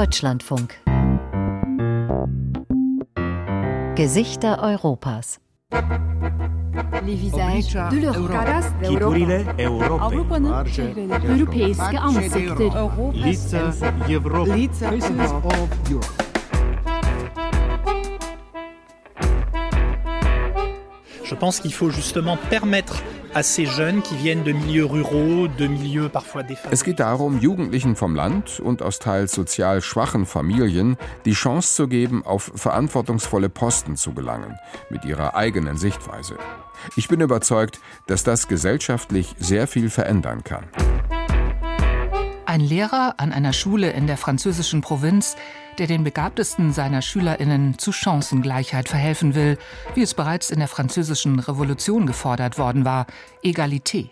Deutschlandfunk. 0.00 0.80
Gesichter 3.96 4.56
Europas. 4.62 5.38
Les 7.04 7.14
visages 7.14 7.74
de 7.90 7.96
l'Europe. 7.98 8.32
Chipurile 8.82 9.44
Europei. 9.58 10.00
Avrupa'nın 10.00 10.64
çehreleri. 10.64 11.40
Europeiske 11.40 11.98
ansikter. 11.98 12.70
Lica 13.14 13.72
Европы. 14.08 14.68
Je 21.24 21.34
pense 21.34 21.60
qu'il 21.60 21.72
faut 21.72 21.90
justement 21.90 22.38
permettre 22.50 23.02
es 26.69 26.83
geht 26.83 26.99
darum, 26.99 27.39
Jugendlichen 27.39 27.95
vom 27.95 28.13
Land 28.13 28.59
und 28.59 28.81
aus 28.81 28.99
teils 28.99 29.31
sozial 29.31 29.81
schwachen 29.81 30.25
Familien 30.25 30.97
die 31.23 31.31
Chance 31.31 31.75
zu 31.75 31.87
geben, 31.87 32.25
auf 32.25 32.51
verantwortungsvolle 32.55 33.47
Posten 33.47 33.95
zu 33.95 34.13
gelangen, 34.13 34.59
mit 34.89 35.05
ihrer 35.05 35.35
eigenen 35.35 35.77
Sichtweise. 35.77 36.35
Ich 36.97 37.07
bin 37.07 37.21
überzeugt, 37.21 37.79
dass 38.07 38.25
das 38.25 38.49
gesellschaftlich 38.49 39.33
sehr 39.39 39.67
viel 39.67 39.89
verändern 39.89 40.43
kann. 40.43 40.65
Ein 42.45 42.59
Lehrer 42.59 43.13
an 43.15 43.31
einer 43.31 43.53
Schule 43.53 43.91
in 43.91 44.07
der 44.07 44.17
französischen 44.17 44.81
Provinz, 44.81 45.37
der 45.77 45.87
den 45.87 46.03
begabtesten 46.03 46.73
seiner 46.73 47.01
Schülerinnen 47.01 47.77
zu 47.77 47.91
Chancengleichheit 47.91 48.89
verhelfen 48.89 49.35
will, 49.35 49.57
wie 49.95 50.01
es 50.01 50.13
bereits 50.13 50.49
in 50.49 50.59
der 50.59 50.67
französischen 50.67 51.39
Revolution 51.39 52.05
gefordert 52.05 52.57
worden 52.57 52.85
war, 52.85 53.07
Egalité. 53.43 54.09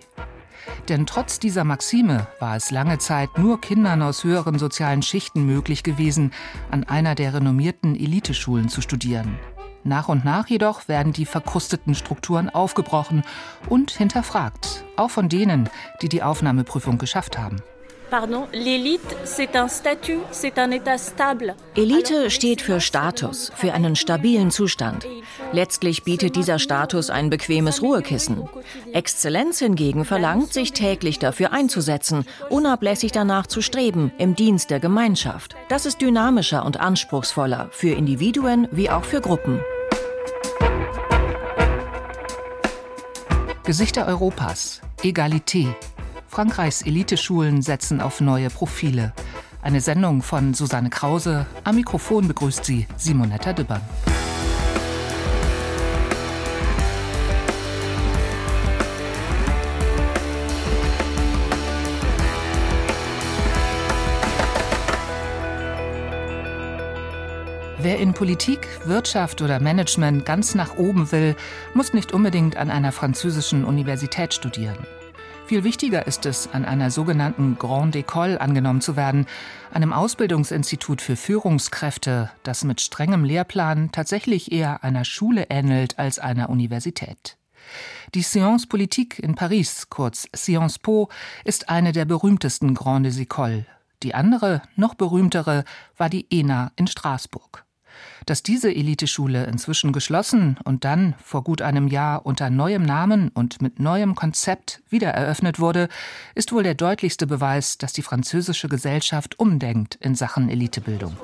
Denn 0.87 1.05
trotz 1.05 1.39
dieser 1.39 1.63
Maxime 1.63 2.27
war 2.39 2.55
es 2.55 2.71
lange 2.71 2.97
Zeit 2.97 3.37
nur 3.37 3.61
Kindern 3.61 4.01
aus 4.01 4.23
höheren 4.23 4.59
sozialen 4.59 5.01
Schichten 5.01 5.45
möglich 5.45 5.83
gewesen, 5.83 6.31
an 6.71 6.83
einer 6.83 7.15
der 7.15 7.33
renommierten 7.33 7.95
Eliteschulen 7.95 8.69
zu 8.69 8.81
studieren. 8.81 9.39
Nach 9.83 10.09
und 10.09 10.25
nach 10.25 10.47
jedoch 10.47 10.87
werden 10.87 11.13
die 11.13 11.25
verkrusteten 11.25 11.95
Strukturen 11.95 12.49
aufgebrochen 12.49 13.23
und 13.69 13.91
hinterfragt, 13.91 14.83
auch 14.97 15.09
von 15.09 15.29
denen, 15.29 15.69
die 16.01 16.09
die 16.09 16.21
Aufnahmeprüfung 16.21 16.97
geschafft 16.97 17.37
haben. 17.37 17.57
Pardon, 18.09 18.47
l'élite, 18.53 19.15
c'est 19.23 19.55
un 19.55 19.67
statut, 19.67 20.19
c'est 20.31 20.57
un 20.57 20.71
état 20.71 20.97
stable. 20.97 21.55
Elite 21.75 22.29
steht 22.29 22.59
für 22.59 22.81
Status, 22.81 23.51
für 23.55 23.73
einen 23.73 23.95
stabilen 23.95 24.49
Zustand. 24.49 25.05
Letztlich 25.51 26.03
bietet 26.03 26.35
dieser 26.35 26.57
Status 26.57 27.11
ein 27.11 27.29
bequemes 27.29 27.83
Ruhekissen. 27.83 28.49
Exzellenz 28.93 29.59
hingegen 29.59 30.05
verlangt, 30.05 30.53
sich 30.53 30.73
täglich 30.73 31.19
dafür 31.19 31.53
einzusetzen, 31.53 32.25
unablässig 32.49 33.11
danach 33.11 33.45
zu 33.45 33.61
streben, 33.61 34.11
im 34.17 34.35
Dienst 34.35 34.71
der 34.71 34.79
Gemeinschaft. 34.79 35.55
Das 35.67 35.85
ist 35.85 36.01
dynamischer 36.01 36.65
und 36.65 36.79
anspruchsvoller, 36.79 37.69
für 37.71 37.91
Individuen 37.91 38.67
wie 38.71 38.89
auch 38.89 39.03
für 39.03 39.21
Gruppen. 39.21 39.59
Gesichter 43.65 44.07
Europas, 44.07 44.81
Egalité. 45.03 45.75
Frankreichs 46.39 46.83
Eliteschulen 46.83 47.61
setzen 47.61 47.99
auf 47.99 48.21
neue 48.21 48.49
Profile. 48.49 49.11
Eine 49.61 49.81
Sendung 49.81 50.21
von 50.21 50.53
Susanne 50.53 50.89
Krause. 50.89 51.45
Am 51.65 51.75
Mikrofon 51.75 52.29
begrüßt 52.29 52.63
sie 52.63 52.87
Simonetta 52.95 53.51
Dibbern. 53.51 53.81
Wer 67.79 67.99
in 67.99 68.13
Politik, 68.13 68.65
Wirtschaft 68.85 69.41
oder 69.41 69.59
Management 69.59 70.25
ganz 70.25 70.55
nach 70.55 70.77
oben 70.77 71.11
will, 71.11 71.35
muss 71.73 71.91
nicht 71.91 72.13
unbedingt 72.13 72.55
an 72.55 72.69
einer 72.69 72.93
französischen 72.93 73.65
Universität 73.65 74.33
studieren. 74.33 74.77
Viel 75.49 75.63
wichtiger 75.63 76.05
ist 76.05 76.27
es, 76.27 76.47
an 76.53 76.63
einer 76.63 76.91
sogenannten 76.91 77.57
Grande 77.57 78.01
École 78.01 78.37
angenommen 78.37 78.81
zu 78.81 78.95
werden, 78.95 79.25
einem 79.73 79.93
Ausbildungsinstitut 79.93 81.01
für 81.01 81.15
Führungskräfte, 81.15 82.29
das 82.43 82.63
mit 82.63 82.81
strengem 82.81 83.23
Lehrplan 83.23 83.91
tatsächlich 83.91 84.51
eher 84.51 84.83
einer 84.83 85.05
Schule 85.05 85.47
ähnelt 85.49 85.97
als 85.97 86.19
einer 86.19 86.51
Universität. 86.51 87.39
Die 88.13 88.21
Sciences 88.21 88.67
Politique 88.67 89.17
in 89.17 89.33
Paris, 89.33 89.89
kurz 89.89 90.27
Sciences 90.35 90.77
Po, 90.77 91.09
ist 91.43 91.67
eine 91.67 91.93
der 91.93 92.05
berühmtesten 92.05 92.75
Grandes 92.75 93.17
Écoles. 93.17 93.65
Die 94.03 94.13
andere, 94.13 94.61
noch 94.75 94.93
berühmtere, 94.93 95.63
war 95.97 96.11
die 96.11 96.27
ENA 96.29 96.73
in 96.75 96.85
Straßburg. 96.85 97.65
Dass 98.25 98.43
diese 98.43 98.73
Eliteschule 98.73 99.45
inzwischen 99.45 99.93
geschlossen 99.93 100.57
und 100.63 100.85
dann 100.85 101.15
vor 101.23 101.43
gut 101.43 101.61
einem 101.61 101.87
Jahr 101.87 102.25
unter 102.25 102.49
neuem 102.49 102.83
Namen 102.83 103.29
und 103.33 103.61
mit 103.61 103.79
neuem 103.79 104.15
Konzept 104.15 104.81
wieder 104.89 105.09
eröffnet 105.09 105.59
wurde, 105.59 105.89
ist 106.35 106.51
wohl 106.51 106.63
der 106.63 106.75
deutlichste 106.75 107.27
Beweis, 107.27 107.77
dass 107.77 107.93
die 107.93 108.01
französische 108.01 108.69
Gesellschaft 108.69 109.39
umdenkt 109.39 109.95
in 110.01 110.15
Sachen 110.15 110.49
Elitebildung. 110.49 111.15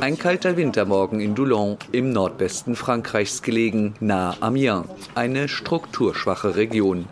Ein 0.00 0.18
kalter 0.18 0.56
Wintermorgen 0.56 1.20
in 1.20 1.34
Doulon, 1.34 1.78
im 1.92 2.12
Nordwesten 2.12 2.76
Frankreichs 2.76 3.42
gelegen, 3.42 3.94
nahe 4.00 4.36
Amiens, 4.42 4.86
eine 5.14 5.48
strukturschwache 5.48 6.56
Region. 6.56 7.06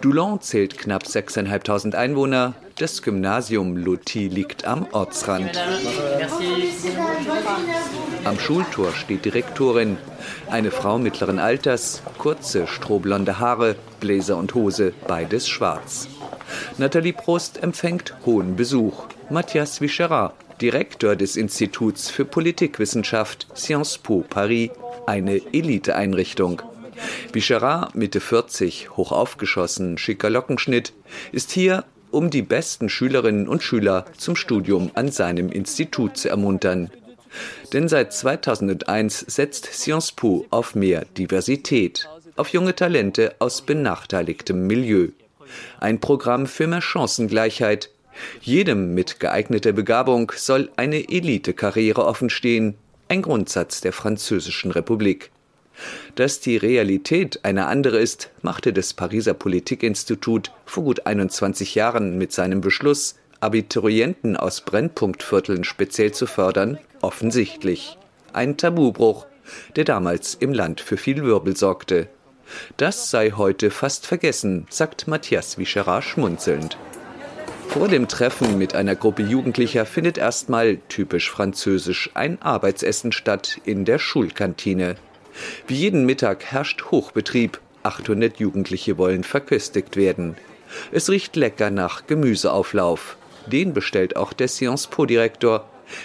Doulon 0.00 0.40
zählt 0.40 0.78
knapp 0.78 1.04
6.500 1.04 1.94
Einwohner. 1.94 2.54
Das 2.80 3.02
Gymnasium 3.02 3.76
Loti 3.76 4.28
liegt 4.28 4.64
am 4.64 4.86
Ortsrand. 4.92 5.50
Am 8.24 8.40
Schultor 8.40 8.94
steht 8.94 9.26
Direktorin, 9.26 9.98
eine 10.48 10.70
Frau 10.70 10.96
mittleren 10.96 11.38
Alters, 11.38 12.00
kurze 12.16 12.66
strohblonde 12.66 13.38
Haare, 13.38 13.76
Bläser 14.00 14.38
und 14.38 14.54
Hose, 14.54 14.94
beides 15.06 15.46
schwarz. 15.46 16.08
Nathalie 16.78 17.12
Prost 17.12 17.62
empfängt 17.62 18.14
hohen 18.24 18.56
Besuch. 18.56 19.08
Matthias 19.28 19.82
Vicherat, 19.82 20.34
Direktor 20.62 21.16
des 21.16 21.36
Instituts 21.36 22.08
für 22.08 22.24
Politikwissenschaft 22.24 23.46
Sciences 23.54 23.98
Po 23.98 24.24
Paris, 24.26 24.70
eine 25.06 25.42
Eliteeinrichtung. 25.52 26.62
Vicherat, 27.30 27.94
Mitte 27.94 28.20
40, 28.20 28.96
hoch 28.96 29.12
aufgeschossen, 29.12 29.98
schicker 29.98 30.30
Lockenschnitt, 30.30 30.94
ist 31.32 31.50
hier, 31.50 31.84
um 32.10 32.30
die 32.30 32.42
besten 32.42 32.88
Schülerinnen 32.88 33.48
und 33.48 33.62
Schüler 33.62 34.04
zum 34.16 34.36
Studium 34.36 34.90
an 34.94 35.10
seinem 35.10 35.50
Institut 35.50 36.16
zu 36.16 36.28
ermuntern. 36.28 36.90
Denn 37.72 37.88
seit 37.88 38.12
2001 38.12 39.20
setzt 39.28 39.66
Sciences 39.66 40.12
Po 40.12 40.46
auf 40.50 40.74
mehr 40.74 41.04
Diversität, 41.16 42.08
auf 42.36 42.48
junge 42.48 42.74
Talente 42.74 43.34
aus 43.38 43.62
benachteiligtem 43.62 44.66
Milieu. 44.66 45.08
Ein 45.78 46.00
Programm 46.00 46.46
für 46.46 46.66
mehr 46.66 46.80
Chancengleichheit. 46.80 47.90
Jedem 48.40 48.94
mit 48.94 49.20
geeigneter 49.20 49.72
Begabung 49.72 50.32
soll 50.34 50.70
eine 50.76 51.08
Elitekarriere 51.08 52.04
offenstehen, 52.04 52.74
ein 53.08 53.22
Grundsatz 53.22 53.80
der 53.80 53.92
Französischen 53.92 54.70
Republik. 54.70 55.30
Dass 56.14 56.40
die 56.40 56.56
Realität 56.56 57.40
eine 57.44 57.66
andere 57.66 57.98
ist, 57.98 58.30
machte 58.42 58.72
das 58.72 58.94
Pariser 58.94 59.34
Politikinstitut 59.34 60.52
vor 60.66 60.84
gut 60.84 61.06
21 61.06 61.74
Jahren 61.74 62.18
mit 62.18 62.32
seinem 62.32 62.60
Beschluss, 62.60 63.16
Abiturienten 63.40 64.36
aus 64.36 64.60
Brennpunktvierteln 64.60 65.64
speziell 65.64 66.12
zu 66.12 66.26
fördern, 66.26 66.78
offensichtlich. 67.00 67.96
Ein 68.32 68.56
Tabubruch, 68.56 69.26
der 69.76 69.84
damals 69.84 70.34
im 70.34 70.52
Land 70.52 70.80
für 70.80 70.96
viel 70.96 71.24
Wirbel 71.24 71.56
sorgte. 71.56 72.08
Das 72.76 73.10
sei 73.10 73.32
heute 73.32 73.70
fast 73.70 74.06
vergessen, 74.06 74.66
sagt 74.70 75.08
Matthias 75.08 75.56
Vicherat 75.56 76.04
schmunzelnd. 76.04 76.76
Vor 77.68 77.86
dem 77.86 78.08
Treffen 78.08 78.58
mit 78.58 78.74
einer 78.74 78.96
Gruppe 78.96 79.22
Jugendlicher 79.22 79.86
findet 79.86 80.18
erstmal 80.18 80.78
typisch 80.88 81.30
französisch 81.30 82.10
ein 82.14 82.42
Arbeitsessen 82.42 83.12
statt 83.12 83.60
in 83.64 83.84
der 83.84 84.00
Schulkantine. 84.00 84.96
Wie 85.66 85.74
jeden 85.74 86.06
Mittag 86.06 86.44
herrscht 86.44 86.84
Hochbetrieb. 86.90 87.60
800 87.82 88.38
Jugendliche 88.38 88.98
wollen 88.98 89.24
verköstigt 89.24 89.96
werden. 89.96 90.36
Es 90.92 91.08
riecht 91.08 91.36
lecker 91.36 91.70
nach 91.70 92.06
Gemüseauflauf. 92.06 93.16
Den 93.46 93.72
bestellt 93.72 94.16
auch 94.16 94.32
der 94.32 94.48
Sciences 94.48 94.86
Po 94.86 95.06
Direktor, 95.06 95.64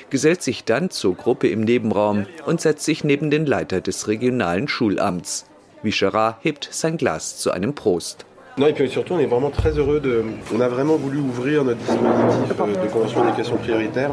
gesellt 0.10 0.42
sich 0.42 0.64
dann 0.64 0.90
zur 0.90 1.16
Gruppe 1.16 1.48
im 1.48 1.62
Nebenraum 1.62 2.26
und 2.46 2.62
setzt 2.62 2.86
sich 2.86 3.04
neben 3.04 3.30
den 3.30 3.46
Leiter 3.46 3.82
des 3.82 4.08
regionalen 4.08 4.68
Schulamts. 4.68 5.46
Vicherat 5.84 6.38
hebt 6.42 6.68
sein 6.72 6.98
Glas 6.98 7.38
zu 7.38 7.52
einem 7.52 7.76
Prost. 7.76 8.26
Non, 8.58 8.68
et 8.68 8.74
puis 8.74 8.88
surtout, 8.88 9.16
on 9.16 9.20
est 9.20 9.26
vraiment 9.26 9.52
très 9.52 9.78
heureux 9.78 10.00
de. 10.00 10.24
On 10.56 10.62
a 10.62 10.70
vraiment 10.70 10.96
voulu 10.96 11.20
ouvrir 11.20 11.66
notre 11.66 11.80
dispositif 11.80 12.58
euh, 12.58 12.86
de 12.86 12.90
convention 12.90 13.26
d'éducation 13.26 13.58
prioritaire 13.58 14.12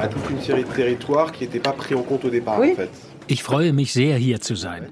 à 0.00 0.08
toute 0.08 0.28
une 0.30 0.40
série 0.40 0.64
de 0.64 0.72
territoires 0.72 1.30
qui 1.30 1.44
n'étaient 1.44 1.60
pas 1.60 1.72
pris 1.72 1.94
en 1.94 2.02
compte 2.02 2.24
au 2.24 2.30
départ, 2.30 2.58
en 2.58 2.74
fait. 2.74 2.90
Ich 3.30 3.44
freue 3.44 3.72
mich 3.72 3.92
sehr, 3.92 4.16
hier 4.16 4.40
zu 4.40 4.56
sein. 4.56 4.88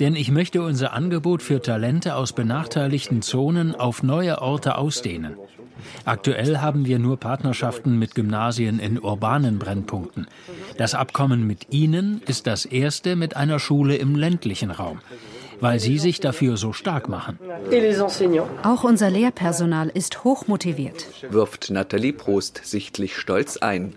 Denn 0.00 0.16
ich 0.16 0.30
möchte 0.30 0.62
unser 0.62 0.94
Angebot 0.94 1.42
für 1.42 1.60
Talente 1.60 2.16
aus 2.16 2.32
benachteiligten 2.32 3.20
Zonen 3.20 3.74
auf 3.74 4.02
neue 4.02 4.40
Orte 4.40 4.78
ausdehnen. 4.78 5.36
Aktuell 6.06 6.58
haben 6.58 6.86
wir 6.86 6.98
nur 6.98 7.18
Partnerschaften 7.18 7.98
mit 7.98 8.14
Gymnasien 8.14 8.78
in 8.78 8.98
urbanen 8.98 9.58
Brennpunkten. 9.58 10.26
Das 10.78 10.94
Abkommen 10.94 11.46
mit 11.46 11.66
Ihnen 11.70 12.22
ist 12.26 12.46
das 12.46 12.64
erste 12.64 13.14
mit 13.14 13.36
einer 13.36 13.58
Schule 13.58 13.96
im 13.96 14.16
ländlichen 14.16 14.70
Raum 14.70 14.98
weil 15.60 15.78
sie 15.78 16.00
sich 16.00 16.18
dafür 16.18 16.56
so 16.56 16.72
stark 16.72 17.08
machen. 17.08 17.38
Auch 18.64 18.82
unser 18.82 19.10
Lehrpersonal 19.10 19.90
ist 19.90 20.24
hochmotiviert, 20.24 21.06
wirft 21.30 21.70
Nathalie 21.70 22.12
Prost 22.12 22.62
sichtlich 22.64 23.16
stolz 23.16 23.58
ein. 23.58 23.94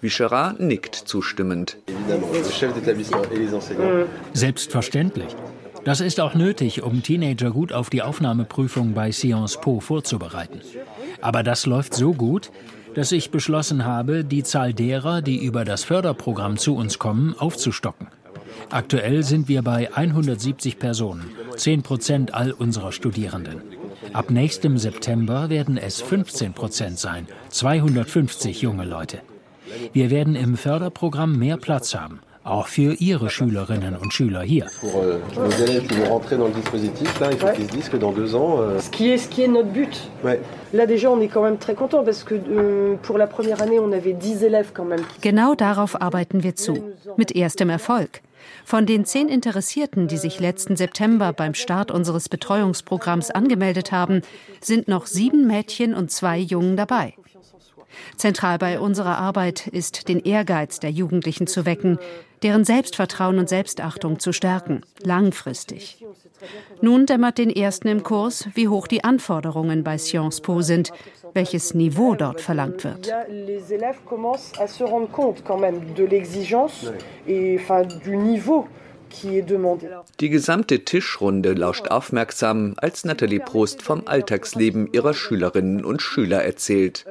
Vicherat 0.00 0.60
nickt 0.60 0.94
zustimmend. 0.94 1.76
Selbstverständlich. 4.32 5.36
Das 5.84 6.00
ist 6.00 6.20
auch 6.20 6.34
nötig, 6.34 6.82
um 6.82 7.02
Teenager 7.02 7.50
gut 7.50 7.72
auf 7.72 7.88
die 7.88 8.02
Aufnahmeprüfung 8.02 8.94
bei 8.94 9.12
Sciences 9.12 9.60
Po 9.60 9.80
vorzubereiten. 9.80 10.60
Aber 11.20 11.42
das 11.42 11.66
läuft 11.66 11.94
so 11.94 12.12
gut, 12.12 12.50
dass 12.94 13.12
ich 13.12 13.30
beschlossen 13.30 13.84
habe, 13.84 14.24
die 14.24 14.42
Zahl 14.42 14.74
derer, 14.74 15.22
die 15.22 15.44
über 15.44 15.64
das 15.64 15.84
Förderprogramm 15.84 16.56
zu 16.56 16.74
uns 16.74 16.98
kommen, 16.98 17.34
aufzustocken. 17.38 18.08
Aktuell 18.70 19.22
sind 19.22 19.48
wir 19.48 19.62
bei 19.62 19.94
170 19.94 20.78
Personen, 20.78 21.30
10 21.56 21.82
Prozent 21.82 22.34
all 22.34 22.52
unserer 22.52 22.92
Studierenden. 22.92 23.62
Ab 24.12 24.30
nächstem 24.30 24.78
September 24.78 25.48
werden 25.48 25.76
es 25.76 26.00
15 26.00 26.52
Prozent 26.54 26.98
sein, 26.98 27.26
250 27.50 28.62
junge 28.62 28.84
Leute. 28.84 29.20
Wir 29.92 30.10
werden 30.10 30.34
im 30.34 30.56
Förderprogramm 30.56 31.38
mehr 31.38 31.56
Platz 31.56 31.94
haben 31.94 32.20
auch 32.48 32.66
für 32.66 32.94
Ihre 32.94 33.30
Schülerinnen 33.30 33.96
und 33.96 34.12
Schüler 34.12 34.42
hier. 34.42 34.66
Ce 38.80 38.90
qui 38.90 39.10
est, 39.10 39.18
ce 39.18 39.28
qui 39.28 39.42
est 39.42 39.48
notre 39.48 39.68
but. 39.68 40.10
Là 40.72 40.86
déjà, 40.86 41.10
on 41.10 41.20
est 41.20 41.28
quand 41.28 41.42
même 41.42 41.58
très 41.58 41.74
content 41.74 42.04
parce 42.04 42.24
que 42.24 42.34
pour 43.02 43.18
la 43.18 43.26
première 43.26 43.60
année, 43.62 43.78
on 43.78 43.92
avait 43.92 44.14
10 44.14 44.44
élèves 44.44 44.72
quand 44.72 44.84
même. 44.84 45.04
Genau 45.20 45.54
darauf 45.54 46.00
arbeiten 46.00 46.42
wir 46.42 46.56
zu. 46.56 46.78
Mit 47.16 47.34
erstem 47.36 47.70
Erfolg. 47.70 48.22
Von 48.64 48.86
den 48.86 49.04
zehn 49.04 49.28
Interessierten, 49.28 50.08
die 50.08 50.16
sich 50.16 50.40
letzten 50.40 50.76
September 50.76 51.32
beim 51.32 51.54
Start 51.54 51.90
unseres 51.90 52.28
Betreuungsprogramms 52.28 53.30
angemeldet 53.30 53.92
haben, 53.92 54.22
sind 54.60 54.88
noch 54.88 55.06
sieben 55.06 55.46
Mädchen 55.46 55.94
und 55.94 56.10
zwei 56.10 56.38
Jungen 56.38 56.76
dabei. 56.76 57.14
Zentral 58.16 58.58
bei 58.58 58.80
unserer 58.80 59.18
Arbeit 59.18 59.66
ist, 59.66 60.08
den 60.08 60.20
Ehrgeiz 60.20 60.80
der 60.80 60.90
Jugendlichen 60.90 61.46
zu 61.46 61.66
wecken, 61.66 61.98
deren 62.42 62.64
Selbstvertrauen 62.64 63.38
und 63.38 63.48
Selbstachtung 63.48 64.18
zu 64.18 64.32
stärken, 64.32 64.82
langfristig. 65.02 66.04
Nun 66.80 67.06
dämmert 67.06 67.38
den 67.38 67.50
Ersten 67.50 67.88
im 67.88 68.02
Kurs, 68.02 68.48
wie 68.54 68.68
hoch 68.68 68.86
die 68.86 69.02
Anforderungen 69.02 69.82
bei 69.82 69.98
Sciences 69.98 70.40
Po 70.40 70.62
sind, 70.62 70.92
welches 71.34 71.74
Niveau 71.74 72.14
dort 72.14 72.40
verlangt 72.40 72.84
wird. 72.84 73.12
Die 80.20 80.28
gesamte 80.28 80.84
Tischrunde 80.84 81.52
lauscht 81.54 81.88
aufmerksam, 81.88 82.74
als 82.76 83.04
Nathalie 83.04 83.40
Prost 83.40 83.82
vom 83.82 84.02
Alltagsleben 84.06 84.92
ihrer 84.92 85.14
Schülerinnen 85.14 85.84
und 85.84 86.02
Schüler 86.02 86.42
erzählt. 86.42 87.06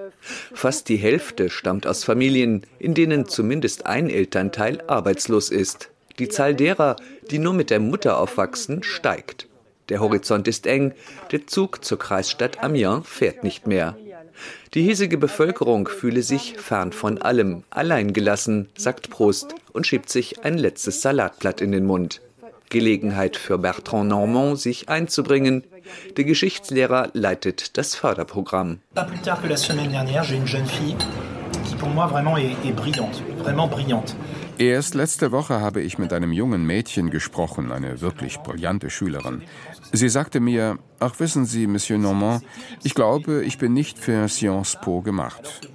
Fast 0.53 0.89
die 0.89 0.97
Hälfte 0.97 1.49
stammt 1.49 1.87
aus 1.87 2.03
Familien, 2.03 2.65
in 2.79 2.93
denen 2.93 3.27
zumindest 3.27 3.85
ein 3.85 4.09
Elternteil 4.09 4.81
arbeitslos 4.87 5.49
ist. 5.49 5.89
Die 6.19 6.29
Zahl 6.29 6.55
derer, 6.55 6.95
die 7.29 7.39
nur 7.39 7.53
mit 7.53 7.69
der 7.69 7.79
Mutter 7.79 8.17
aufwachsen, 8.17 8.83
steigt. 8.83 9.47
Der 9.89 9.99
Horizont 9.99 10.47
ist 10.47 10.67
eng, 10.67 10.93
der 11.31 11.47
Zug 11.47 11.85
zur 11.85 11.99
Kreisstadt 11.99 12.63
Amiens 12.63 13.07
fährt 13.07 13.43
nicht 13.43 13.67
mehr. 13.67 13.95
Die 14.73 14.83
hiesige 14.83 15.17
Bevölkerung 15.17 15.87
fühle 15.87 16.21
sich 16.21 16.57
fern 16.57 16.91
von 16.91 17.17
allem, 17.21 17.63
alleingelassen, 17.69 18.69
sagt 18.77 19.09
Prost 19.09 19.55
und 19.73 19.87
schiebt 19.87 20.09
sich 20.09 20.43
ein 20.43 20.57
letztes 20.57 21.01
Salatblatt 21.01 21.61
in 21.61 21.71
den 21.71 21.85
Mund. 21.85 22.21
Gelegenheit 22.69 23.37
für 23.37 23.57
Bertrand 23.57 24.09
Normand, 24.09 24.59
sich 24.59 24.89
einzubringen. 24.89 25.63
Der 26.17 26.25
Geschichtslehrer 26.25 27.09
leitet 27.13 27.77
das 27.77 27.95
Förderprogramm. 27.95 28.79
Vraiment 33.43 33.71
brillante. 33.71 34.13
Erst 34.59 34.95
letzte 34.95 35.31
Woche 35.31 35.61
habe 35.61 35.81
ich 35.81 35.97
mit 35.97 36.13
einem 36.13 36.31
jungen 36.31 36.65
Mädchen 36.65 37.09
gesprochen, 37.09 37.71
eine 37.71 38.01
wirklich 38.01 38.39
brillante 38.39 38.89
Schülerin. 38.89 39.43
Sie 39.91 40.09
sagte 40.09 40.39
mir, 40.39 40.79
ach 40.99 41.19
wissen 41.19 41.45
Sie, 41.45 41.67
Monsieur 41.67 41.99
Normand, 41.99 42.43
ich 42.83 42.95
glaube, 42.95 43.43
ich 43.45 43.57
bin 43.57 43.73
nicht 43.73 43.99
für 43.99 44.27
Sciences 44.27 44.79
Po 44.81 45.01
gemacht. 45.01 45.69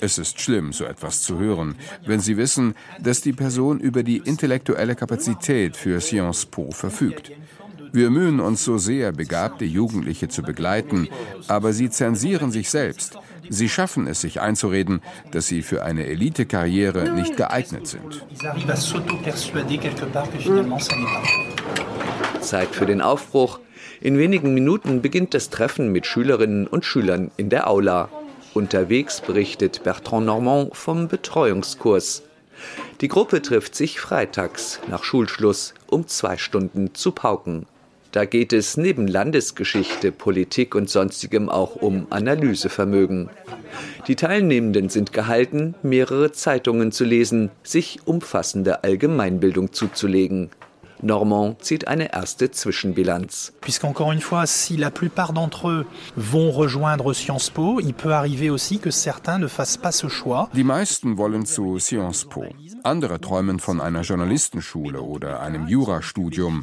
Es 0.00 0.18
ist 0.18 0.40
schlimm, 0.40 0.72
so 0.72 0.84
etwas 0.84 1.22
zu 1.22 1.38
hören, 1.38 1.76
wenn 2.04 2.20
Sie 2.20 2.36
wissen, 2.36 2.74
dass 3.00 3.22
die 3.22 3.32
Person 3.32 3.80
über 3.80 4.02
die 4.02 4.18
intellektuelle 4.18 4.94
Kapazität 4.94 5.76
für 5.76 6.00
Sciences 6.00 6.46
Po 6.46 6.70
verfügt. 6.70 7.32
Wir 7.92 8.10
mühen 8.10 8.40
uns 8.40 8.64
so 8.64 8.78
sehr, 8.78 9.12
begabte 9.12 9.64
Jugendliche 9.64 10.28
zu 10.28 10.42
begleiten, 10.42 11.08
aber 11.48 11.72
sie 11.72 11.90
zensieren 11.90 12.52
sich 12.52 12.70
selbst. 12.70 13.18
Sie 13.48 13.68
schaffen 13.68 14.06
es, 14.06 14.20
sich 14.20 14.40
einzureden, 14.40 15.00
dass 15.30 15.46
sie 15.46 15.62
für 15.62 15.82
eine 15.82 16.06
Elitekarriere 16.06 17.12
nicht 17.12 17.36
geeignet 17.36 17.86
sind. 17.86 18.24
Zeit 22.40 22.68
für 22.68 22.86
den 22.86 23.00
Aufbruch. 23.00 23.60
In 24.00 24.18
wenigen 24.18 24.54
Minuten 24.54 25.02
beginnt 25.02 25.34
das 25.34 25.50
Treffen 25.50 25.92
mit 25.92 26.06
Schülerinnen 26.06 26.66
und 26.66 26.84
Schülern 26.84 27.30
in 27.36 27.50
der 27.50 27.68
Aula. 27.68 28.08
Unterwegs 28.54 29.20
berichtet 29.20 29.82
Bertrand 29.84 30.26
Normand 30.26 30.74
vom 30.74 31.08
Betreuungskurs. 31.08 32.22
Die 33.00 33.08
Gruppe 33.08 33.42
trifft 33.42 33.74
sich 33.74 34.00
freitags 34.00 34.80
nach 34.88 35.04
Schulschluss, 35.04 35.74
um 35.86 36.06
zwei 36.06 36.36
Stunden 36.36 36.94
zu 36.94 37.12
pauken. 37.12 37.66
Da 38.12 38.24
geht 38.24 38.52
es 38.52 38.76
neben 38.76 39.06
Landesgeschichte, 39.06 40.10
Politik 40.10 40.74
und 40.74 40.90
sonstigem 40.90 41.48
auch 41.48 41.76
um 41.76 42.08
Analysevermögen. 42.10 43.30
Die 44.08 44.16
Teilnehmenden 44.16 44.88
sind 44.88 45.12
gehalten, 45.12 45.76
mehrere 45.84 46.32
Zeitungen 46.32 46.90
zu 46.90 47.04
lesen, 47.04 47.50
sich 47.62 48.00
umfassende 48.06 48.82
Allgemeinbildung 48.82 49.72
zuzulegen. 49.72 50.50
Normand 51.02 51.62
zieht 51.62 51.88
eine 51.88 52.12
erste 52.12 52.50
Zwischenbilanz. 52.50 53.52
Puisqu'encore 53.60 54.12
une 54.12 54.20
fois, 54.20 54.46
si 54.46 54.76
la 54.76 54.90
plupart 54.90 55.32
d'entre 55.32 55.68
eux 55.68 55.86
vont 56.16 56.50
rejoindre 56.50 57.12
Sciences 57.12 57.50
Po, 57.50 57.80
il 57.80 57.94
peut 57.94 58.12
arriver 58.12 58.50
aussi 58.50 58.78
que 58.78 58.90
certains 58.90 59.38
ne 59.38 59.46
fassent 59.46 59.78
pas 59.78 59.92
ce 59.92 60.08
choix. 60.08 60.48
Die 60.54 60.64
meisten 60.64 61.16
wollen 61.16 61.46
zu 61.46 61.78
Sciences 61.78 62.26
Po. 62.28 62.44
Andere 62.84 63.20
träumen 63.20 63.58
von 63.58 63.80
einer 63.80 64.02
Journalistenschule 64.02 65.02
oder 65.02 65.40
einem 65.40 65.66
Jurastudium. 65.66 66.62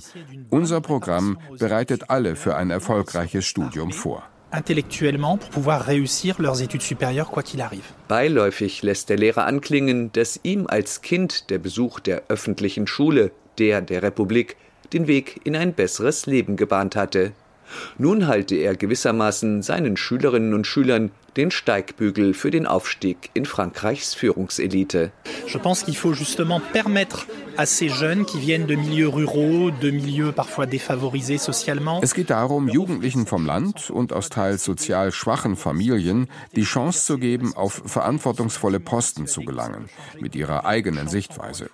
Unser 0.50 0.82
Programm 0.82 1.38
bereitet 1.60 2.10
alle 2.10 2.36
für 2.36 2.56
ein 2.56 2.70
erfolgreiches 2.70 3.46
Studium 3.46 3.92
vor 3.92 4.24
intellektuellement 4.54 5.38
pour 5.38 5.50
pouvoir 5.50 5.82
réussir 5.82 6.42
leurs 6.42 6.62
études 6.62 6.82
supérieures 6.82 7.30
quoi 7.30 7.44
qu'il 7.44 7.62
arrive. 7.62 7.94
Beiläufig 8.08 8.82
lässt 8.82 9.10
der 9.10 9.18
Lehrer 9.18 9.46
anklingen, 9.46 10.12
dass 10.14 10.40
ihm 10.44 10.68
als 10.68 11.02
Kind 11.02 11.50
der 11.50 11.60
Besuch 11.60 12.00
der 12.00 12.24
öffentlichen 12.30 12.88
Schule 12.88 13.32
der 13.60 13.82
der 13.82 14.04
Republik, 14.04 14.56
den 14.94 15.08
Weg 15.08 15.42
in 15.44 15.56
ein 15.56 15.74
besseres 15.74 16.26
Leben 16.26 16.56
gebahnt 16.56 16.96
hatte. 16.96 17.34
Nun 17.98 18.28
halte 18.28 18.56
er 18.56 18.76
gewissermaßen 18.76 19.62
seinen 19.62 19.98
Schülerinnen 19.98 20.54
und 20.54 20.66
Schülern 20.66 21.12
den 21.38 21.52
Steigbügel 21.52 22.34
für 22.34 22.52
den 22.52 22.66
Aufstieg 22.66 23.30
in 23.34 23.46
Frankreichs 23.46 24.16
Führungselite. 24.16 25.12
Je 25.48 25.58
pense 25.60 25.86
qu'il 25.86 25.96
faut 25.96 26.14
justement 26.14 26.60
permettre 26.74 27.28
à 27.58 27.66
ces 27.66 27.90
jeunes 27.90 28.26
qui 28.26 28.40
viennent 28.40 28.66
de 28.66 28.76
milieux 28.76 29.08
ruraux, 29.08 29.72
de 29.72 29.92
milieux 29.92 30.32
parfois 30.32 30.66
défavorisés 30.66 31.38
socialement. 31.38 32.02
Es 32.02 32.14
geht 32.14 32.30
darum, 32.30 32.68
Jugendlichen 32.68 33.26
vom 33.26 33.46
Land 33.46 33.90
und 33.90 34.14
aus 34.14 34.30
teils 34.30 34.64
sozial 34.64 35.12
schwachen 35.12 35.56
Familien 35.56 36.28
die 36.56 36.64
Chance 36.64 37.06
zu 37.06 37.18
geben, 37.18 37.54
auf 37.56 37.82
verantwortungsvolle 37.86 38.80
Posten 38.80 39.28
zu 39.28 39.42
gelangen, 39.42 39.90
mit 40.20 40.36
ihrer 40.36 40.66
eigenen 40.66 41.08
Sichtweise. 41.08 41.70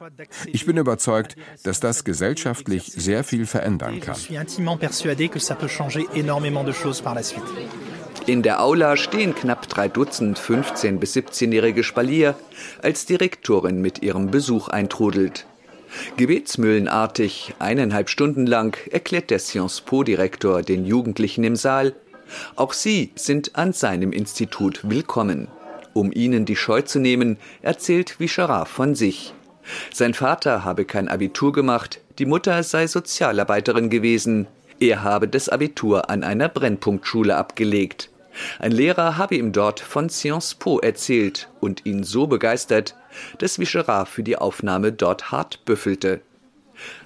Ich 0.47 0.65
bin 0.65 0.77
überzeugt, 0.77 1.35
dass 1.63 1.79
das 1.79 2.03
gesellschaftlich 2.03 2.91
sehr 2.95 3.23
viel 3.23 3.45
verändern 3.45 3.99
kann. 3.99 4.15
Ich 4.17 4.27
bin 4.27 4.39
intimement 4.39 4.77
persuadé 4.77 5.29
que 5.29 5.39
ça 5.39 5.55
peut 5.55 5.69
changer 5.69 6.05
énormément 6.13 6.65
de 6.65 6.73
choses 6.73 7.01
par 7.01 7.15
la 7.15 7.23
suite. 7.23 7.43
In 8.25 8.41
der 8.41 8.61
Aula 8.61 8.95
stehen 8.95 9.35
knapp 9.35 9.67
drei 9.67 9.89
Dutzend 9.89 10.39
15- 10.39 10.97
bis 10.97 11.13
17-jährige 11.13 11.83
Spalier, 11.83 12.35
als 12.81 13.05
Direktorin 13.05 13.81
mit 13.81 14.01
ihrem 14.01 14.31
Besuch 14.31 14.69
eintrudelt. 14.69 15.45
Gebetsmühlenartig, 16.15 17.53
eineinhalb 17.59 18.09
Stunden 18.09 18.47
lang, 18.47 18.77
erklärt 18.89 19.29
der 19.29 19.39
Sciences 19.39 19.81
Po-Direktor 19.81 20.61
den 20.61 20.85
Jugendlichen 20.85 21.43
im 21.43 21.57
Saal, 21.57 21.95
auch 22.55 22.71
sie 22.71 23.11
sind 23.15 23.57
an 23.57 23.73
seinem 23.73 24.13
Institut 24.13 24.79
willkommen. 24.83 25.49
Um 25.91 26.13
ihnen 26.13 26.45
die 26.45 26.55
Scheu 26.55 26.81
zu 26.81 26.99
nehmen, 26.99 27.37
erzählt 27.61 28.21
Vichara 28.21 28.63
von 28.63 28.95
sich. 28.95 29.33
Sein 29.93 30.13
Vater 30.13 30.63
habe 30.63 30.85
kein 30.85 31.09
Abitur 31.09 31.51
gemacht, 31.51 31.99
die 32.19 32.25
Mutter 32.25 32.63
sei 32.63 32.87
Sozialarbeiterin 32.87 33.89
gewesen. 33.89 34.47
Er 34.79 35.03
habe 35.03 35.27
das 35.27 35.49
Abitur 35.49 36.09
an 36.09 36.23
einer 36.23 36.47
Brennpunktschule 36.47 37.35
abgelegt. 37.35 38.09
Ein 38.59 38.71
Lehrer 38.71 39.17
habe 39.17 39.35
ihm 39.35 39.51
dort 39.51 39.79
von 39.79 40.09
Sciences 40.09 40.55
Po 40.55 40.79
erzählt 40.79 41.49
und 41.59 41.85
ihn 41.85 42.03
so 42.03 42.27
begeistert, 42.27 42.95
dass 43.37 43.59
Vicherat 43.59 44.07
für 44.07 44.23
die 44.23 44.37
Aufnahme 44.37 44.91
dort 44.91 45.31
hart 45.31 45.63
büffelte. 45.65 46.21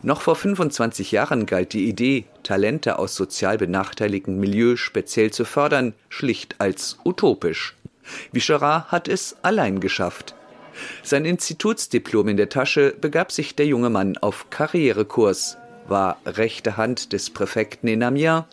Noch 0.02 0.22
vor 0.22 0.36
25 0.36 1.12
Jahren 1.12 1.46
galt 1.46 1.74
die 1.74 1.88
Idee, 1.88 2.26
Talente 2.44 2.98
aus 3.00 3.16
sozial 3.16 3.58
benachteiligten 3.58 4.40
Milieus 4.40 4.80
speziell 4.80 5.32
zu 5.32 5.46
fördern, 5.46 5.94
schlicht 6.10 6.56
als 6.60 6.98
utopisch. 7.04 7.76
Vicherat 8.32 8.92
hat 8.92 9.08
es 9.08 9.36
allein 9.42 9.80
geschafft. 9.80 10.36
Sein 11.04 11.26
Institutsdiplom 11.26 12.30
in 12.30 12.38
der 12.38 12.50
Tasche 12.50 12.96
begab 13.00 13.32
sich 13.32 13.56
der 13.56 13.66
junge 13.66 13.90
Mann 13.90 14.18
auf 14.18 14.50
Karrierekurs, 14.50 15.58
war 15.88 16.18
rechte 16.26 16.78
Hand 16.78 17.14
des 17.14 17.30
Präfekten 17.30 17.90
in 17.90 18.04
Amiens, 18.04 18.44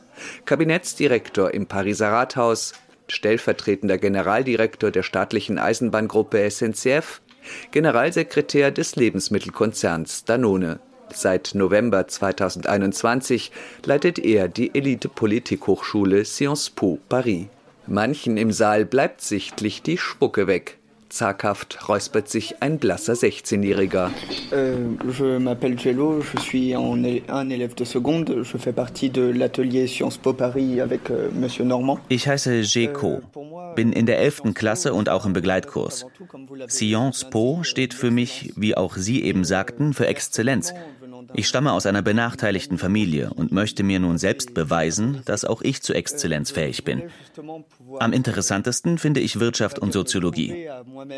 Kabinettsdirektor 0.44 1.52
im 1.52 1.66
Pariser 1.66 2.10
Rathaus, 2.10 2.72
stellvertretender 3.08 3.98
Generaldirektor 3.98 4.90
der 4.90 5.02
staatlichen 5.02 5.58
Eisenbahngruppe 5.58 6.50
SNCF, 6.50 7.20
Generalsekretär 7.70 8.70
des 8.70 8.96
Lebensmittelkonzerns 8.96 10.24
Danone. 10.24 10.80
Seit 11.12 11.54
November 11.54 12.08
2021 12.08 13.52
leitet 13.84 14.18
er 14.18 14.48
die 14.48 14.74
Elite-Politikhochschule 14.74 16.24
Sciences 16.24 16.70
Po 16.70 16.98
Paris. 17.08 17.46
Manchen 17.86 18.38
im 18.38 18.50
Saal 18.50 18.86
bleibt 18.86 19.20
sichtlich 19.20 19.82
die 19.82 19.98
Spucke 19.98 20.46
weg. 20.46 20.78
Zaghaft 21.14 21.88
räuspert 21.88 22.28
sich 22.28 22.56
ein 22.60 22.78
blasser 22.78 23.12
16-Jähriger. 23.12 24.10
Euh, 24.52 24.96
je 25.08 25.38
m'appelle 25.38 25.76
Cello, 25.76 26.20
je 26.20 26.40
suis 26.40 26.74
un 26.74 27.50
élève 27.50 27.76
de 27.76 27.84
seconde. 27.84 28.42
Je 28.42 28.58
fais 28.58 28.72
partie 28.72 29.10
de 29.10 29.22
l'atelier 29.22 29.86
Sciences 29.86 30.18
Po 30.18 30.32
Paris 30.32 30.80
avec 30.80 31.10
euh, 31.10 31.30
Monsieur 31.32 31.64
Normand. 31.64 32.00
Ich 32.08 32.26
heiße 32.26 32.62
Jeko, 32.62 33.20
bin 33.76 33.92
in 33.92 34.06
der 34.06 34.18
11. 34.18 34.54
Klasse 34.54 34.92
und 34.92 35.08
auch 35.08 35.24
im 35.24 35.32
Begleitkurs. 35.32 36.04
Sciences 36.68 37.30
Po 37.30 37.62
steht 37.62 37.94
für 37.94 38.10
mich, 38.10 38.52
wie 38.56 38.76
auch 38.76 38.96
Sie 38.96 39.22
eben 39.22 39.44
sagten, 39.44 39.94
für 39.94 40.08
Exzellenz. 40.08 40.74
Ich 41.34 41.48
stamme 41.48 41.72
aus 41.72 41.86
einer 41.86 42.02
benachteiligten 42.02 42.78
Familie 42.78 43.30
und 43.34 43.52
möchte 43.52 43.82
mir 43.82 44.00
nun 44.00 44.18
selbst 44.18 44.54
beweisen, 44.54 45.22
dass 45.24 45.44
auch 45.44 45.62
ich 45.62 45.82
zur 45.82 45.96
Exzellenz 45.96 46.50
fähig 46.50 46.84
bin. 46.84 47.02
Am 47.98 48.12
interessantesten 48.12 48.98
finde 48.98 49.20
ich 49.20 49.40
Wirtschaft 49.40 49.78
und 49.78 49.92
Soziologie. 49.92 50.68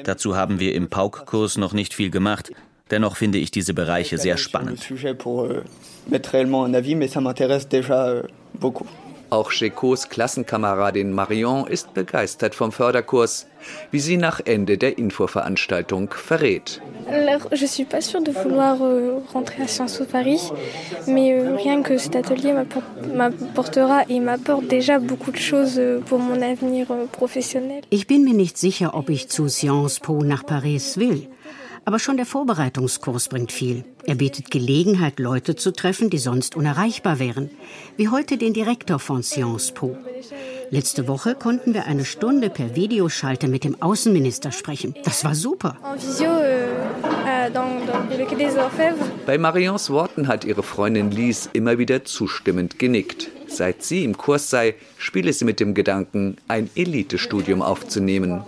Dazu 0.04 0.36
haben 0.36 0.60
wir 0.60 0.74
im 0.74 0.88
PAUK-Kurs 0.88 1.56
noch 1.58 1.72
nicht 1.72 1.94
viel 1.94 2.10
gemacht. 2.10 2.52
Dennoch 2.90 3.16
finde 3.16 3.38
ich 3.38 3.50
diese 3.50 3.74
Bereiche 3.74 4.16
sehr 4.18 4.36
spannend. 4.36 4.92
Auch 9.28 9.50
Checos 9.50 10.08
Klassenkameradin 10.08 11.12
Marion 11.12 11.66
ist 11.66 11.94
begeistert 11.94 12.54
vom 12.54 12.70
Förderkurs, 12.70 13.46
wie 13.90 13.98
sie 13.98 14.16
nach 14.16 14.40
Ende 14.44 14.78
der 14.78 14.98
Infoveranstaltung 14.98 16.10
verrät. 16.10 16.80
Alors, 17.08 17.48
je 17.52 17.66
suis 17.66 17.84
pas 17.84 18.00
sûre 18.00 18.22
de 18.22 18.32
vouloir 18.32 18.78
rentrer 19.32 19.62
à 19.62 19.68
Sciences 19.68 19.98
Po 19.98 20.04
Paris, 20.04 20.52
mais 21.06 21.40
rien 21.56 21.82
que 21.82 21.98
cet 21.98 22.16
atelier 22.16 22.52
m'apportera 23.14 24.04
et 24.08 24.20
m'apporte 24.20 24.66
déjà 24.66 24.98
beaucoup 24.98 25.32
de 25.32 25.38
choses 25.38 25.80
pour 26.06 26.18
mon 26.18 26.40
avenir 26.42 26.86
professionnel. 27.12 27.82
Ich 27.90 28.06
bin 28.06 28.24
mir 28.24 28.34
nicht 28.34 28.58
sicher, 28.58 28.94
ob 28.94 29.10
ich 29.10 29.28
zu 29.28 29.48
Sciences 29.48 30.00
Po 30.00 30.22
nach 30.22 30.44
Paris 30.44 30.96
will. 30.96 31.28
Aber 31.86 32.00
schon 32.00 32.16
der 32.16 32.26
Vorbereitungskurs 32.26 33.28
bringt 33.28 33.52
viel. 33.52 33.84
Er 34.06 34.16
bietet 34.16 34.50
Gelegenheit, 34.50 35.20
Leute 35.20 35.54
zu 35.54 35.72
treffen, 35.72 36.10
die 36.10 36.18
sonst 36.18 36.56
unerreichbar 36.56 37.20
wären. 37.20 37.48
Wie 37.96 38.08
heute 38.08 38.38
den 38.38 38.52
Direktor 38.52 38.98
von 38.98 39.22
Sciences 39.22 39.70
Po. 39.70 39.96
Letzte 40.70 41.06
Woche 41.06 41.36
konnten 41.36 41.74
wir 41.74 41.84
eine 41.84 42.04
Stunde 42.04 42.50
per 42.50 42.74
Videoschalte 42.74 43.46
mit 43.46 43.62
dem 43.62 43.80
Außenminister 43.80 44.50
sprechen. 44.50 44.96
Das 45.04 45.22
war 45.22 45.36
super. 45.36 45.76
Euh, 46.24 47.50
Bei 49.24 49.38
Marions 49.38 49.88
Worten 49.88 50.26
hat 50.26 50.44
ihre 50.44 50.64
Freundin 50.64 51.12
Lise 51.12 51.50
immer 51.52 51.78
wieder 51.78 52.04
zustimmend 52.04 52.80
genickt. 52.80 53.28
Seit 53.48 53.82
sie 53.82 54.04
im 54.04 54.16
Kurs 54.16 54.50
sei, 54.50 54.74
spiele 54.98 55.32
sie 55.32 55.44
mit 55.44 55.60
dem 55.60 55.74
Gedanken, 55.74 56.36
ein 56.48 56.68
Elitestudium 56.74 57.62
aufzunehmen. 57.62 58.42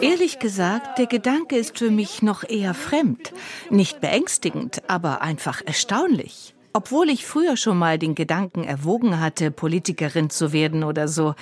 Ehrlich 0.00 0.38
gesagt, 0.38 0.98
der 0.98 1.06
Gedanke 1.06 1.56
ist 1.56 1.78
für 1.78 1.90
mich 1.90 2.22
noch 2.22 2.48
eher 2.48 2.74
fremd. 2.74 3.32
Nicht 3.70 4.00
beängstigend, 4.00 4.82
aber 4.88 5.22
einfach 5.22 5.62
erstaunlich. 5.64 6.49
Obwohl 6.72 7.10
ich 7.10 7.26
früher 7.26 7.56
schon 7.56 7.78
mal 7.78 7.98
den 7.98 8.14
Gedanken 8.14 8.62
erwogen 8.62 9.18
hatte, 9.18 9.50
Politikerin 9.50 10.30
zu 10.30 10.52
werden 10.52 10.84
oder 10.84 11.08
so, 11.08 11.34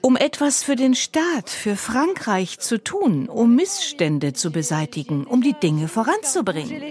um 0.00 0.16
etwas 0.16 0.62
für 0.62 0.76
den 0.76 0.94
Staat, 0.94 1.50
für 1.50 1.74
Frankreich 1.74 2.60
zu 2.60 2.82
tun, 2.82 3.28
um 3.28 3.56
Missstände 3.56 4.32
zu 4.32 4.52
beseitigen, 4.52 5.24
um 5.24 5.42
die 5.42 5.54
Dinge 5.54 5.88
voranzubringen. 5.88 6.82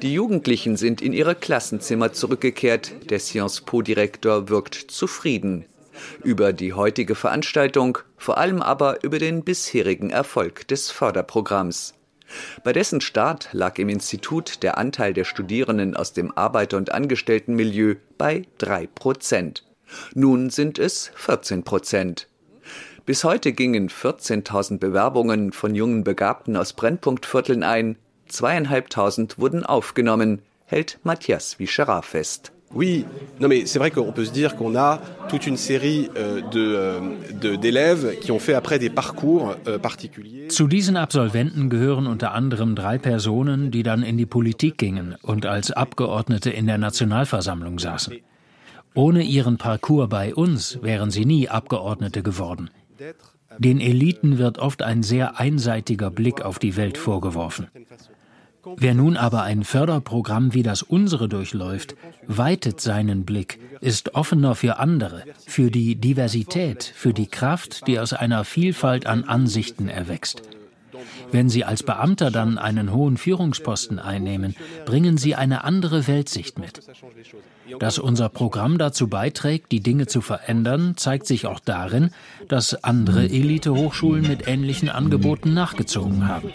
Die 0.00 0.14
Jugendlichen 0.14 0.76
sind 0.78 1.02
in 1.02 1.12
ihre 1.12 1.34
Klassenzimmer 1.34 2.14
zurückgekehrt. 2.14 3.10
Der 3.10 3.20
Sciences 3.20 3.60
Po-Direktor 3.60 4.48
wirkt 4.48 4.74
zufrieden 4.74 5.66
über 6.24 6.54
die 6.54 6.72
heutige 6.72 7.14
Veranstaltung, 7.14 7.98
vor 8.16 8.38
allem 8.38 8.62
aber 8.62 9.04
über 9.04 9.18
den 9.18 9.44
bisherigen 9.44 10.08
Erfolg 10.08 10.66
des 10.68 10.90
Förderprogramms. 10.90 11.92
Bei 12.62 12.72
dessen 12.72 13.00
Start 13.00 13.48
lag 13.52 13.78
im 13.78 13.88
Institut 13.88 14.62
der 14.62 14.78
Anteil 14.78 15.12
der 15.12 15.24
Studierenden 15.24 15.96
aus 15.96 16.12
dem 16.12 16.36
Arbeiter- 16.36 16.76
und 16.76 16.92
Angestelltenmilieu 16.92 17.96
bei 18.18 18.46
3 18.58 18.86
Prozent. 18.86 19.64
Nun 20.14 20.50
sind 20.50 20.78
es 20.78 21.10
14 21.16 21.64
Prozent. 21.64 22.28
Bis 23.06 23.24
heute 23.24 23.52
gingen 23.52 23.88
14.000 23.88 24.78
Bewerbungen 24.78 25.52
von 25.52 25.74
jungen 25.74 26.04
Begabten 26.04 26.56
aus 26.56 26.74
Brennpunktvierteln 26.74 27.62
ein, 27.62 27.96
zweieinhalbtausend 28.28 29.38
wurden 29.38 29.64
aufgenommen, 29.66 30.42
hält 30.66 31.00
Matthias 31.02 31.58
Vicherat 31.58 32.04
fest. 32.04 32.52
Oui, 32.72 33.04
non 33.40 33.48
mais 33.48 33.66
c'est 33.66 33.80
vrai 33.80 33.90
qu'on 33.90 34.12
peut 34.12 34.24
se 34.24 34.30
dire 34.30 34.54
qu'on 34.54 34.76
a 34.76 35.00
toute 35.28 35.46
une 35.46 35.56
série 35.56 36.08
euh, 36.16 36.40
de, 36.40 37.56
d'élèves 37.56 38.18
qui 38.20 38.30
ont 38.30 38.38
fait 38.38 38.54
après 38.54 38.78
des 38.78 38.90
parcours 38.90 39.56
euh, 39.66 39.78
particuliers. 39.78 40.48
Zu 40.50 40.68
diesen 40.68 40.96
Absolventen 40.96 41.68
gehören 41.68 42.06
unter 42.06 42.32
anderem 42.32 42.76
drei 42.76 42.98
Personen, 42.98 43.72
die 43.72 43.82
dann 43.82 44.04
in 44.04 44.16
die 44.16 44.26
Politik 44.26 44.78
gingen 44.78 45.16
und 45.22 45.46
als 45.46 45.72
Abgeordnete 45.72 46.50
in 46.50 46.66
der 46.66 46.78
Nationalversammlung 46.78 47.80
saßen. 47.80 48.14
Ohne 48.94 49.22
ihren 49.24 49.56
Parcours 49.56 50.08
bei 50.08 50.32
uns 50.32 50.78
wären 50.80 51.10
sie 51.10 51.24
nie 51.24 51.48
Abgeordnete 51.48 52.22
geworden. 52.22 52.70
Den 53.58 53.80
Eliten 53.80 54.38
wird 54.38 54.58
oft 54.58 54.82
ein 54.82 55.02
sehr 55.02 55.40
einseitiger 55.40 56.10
Blick 56.10 56.42
auf 56.42 56.60
die 56.60 56.76
Welt 56.76 56.98
vorgeworfen. 56.98 57.66
Wer 58.76 58.94
nun 58.94 59.16
aber 59.16 59.42
ein 59.42 59.64
Förderprogramm 59.64 60.54
wie 60.54 60.62
das 60.62 60.82
unsere 60.82 61.28
durchläuft, 61.28 61.96
weitet 62.26 62.80
seinen 62.80 63.24
Blick, 63.24 63.58
ist 63.80 64.14
offener 64.14 64.54
für 64.54 64.78
andere, 64.78 65.24
für 65.46 65.70
die 65.70 65.94
Diversität, 65.96 66.84
für 66.84 67.14
die 67.14 67.26
Kraft, 67.26 67.86
die 67.86 67.98
aus 67.98 68.12
einer 68.12 68.44
Vielfalt 68.44 69.06
an 69.06 69.24
Ansichten 69.24 69.88
erwächst. 69.88 70.42
Wenn 71.32 71.48
Sie 71.48 71.64
als 71.64 71.82
Beamter 71.82 72.30
dann 72.30 72.58
einen 72.58 72.92
hohen 72.92 73.16
Führungsposten 73.16 73.98
einnehmen, 73.98 74.56
bringen 74.84 75.16
Sie 75.16 75.34
eine 75.34 75.64
andere 75.64 76.06
Weltsicht 76.06 76.58
mit. 76.58 76.80
Dass 77.78 77.98
unser 77.98 78.28
Programm 78.28 78.78
dazu 78.78 79.08
beiträgt, 79.08 79.70
die 79.72 79.80
Dinge 79.80 80.06
zu 80.06 80.20
verändern, 80.20 80.94
zeigt 80.96 81.26
sich 81.26 81.46
auch 81.46 81.60
darin, 81.60 82.10
dass 82.50 82.74
andere 82.82 83.26
Elite-Hochschulen 83.26 84.26
mit 84.26 84.48
ähnlichen 84.48 84.88
Angeboten 84.88 85.54
nachgezogen 85.54 86.26
haben. 86.26 86.50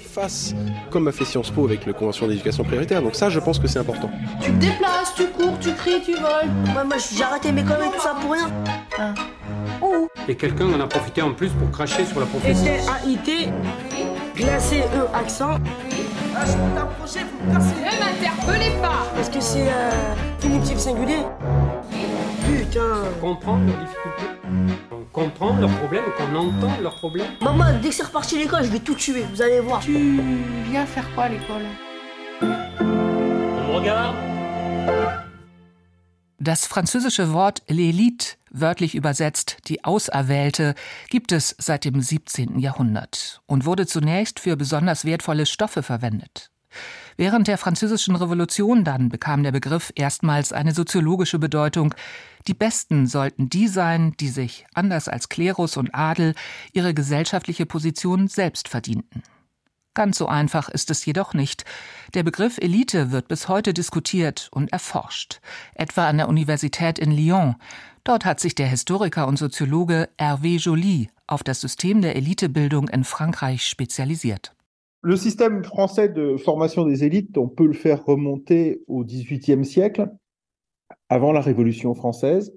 Comme 0.92 1.08
a 1.08 1.12
fait 1.14 1.26
Sciences 1.26 1.52
Po 1.52 1.66
avec 1.66 1.86
la 1.86 1.94
Convention 1.94 2.28
d'éducation 2.28 2.66
prioritaire, 2.66 3.02
donc 3.02 3.16
ça, 3.16 3.30
je 3.30 3.40
pense 3.40 3.60
que 3.60 3.68
c'est 3.68 3.80
important. 3.80 4.10
Tu 4.42 4.52
te 4.52 4.58
déplaces, 4.58 5.16
tu 5.16 5.26
cours, 5.28 5.58
tu 5.60 5.74
cries, 5.74 6.02
tu 6.04 6.14
voles. 6.14 6.50
Moi, 6.74 6.84
moi 6.84 6.98
j'ai 6.98 7.24
arrêté 7.24 7.52
mes 7.54 7.64
conneries, 7.64 7.92
tout 7.96 8.02
ça 8.02 8.16
pour 8.20 8.34
rien. 8.34 8.50
Ah. 9.00 9.14
Oh. 9.82 10.10
Et 10.28 10.36
quelqu'un 10.36 10.66
en 10.66 10.80
a 10.82 10.88
profité 10.88 11.22
en 11.22 11.34
plus 11.34 11.50
pour 11.50 11.72
cracher 11.72 12.06
sur 12.06 12.20
la 12.20 12.26
profession. 12.26 12.66
Et 12.66 13.10
AIT, 13.10 13.50
glacé 14.36 14.82
E 14.94 15.16
accent. 15.16 15.58
Ah, 16.38 16.46
je 16.46 16.52
peux 16.52 16.76
t'approcher, 16.76 17.20
vous 17.32 17.48
me. 17.48 17.58
Ne 17.58 18.00
m'interpellez 18.00 18.82
pas 18.82 19.08
Parce 19.16 19.30
que 19.30 19.40
c'est 19.40 19.70
euh, 19.70 20.16
primitif 20.40 20.78
singulier. 20.78 21.24
Putain 22.46 23.04
Comprendre 23.22 23.66
leurs 23.66 23.80
difficultés, 23.80 24.78
on 24.92 25.04
comprend 25.12 25.56
leurs 25.56 25.70
problèmes, 25.78 26.04
qu'on 26.18 26.36
entend 26.36 26.74
leurs 26.82 26.96
problèmes. 26.96 27.28
Maman, 27.42 27.66
dès 27.82 27.90
que 27.90 27.96
c'est 27.96 28.04
reparti 28.04 28.36
à 28.36 28.40
l'école, 28.40 28.64
je 28.66 28.70
vais 28.70 28.80
tout 28.80 28.96
tuer, 28.96 29.26
vous 29.32 29.42
allez 29.42 29.62
voir. 29.62 29.80
Tu 29.80 30.20
viens 30.70 30.86
faire 30.86 31.06
quoi 31.16 31.24
à 31.26 31.30
l'école? 31.30 31.64
On 32.42 32.84
me 32.84 33.76
regarde 33.80 34.16
Das 36.40 36.68
französische 36.68 37.22
Wort 37.22 37.54
l'élite 37.70 38.38
wörtlich 38.60 38.96
übersetzt 38.96 39.58
die 39.68 39.84
Auserwählte, 39.84 40.76
gibt 41.10 41.32
es 41.32 41.56
seit 41.58 41.86
dem 41.86 42.02
17. 42.02 42.60
Jahrhundert 42.60 43.42
und 43.46 43.66
wurde 43.66 43.86
zunächst 43.86 44.40
für 44.40 44.56
besonders 44.56 45.06
wertvolle 45.06 45.46
Stoffe 45.46 45.84
verwendet. 45.84 46.52
Während 47.18 47.48
der 47.48 47.58
Französischen 47.58 48.16
Revolution 48.16 48.84
dann 48.84 49.10
bekam 49.10 49.44
der 49.44 49.54
Begriff 49.54 49.94
erstmals 49.96 50.52
eine 50.52 50.74
soziologische 50.74 51.40
Bedeutung. 51.40 51.96
Die 52.48 52.54
Besten 52.54 53.08
sollten 53.08 53.50
die 53.50 53.68
sein, 53.68 54.14
die 54.20 54.28
sich, 54.28 54.66
anders 54.74 55.08
als 55.08 55.30
Klerus 55.30 55.78
und 55.78 55.96
Adel, 55.96 56.36
ihre 56.74 56.94
gesellschaftliche 56.94 57.66
Position 57.66 58.28
selbst 58.28 58.68
verdienten. 58.68 59.24
Ganz 59.94 60.18
so 60.18 60.28
einfach 60.28 60.68
ist 60.68 60.92
es 60.92 61.06
jedoch 61.06 61.34
nicht. 61.34 61.64
Der 62.14 62.24
Begriff 62.24 62.58
Elite 62.58 63.12
wird 63.12 63.30
bis 63.30 63.48
heute 63.48 63.74
diskutiert 63.74 64.50
und 64.52 64.74
erforscht, 64.74 65.40
etwa 65.74 66.10
an 66.10 66.18
der 66.18 66.28
Universität 66.28 67.00
in 67.00 67.12
Lyon. 67.12 67.56
Dort 68.06 68.24
hat 68.24 68.40
sich 68.40 68.54
der 68.54 68.68
Historiker 68.68 69.28
und 69.28 69.40
Soziologe 69.40 70.10
Hervé 70.20 70.60
Joly 70.60 71.10
auf 71.26 71.42
das 71.42 71.60
System 71.60 72.04
der 72.04 72.16
Elitebildung 72.16 72.88
in 72.88 73.04
Frankreich 73.04 73.68
spezialisiert. 73.68 74.56
Le 75.02 75.18
système 75.18 75.64
français 75.64 76.08
de 76.08 76.38
formation 76.38 76.86
des 76.86 77.04
élites, 77.04 77.36
on 77.36 77.50
peut 77.50 77.66
le 77.66 77.74
faire 77.74 78.06
remonter 78.06 78.84
au 78.88 79.04
XVIIIe 79.04 79.66
siècle, 79.66 80.12
avant 81.10 81.32
la 81.32 81.42
Révolution 81.42 81.96
française. 81.96 82.54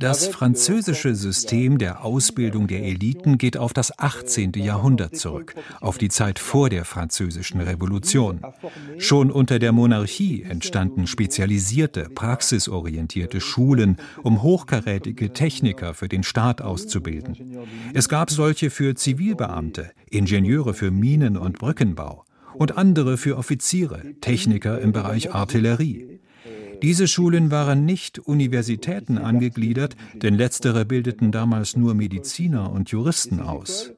Das 0.00 0.28
französische 0.28 1.14
System 1.14 1.76
der 1.76 2.02
Ausbildung 2.02 2.66
der 2.66 2.82
Eliten 2.84 3.36
geht 3.36 3.58
auf 3.58 3.74
das 3.74 3.98
18. 3.98 4.52
Jahrhundert 4.54 5.14
zurück, 5.14 5.54
auf 5.82 5.98
die 5.98 6.08
Zeit 6.08 6.38
vor 6.38 6.70
der 6.70 6.86
französischen 6.86 7.60
Revolution. 7.60 8.40
Schon 8.96 9.30
unter 9.30 9.58
der 9.58 9.72
Monarchie 9.72 10.42
entstanden 10.42 11.06
spezialisierte, 11.06 12.08
praxisorientierte 12.14 13.42
Schulen, 13.42 13.98
um 14.22 14.42
hochkarätige 14.42 15.34
Techniker 15.34 15.92
für 15.92 16.08
den 16.08 16.22
Staat 16.22 16.62
auszubilden. 16.62 17.58
Es 17.92 18.08
gab 18.08 18.30
solche 18.30 18.70
für 18.70 18.94
Zivilbeamte, 18.94 19.90
Ingenieure 20.08 20.72
für 20.72 20.90
Minen- 20.90 21.36
und 21.36 21.58
Brückenbau 21.58 22.24
und 22.54 22.78
andere 22.78 23.18
für 23.18 23.36
Offiziere, 23.36 24.02
Techniker 24.22 24.80
im 24.80 24.92
Bereich 24.92 25.34
Artillerie. 25.34 26.19
Diese 26.82 27.08
Schulen 27.08 27.50
waren 27.50 27.84
nicht 27.84 28.18
Universitäten 28.18 29.18
angegliedert, 29.18 29.96
denn 30.14 30.34
letztere 30.34 30.84
bildeten 30.84 31.32
damals 31.32 31.76
nur 31.76 31.94
Mediziner 31.94 32.72
und 32.72 32.90
Juristen 32.90 33.40
aus. 33.40 33.92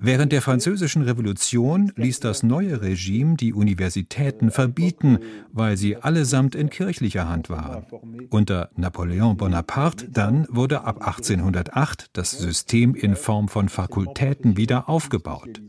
Während 0.00 0.32
der 0.32 0.42
Französischen 0.42 1.02
Revolution 1.02 1.92
ließ 1.96 2.20
das 2.20 2.42
neue 2.42 2.82
Regime 2.82 3.36
die 3.36 3.52
Universitäten 3.52 4.50
verbieten, 4.50 5.18
weil 5.52 5.76
sie 5.76 5.96
allesamt 5.96 6.54
in 6.54 6.70
kirchlicher 6.70 7.28
Hand 7.28 7.50
waren. 7.50 7.86
Unter 8.30 8.70
Napoleon 8.76 9.36
Bonaparte 9.36 10.08
dann 10.10 10.46
wurde 10.50 10.84
ab 10.84 11.06
1808 11.06 12.10
das 12.12 12.32
System 12.32 12.94
in 12.94 13.14
Form 13.14 13.48
von 13.48 13.68
Fakultäten 13.68 14.56
wieder 14.56 14.88
aufgebaut. 14.88 15.62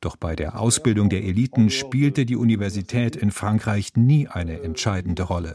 Doch 0.00 0.16
bei 0.16 0.36
der 0.36 0.60
Ausbildung 0.60 1.08
der 1.08 1.24
Eliten 1.24 1.70
spielte 1.70 2.26
die 2.26 2.36
Universität 2.36 3.16
in 3.16 3.30
Frankreich 3.30 3.92
nie 3.96 4.28
eine 4.28 4.60
entscheidende 4.60 5.22
Rolle. 5.22 5.54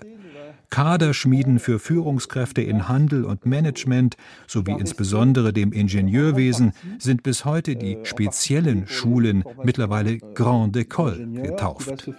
Kaderschmieden 0.70 1.60
für 1.60 1.80
Führungskräfte 1.80 2.62
in 2.62 2.88
Handel 2.88 3.26
und 3.26 3.46
Management 3.46 4.16
sowie 4.48 4.76
insbesondere 4.80 5.54
dem 5.54 5.72
Ingenieurwesen 5.72 6.74
sind 7.00 7.24
bis 7.24 7.46
heute 7.46 7.76
die 7.76 7.98
speziellen 8.04 8.88
Schulen 8.88 9.44
mittlerweile 9.64 10.18
Grande 10.34 10.82
École 10.82 11.28
getauft. 11.42 12.10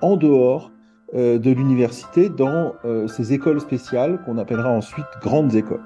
en 0.00 0.16
dehors 0.16 0.70
euh, 1.14 1.38
de 1.38 1.50
l'université 1.52 2.28
dans 2.28 2.74
euh, 2.84 3.06
ces 3.06 3.32
écoles 3.32 3.60
spéciales 3.60 4.20
qu'on 4.24 4.38
appellera 4.38 4.70
ensuite 4.70 5.06
grandes 5.20 5.54
écoles. 5.54 5.82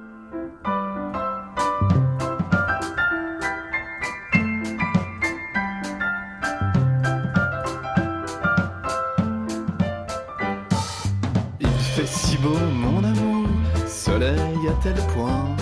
Tel 14.83 14.95
point 15.15 15.57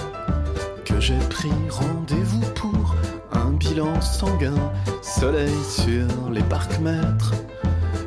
que 0.84 1.00
j'ai 1.00 1.18
pris 1.30 1.50
rendez-vous 1.70 2.40
pour 2.54 2.94
un 3.32 3.50
bilan 3.50 4.00
sanguin. 4.00 4.54
Soleil 5.02 5.54
sur 5.68 6.30
les 6.30 6.42
parcs-mètres, 6.42 7.34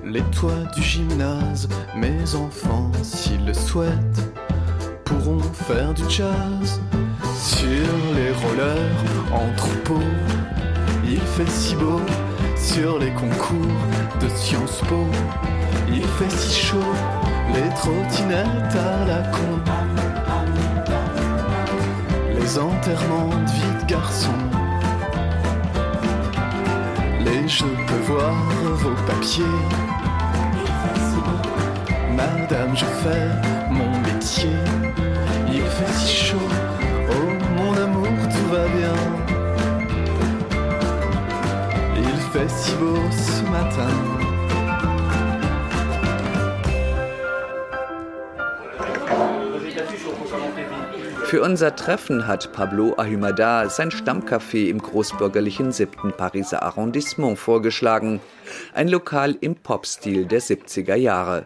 les 0.06 0.22
toits 0.24 0.66
du 0.76 0.82
gymnase. 0.82 1.68
Mes 1.96 2.36
enfants, 2.36 2.92
s'ils 3.04 3.46
le 3.46 3.54
souhaitent, 3.54 4.34
pourront 5.04 5.40
faire 5.40 5.94
du 5.94 6.04
jazz 6.10 6.82
sur 7.36 7.90
les 8.16 8.32
rollers 8.32 9.34
en 9.34 9.54
troupeau. 9.58 10.04
Il 11.06 11.20
fait 11.20 11.50
si 11.50 11.76
beau 11.76 12.00
sur 12.56 13.00
les 13.00 13.12
concours 13.12 13.82
de 14.22 14.30
Sciences 14.30 14.82
Po. 14.88 15.06
Il 15.90 16.04
fait 16.04 16.30
si 16.30 16.68
chaud, 16.68 16.94
les 17.54 17.70
trottinettes 17.76 18.76
à 18.76 19.06
la 19.06 19.30
con 19.30 19.91
les 22.52 22.60
enterrements 22.60 23.30
de 23.30 23.52
vie 23.52 23.82
de 23.82 23.86
garçon. 23.88 24.34
Les 27.24 27.48
je 27.48 27.64
peux 27.64 28.14
voir 28.14 28.34
vos 28.76 28.96
papiers. 29.08 29.44
Madame, 32.16 32.76
je 32.76 32.86
fais 32.86 33.30
mon 33.70 33.92
métier. 34.02 34.58
Il 35.48 35.62
fait 35.62 35.94
si 35.94 36.16
chaud, 36.26 36.50
oh 37.12 37.32
mon 37.56 37.74
amour, 37.74 38.08
tout 38.34 38.48
va 38.54 38.68
bien. 38.80 38.98
Il 41.96 42.20
fait 42.34 42.50
si 42.50 42.74
beau 42.76 42.98
ce 43.12 43.44
matin. 43.50 44.11
Für 51.32 51.42
unser 51.44 51.78
Treffen 51.78 52.28
hat 52.28 52.52
Pablo 52.52 52.94
Ahumada 52.98 53.70
sein 53.70 53.90
Stammcafé 53.90 54.68
im 54.68 54.82
großbürgerlichen 54.82 55.72
7. 55.72 56.12
Pariser 56.12 56.62
Arrondissement 56.62 57.40
vorgeschlagen. 57.40 58.20
Ein 58.74 58.90
Lokal 58.90 59.38
im 59.40 59.56
Popstil 59.56 60.26
der 60.26 60.42
70er 60.42 60.96
Jahre. 60.96 61.46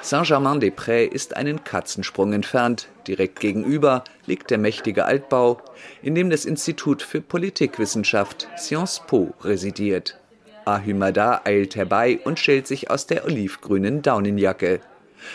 Saint-Germain-des-Prés 0.00 1.06
ist 1.12 1.36
einen 1.36 1.64
Katzensprung 1.64 2.32
entfernt. 2.32 2.88
Direkt 3.06 3.40
gegenüber 3.40 4.04
liegt 4.24 4.50
der 4.50 4.56
mächtige 4.56 5.04
Altbau, 5.04 5.60
in 6.00 6.14
dem 6.14 6.30
das 6.30 6.46
Institut 6.46 7.02
für 7.02 7.20
Politikwissenschaft 7.20 8.48
Sciences 8.56 9.02
Po 9.06 9.34
residiert. 9.44 10.18
Ahumada 10.64 11.42
eilt 11.44 11.76
herbei 11.76 12.20
und 12.24 12.38
schält 12.38 12.66
sich 12.66 12.90
aus 12.90 13.06
der 13.06 13.26
olivgrünen 13.26 14.00
Daunenjacke. 14.00 14.80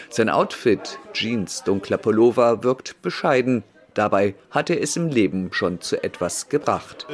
Sein 0.10 0.30
Outfit, 0.30 0.98
Jeans, 1.14 1.64
dunkler 1.64 2.00
Pullover, 2.00 2.64
wirkt 2.64 3.04
bescheiden, 3.04 3.64
Dabei 3.96 4.36
hatte 4.52 4.78
es 4.78 4.96
im 4.98 5.08
Leben 5.08 5.50
schon 5.52 5.80
zu 5.80 6.04
etwas 6.04 6.50
gebracht. 6.50 7.08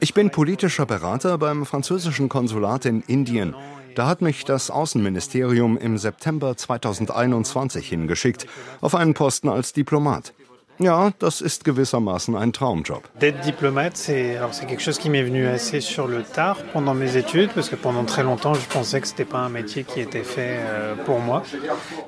Ich 0.00 0.14
bin 0.14 0.30
politischer 0.30 0.86
Berater 0.86 1.38
beim 1.38 1.64
französischen 1.64 2.28
Konsulat 2.28 2.84
in 2.84 3.00
Indien. 3.00 3.56
Da 3.94 4.06
hat 4.06 4.20
mich 4.20 4.44
das 4.44 4.70
Außenministerium 4.70 5.78
im 5.78 5.96
September 5.96 6.54
2021 6.54 7.88
hingeschickt, 7.88 8.46
auf 8.82 8.94
einen 8.94 9.14
Posten 9.14 9.48
als 9.48 9.72
Diplomat. 9.72 10.34
Ja, 10.78 11.10
das 11.18 11.40
ist 11.40 11.64
gewissermaßen 11.64 12.36
ein 12.36 12.52
Traumjob. 12.52 13.02
D'être 13.20 13.40
diplomate, 13.40 13.96
c'est 13.96 14.36
alors 14.36 14.52
c'est 14.52 14.66
quelque 14.66 14.82
chose 14.82 14.98
qui 14.98 15.08
m'est 15.08 15.22
venu 15.22 15.46
assez 15.46 15.80
sur 15.80 16.06
le 16.06 16.22
tard 16.22 16.58
pendant 16.72 16.94
mes 16.94 17.16
études 17.16 17.50
parce 17.54 17.70
que 17.70 17.76
pendant 17.76 18.04
très 18.04 18.22
longtemps 18.22 18.52
je 18.52 18.66
pensais 18.68 19.00
que 19.00 19.06
c'était 19.06 19.24
pas 19.24 19.38
un 19.38 19.48
métier 19.48 19.84
qui 19.84 20.00
était 20.00 20.24
fait 20.24 20.58
euh, 20.60 20.94
pour 21.06 21.20
moi. 21.20 21.42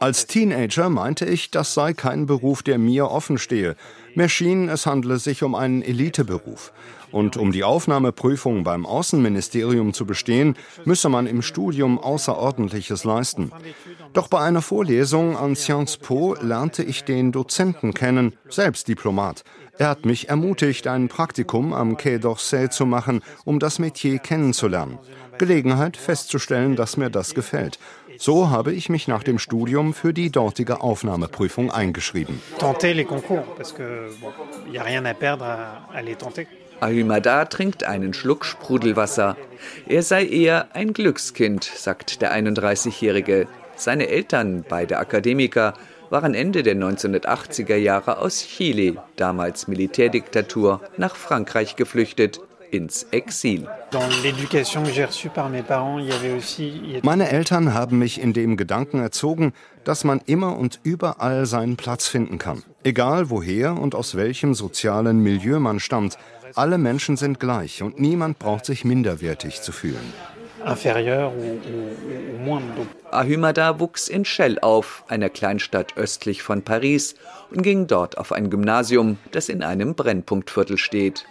Als 0.00 0.26
Teenager 0.26 0.90
meinte 0.90 1.24
ich, 1.24 1.50
das 1.50 1.72
sei 1.72 1.94
kein 1.94 2.26
Beruf, 2.26 2.62
der 2.62 2.78
mir 2.78 3.10
offen 3.10 3.38
stehe. 3.38 3.74
Mir 4.14 4.28
schien, 4.28 4.68
es 4.68 4.84
handle 4.84 5.18
sich 5.18 5.42
um 5.42 5.54
einen 5.54 5.80
Eliteberuf. 5.82 6.72
Und 7.10 7.36
um 7.36 7.52
die 7.52 7.64
Aufnahmeprüfung 7.64 8.64
beim 8.64 8.86
Außenministerium 8.86 9.94
zu 9.94 10.06
bestehen, 10.06 10.56
müsse 10.84 11.08
man 11.08 11.26
im 11.26 11.42
Studium 11.42 11.98
Außerordentliches 11.98 13.04
leisten. 13.04 13.50
Doch 14.12 14.28
bei 14.28 14.40
einer 14.40 14.62
Vorlesung 14.62 15.36
an 15.36 15.56
Sciences 15.56 15.96
Po 15.96 16.34
lernte 16.40 16.82
ich 16.82 17.04
den 17.04 17.32
Dozenten 17.32 17.94
kennen, 17.94 18.34
selbst 18.48 18.88
Diplomat. 18.88 19.44
Er 19.78 19.88
hat 19.88 20.04
mich 20.04 20.28
ermutigt, 20.28 20.86
ein 20.86 21.08
Praktikum 21.08 21.72
am 21.72 21.96
Quai 21.96 22.16
d'Orsay 22.16 22.68
zu 22.68 22.84
machen, 22.84 23.22
um 23.44 23.60
das 23.60 23.78
Metier 23.78 24.18
kennenzulernen. 24.18 24.98
Gelegenheit 25.38 25.96
festzustellen, 25.96 26.74
dass 26.74 26.96
mir 26.96 27.10
das 27.10 27.34
gefällt. 27.34 27.78
So 28.18 28.50
habe 28.50 28.72
ich 28.72 28.88
mich 28.88 29.06
nach 29.06 29.22
dem 29.22 29.38
Studium 29.38 29.94
für 29.94 30.12
die 30.12 30.30
dortige 30.30 30.80
Aufnahmeprüfung 30.80 31.70
eingeschrieben. 31.70 32.42
Tenter 32.58 32.92
les 32.92 33.06
concours, 33.06 33.44
parce 33.56 33.72
que 33.72 34.10
bon, 34.20 34.32
y 34.72 34.78
a 34.78 34.82
rien 34.82 35.06
à 35.06 35.14
perdre 35.14 35.44
à, 35.44 35.88
à 35.94 36.02
les 36.02 36.16
tenter. 36.16 36.48
Ahumada 36.80 37.44
trinkt 37.46 37.84
einen 37.84 38.14
Schluck 38.14 38.44
Sprudelwasser. 38.44 39.36
Er 39.86 40.02
sei 40.02 40.24
eher 40.26 40.68
ein 40.74 40.92
Glückskind, 40.92 41.64
sagt 41.64 42.22
der 42.22 42.32
31-Jährige. 42.34 43.48
Seine 43.76 44.08
Eltern, 44.08 44.64
beide 44.68 44.98
Akademiker, 44.98 45.74
waren 46.10 46.34
Ende 46.34 46.62
der 46.62 46.76
1980er 46.76 47.76
Jahre 47.76 48.18
aus 48.18 48.42
Chile, 48.42 49.02
damals 49.16 49.68
Militärdiktatur, 49.68 50.80
nach 50.96 51.16
Frankreich 51.16 51.76
geflüchtet, 51.76 52.40
ins 52.70 53.04
Exil. 53.10 53.66
Meine 57.02 57.30
Eltern 57.30 57.74
haben 57.74 57.98
mich 57.98 58.20
in 58.20 58.32
dem 58.32 58.56
Gedanken 58.56 59.00
erzogen, 59.00 59.52
dass 59.84 60.04
man 60.04 60.20
immer 60.26 60.56
und 60.58 60.80
überall 60.82 61.46
seinen 61.46 61.76
Platz 61.76 62.08
finden 62.08 62.38
kann. 62.38 62.62
Egal 62.84 63.30
woher 63.30 63.74
und 63.74 63.94
aus 63.94 64.16
welchem 64.16 64.54
sozialen 64.54 65.22
Milieu 65.22 65.58
man 65.60 65.80
stammt, 65.80 66.18
alle 66.54 66.78
Menschen 66.78 67.16
sind 67.16 67.40
gleich 67.40 67.82
und 67.82 67.98
niemand 67.98 68.38
braucht 68.38 68.66
sich 68.66 68.84
minderwertig 68.84 69.62
zu 69.62 69.72
fühlen. 69.72 70.12
Ahumada 73.10 73.80
wuchs 73.80 74.08
in 74.08 74.24
Chelles 74.24 74.62
auf, 74.62 75.04
einer 75.08 75.28
Kleinstadt 75.28 75.96
östlich 75.96 76.42
von 76.42 76.62
Paris, 76.62 77.14
und 77.50 77.62
ging 77.62 77.86
dort 77.86 78.18
auf 78.18 78.32
ein 78.32 78.50
Gymnasium, 78.50 79.18
das 79.30 79.48
in 79.48 79.62
einem 79.62 79.94
Brennpunktviertel 79.94 80.76
steht. 80.76 81.24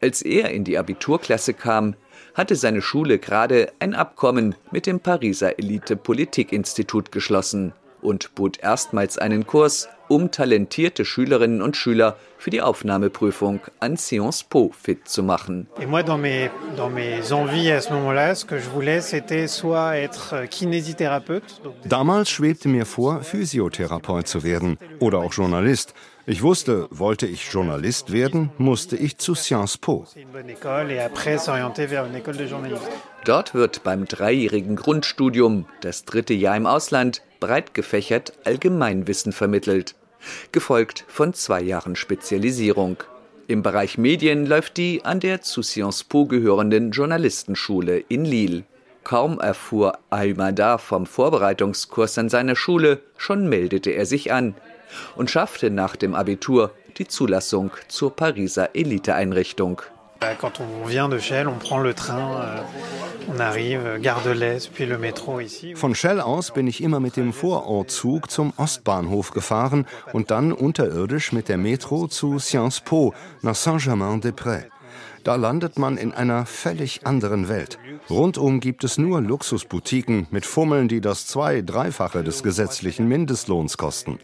Als 0.00 0.22
er 0.22 0.50
in 0.50 0.64
die 0.64 0.78
Abiturklasse 0.78 1.54
kam, 1.54 1.94
hatte 2.34 2.54
seine 2.54 2.82
Schule 2.82 3.18
gerade 3.18 3.72
ein 3.78 3.94
Abkommen 3.94 4.54
mit 4.70 4.86
dem 4.86 5.00
Pariser 5.00 5.58
Elite-Politikinstitut 5.58 7.12
geschlossen 7.12 7.72
und 8.02 8.34
bot 8.34 8.58
erstmals 8.58 9.16
einen 9.16 9.46
Kurs, 9.46 9.88
um 10.08 10.30
talentierte 10.30 11.04
Schülerinnen 11.04 11.62
und 11.62 11.76
Schüler 11.76 12.16
für 12.46 12.50
die 12.50 12.62
Aufnahmeprüfung 12.62 13.58
an 13.80 13.96
Sciences 13.96 14.44
Po 14.44 14.70
fit 14.70 15.08
zu 15.08 15.24
machen. 15.24 15.66
Damals 21.84 22.30
schwebte 22.30 22.68
mir 22.68 22.86
vor, 22.86 23.22
Physiotherapeut 23.22 24.28
zu 24.28 24.44
werden 24.44 24.78
oder 25.00 25.18
auch 25.18 25.32
Journalist. 25.32 25.94
Ich 26.24 26.40
wusste, 26.44 26.86
wollte 26.92 27.26
ich 27.26 27.50
Journalist 27.50 28.12
werden, 28.12 28.52
musste 28.58 28.94
ich 28.94 29.18
zu 29.18 29.34
Sciences 29.34 29.78
Po. 29.78 30.06
Dort 33.24 33.54
wird 33.54 33.82
beim 33.82 34.04
dreijährigen 34.04 34.76
Grundstudium, 34.76 35.66
das 35.80 36.04
dritte 36.04 36.34
Jahr 36.34 36.56
im 36.56 36.66
Ausland, 36.66 37.22
breit 37.40 37.74
gefächert 37.74 38.34
Allgemeinwissen 38.44 39.32
vermittelt, 39.32 39.96
gefolgt 40.52 41.04
von 41.08 41.34
zwei 41.34 41.60
Jahren 41.62 41.96
Spezialisierung. 41.96 42.96
Im 43.48 43.62
Bereich 43.62 43.96
Medien 43.96 44.46
läuft 44.46 44.76
die 44.76 45.04
an 45.04 45.20
der 45.20 45.40
zu 45.40 45.62
Sciences 45.62 46.04
Po 46.04 46.26
gehörenden 46.26 46.90
Journalistenschule 46.90 47.98
in 48.08 48.24
Lille. 48.24 48.64
Kaum 49.04 49.38
erfuhr 49.38 49.98
Aymada 50.10 50.78
vom 50.78 51.06
Vorbereitungskurs 51.06 52.18
an 52.18 52.28
seiner 52.28 52.56
Schule, 52.56 53.00
schon 53.16 53.48
meldete 53.48 53.90
er 53.90 54.04
sich 54.04 54.32
an 54.32 54.56
und 55.14 55.30
schaffte 55.30 55.70
nach 55.70 55.94
dem 55.94 56.14
Abitur 56.14 56.72
die 56.98 57.06
Zulassung 57.06 57.70
zur 57.86 58.16
Pariser 58.16 58.70
Eliteeinrichtung. 58.74 59.82
Quand 60.40 60.60
on 60.60 60.86
vient 60.86 61.08
de 61.08 61.18
Chelles, 61.18 61.48
on 61.48 61.58
prend 61.58 61.78
le 61.78 61.94
train, 61.94 62.40
euh, 62.40 62.60
on 63.34 63.38
arrive, 63.38 63.98
Gare 64.00 64.22
de 64.22 64.30
l'Est, 64.30 64.70
puis 64.72 64.86
le 64.86 64.98
métro 64.98 65.40
ici. 65.40 65.74
Von 65.74 65.94
Chelles 65.94 66.20
aus 66.20 66.52
bin 66.52 66.66
ich 66.66 66.82
immer 66.82 67.00
mit 67.00 67.16
dem 67.16 67.32
Vorortzug 67.32 68.30
zum 68.30 68.52
Ostbahnhof 68.56 69.30
gefahren 69.30 69.86
und 70.12 70.30
dann 70.30 70.52
unterirdisch 70.52 71.32
mit 71.32 71.48
der 71.48 71.58
Metro 71.58 72.08
zu 72.08 72.38
Sciences 72.38 72.80
Po 72.80 73.14
nach 73.42 73.54
Saint-Germain-des-Prés. 73.54 74.64
Da 75.26 75.34
landet 75.34 75.76
man 75.76 75.96
in 75.96 76.12
einer 76.12 76.46
völlig 76.46 77.04
anderen 77.04 77.48
Welt. 77.48 77.80
Rundum 78.08 78.60
gibt 78.60 78.84
es 78.84 78.96
nur 78.96 79.20
Luxusboutiquen 79.20 80.28
mit 80.30 80.46
Fummeln, 80.46 80.86
die 80.86 81.00
das 81.00 81.26
zwei-, 81.26 81.62
dreifache 81.62 82.22
des 82.22 82.44
gesetzlichen 82.44 83.08
Mindestlohns 83.08 83.76
kosten. 83.76 84.20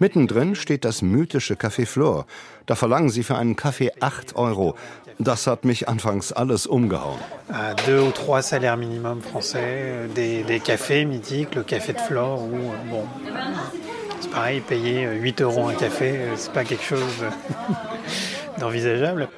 Mittendrin 0.00 0.56
steht 0.56 0.84
das 0.84 1.02
mythische 1.02 1.54
Café 1.54 1.86
Flore. 1.86 2.24
Da 2.66 2.74
verlangen 2.74 3.10
sie 3.10 3.22
für 3.22 3.36
einen 3.36 3.54
Kaffee 3.54 3.92
8 4.00 4.34
Euro. 4.34 4.74
Das 5.20 5.46
hat 5.46 5.64
mich 5.64 5.88
anfangs 5.88 6.32
alles 6.32 6.66
umgehauen. 6.66 7.20
À 7.48 7.74
deux 7.86 8.02
ou 8.02 8.10
trois 8.10 8.42
salaires 8.42 8.76
minimum 8.76 9.20
français, 9.22 10.08
des, 10.16 10.58
cafés 10.58 11.04
mythiques, 11.04 11.54
le 11.54 11.62
café 11.62 11.92
de 11.92 12.00
Flore, 12.00 12.48
bon, 12.90 13.04
c'est 14.18 14.32
pareil, 14.32 14.60
payer 14.62 15.10
8 15.12 15.42
Euro 15.42 15.68
un 15.68 15.74
café, 15.74 16.18
c'est 16.34 16.52
pas 16.52 16.64
quelque 16.64 16.82
chose. 16.82 17.24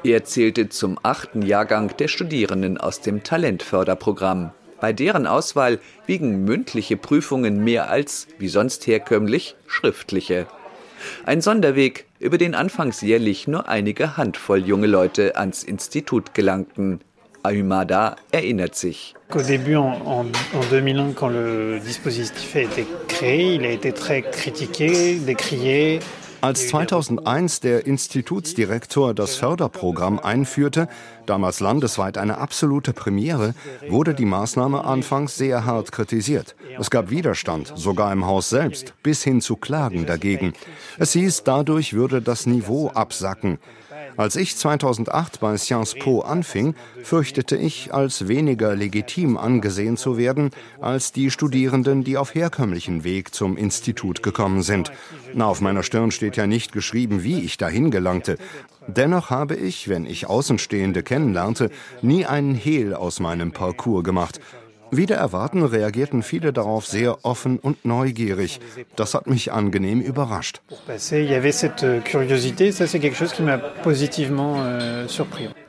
Er 0.05 0.25
zählte 0.25 0.69
zum 0.69 0.99
achten 1.03 1.43
Jahrgang 1.43 1.97
der 1.97 2.09
Studierenden 2.09 2.79
aus 2.79 3.01
dem 3.01 3.23
Talentförderprogramm. 3.23 4.51
Bei 4.81 4.93
deren 4.93 5.27
Auswahl 5.27 5.79
wiegen 6.07 6.45
mündliche 6.45 6.97
Prüfungen 6.97 7.63
mehr 7.63 7.89
als, 7.89 8.27
wie 8.39 8.49
sonst 8.49 8.87
herkömmlich, 8.87 9.55
schriftliche. 9.67 10.47
Ein 11.25 11.41
Sonderweg, 11.41 12.07
über 12.19 12.39
den 12.39 12.55
anfangs 12.55 13.01
jährlich 13.01 13.47
nur 13.47 13.69
einige 13.69 14.17
Handvoll 14.17 14.59
junge 14.59 14.87
Leute 14.87 15.37
ans 15.37 15.63
Institut 15.63 16.35
gelangten. 16.35 17.01
Ahumada 17.45 18.17
erinnert 18.31 18.77
sich. 18.77 19.15
Au 26.43 26.53
début, 26.53 26.73
en, 26.73 26.79
en, 26.79 26.83
en 26.83 26.83
2001, 26.83 26.83
quand 26.83 26.83
le 26.83 26.83
dispositif 26.83 26.83
a 26.83 26.87
été 26.87 26.93
créé, 26.93 27.03
il 27.03 27.07
a 27.07 27.07
été 27.07 27.07
très 27.07 27.07
critiqué, 27.07 27.17
décrié. 27.23 27.23
Als 27.23 27.23
2001 27.23 27.61
der 27.61 27.87
Institutsdirektor 27.87 29.15
das 29.15 29.37
Förderprogramm 29.37 30.19
einführte, 30.19 30.89
damals 31.27 31.61
landesweit 31.61 32.19
eine 32.19 32.39
absolute 32.39 32.93
Premiere, 32.93 33.55
wurde 33.89 34.15
die 34.15 34.25
Maßnahme 34.25 34.85
anfangs 34.85 35.37
sehr 35.37 35.65
hart 35.65 35.93
kritisiert. 35.93 36.57
Es 36.79 36.91
gab 36.91 37.11
Widerstand, 37.11 37.73
sogar 37.77 38.13
im 38.13 38.27
Haus 38.27 38.51
selbst, 38.51 38.93
bis 39.05 39.23
hin 39.23 39.41
zu 39.41 39.57
Klagen 39.57 40.05
dagegen. 40.05 40.53
Es 40.99 41.13
hieß, 41.13 41.45
dadurch 41.45 41.93
würde 41.93 42.21
das 42.21 42.47
Niveau 42.47 42.89
absacken. 42.89 43.59
Als 44.17 44.37
ich 44.37 44.57
2008 44.57 45.41
bei 45.41 45.57
Sciences 45.57 45.99
Po 45.99 46.21
anfing, 46.21 46.75
fürchtete 47.03 47.57
ich, 47.57 47.95
als 47.95 48.29
weniger 48.29 48.77
legitim 48.77 49.37
angesehen 49.37 49.97
zu 49.97 50.19
werden 50.19 50.51
als 50.81 51.13
die 51.13 51.31
Studierenden, 51.31 52.05
die 52.05 52.17
auf 52.17 52.35
herkömmlichen 52.35 53.05
Weg 53.05 53.35
zum 53.35 53.57
Institut 53.57 54.23
gekommen 54.23 54.63
sind. 54.63 54.93
Na, 55.35 55.47
auf 55.47 55.61
meiner 55.61 55.83
Stirn 55.83 56.11
steht 56.11 56.37
ja 56.37 56.47
nicht 56.47 56.73
geschrieben, 56.73 57.23
wie 57.23 57.41
ich 57.41 57.57
dahin 57.57 57.91
gelangte. 57.91 58.37
Dennoch 58.87 59.31
habe 59.31 59.55
ich, 59.55 59.89
wenn 59.89 60.07
ich 60.07 60.27
Außenstehende 60.27 61.03
kennenlernte, 61.03 61.71
nie 62.03 62.27
einen 62.27 62.55
Hehl 62.55 62.95
aus 62.95 63.21
meinem 63.21 63.53
Parcours 63.53 64.05
gemacht. 64.05 64.41
Wieder 64.95 65.17
erwarten 65.17 65.65
reagierten 65.65 66.23
viele 66.23 66.53
darauf 66.53 66.85
sehr 66.87 67.25
offen 67.25 67.59
und 67.59 67.87
neugierig. 67.87 68.61
Das 68.95 69.15
hat 69.15 69.27
mich 69.27 69.51
angenehm 69.51 70.03
überrascht. 70.03 70.61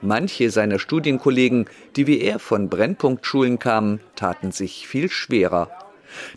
Manche 0.02 0.50
seiner 0.50 0.80
Studienkollegen, 0.80 1.66
die 1.96 2.08
wie 2.08 2.20
er 2.20 2.40
von 2.40 2.68
Brennpunktschulen 2.68 3.60
kamen, 3.60 4.02
taten 4.18 4.52
sich 4.52 4.90
viel 4.90 5.10
schwerer. 5.10 5.70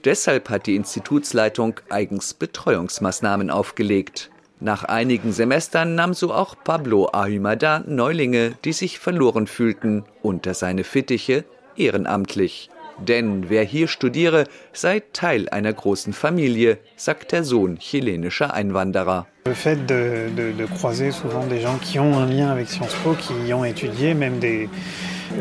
Deshalb 0.04 0.48
hat 0.48 0.68
die 0.68 0.76
Institutsleitung 0.76 1.80
eigens 1.88 2.34
Betreuungsmaßnahmen 2.34 3.50
aufgelegt. 3.50 4.30
Nach 4.60 4.84
einigen 4.84 5.32
Semestern 5.32 5.96
nahm 5.96 6.14
so 6.14 6.32
auch 6.32 6.54
Pablo 6.62 7.08
Ahumada 7.12 7.80
Neulinge, 7.80 8.54
die 8.64 8.72
sich 8.72 9.00
verloren 9.00 9.48
fühlten, 9.48 10.04
unter 10.22 10.54
seine 10.54 10.84
Fittiche 10.84 11.44
ehrenamtlich. 11.76 12.70
Denn 12.98 13.48
wer 13.48 13.62
hier 13.62 13.88
studiere, 13.88 14.44
sei 14.72 15.02
Teil 15.12 15.48
einer 15.48 15.72
großen 15.72 16.12
Familie, 16.12 16.78
sagt 16.96 17.32
der 17.32 17.44
Sohn 17.44 17.78
chilenischer 17.78 18.54
Einwanderer. 18.54 19.26
Le 19.46 19.54
fait 19.54 19.76
de, 19.86 20.30
de, 20.34 20.52
de 20.52 20.66
croiser 20.66 21.12
souvent 21.12 21.46
des 21.46 21.60
gens 21.60 21.78
qui 21.78 21.98
ont 21.98 22.18
un 22.18 22.26
lien 22.26 22.50
avec 22.50 22.68
Sciences 22.68 22.96
Po, 23.04 23.14
qui 23.14 23.34
y 23.48 23.54
ont 23.54 23.64
étudié, 23.64 24.14
même 24.14 24.40
des, 24.40 24.68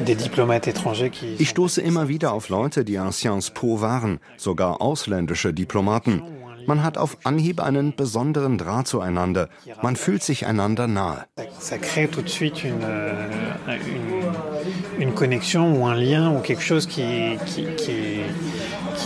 des 0.05 0.15
diplomates 0.15 0.67
étrangers 0.67 1.09
qui... 1.09 1.35
Ich 1.39 1.49
stoße 1.49 1.81
immer 1.81 2.07
wieder 2.07 2.33
auf 2.33 2.49
Leute, 2.49 2.83
die 2.83 2.99
an 2.99 3.11
Sciences 3.11 3.49
Po 3.51 3.81
waren, 3.81 4.19
sogar 4.37 4.81
ausländische 4.81 5.53
Diplomaten. 5.53 6.21
Man 6.65 6.83
hat 6.83 6.97
auf 6.97 7.17
Anhieb 7.23 7.61
einen 7.61 7.95
besonderen 7.95 8.57
Draht 8.57 8.87
zueinander. 8.87 9.49
Man 9.81 9.95
fühlt 9.95 10.23
sich 10.23 10.45
einander 10.45 10.87
nahe. 10.87 11.25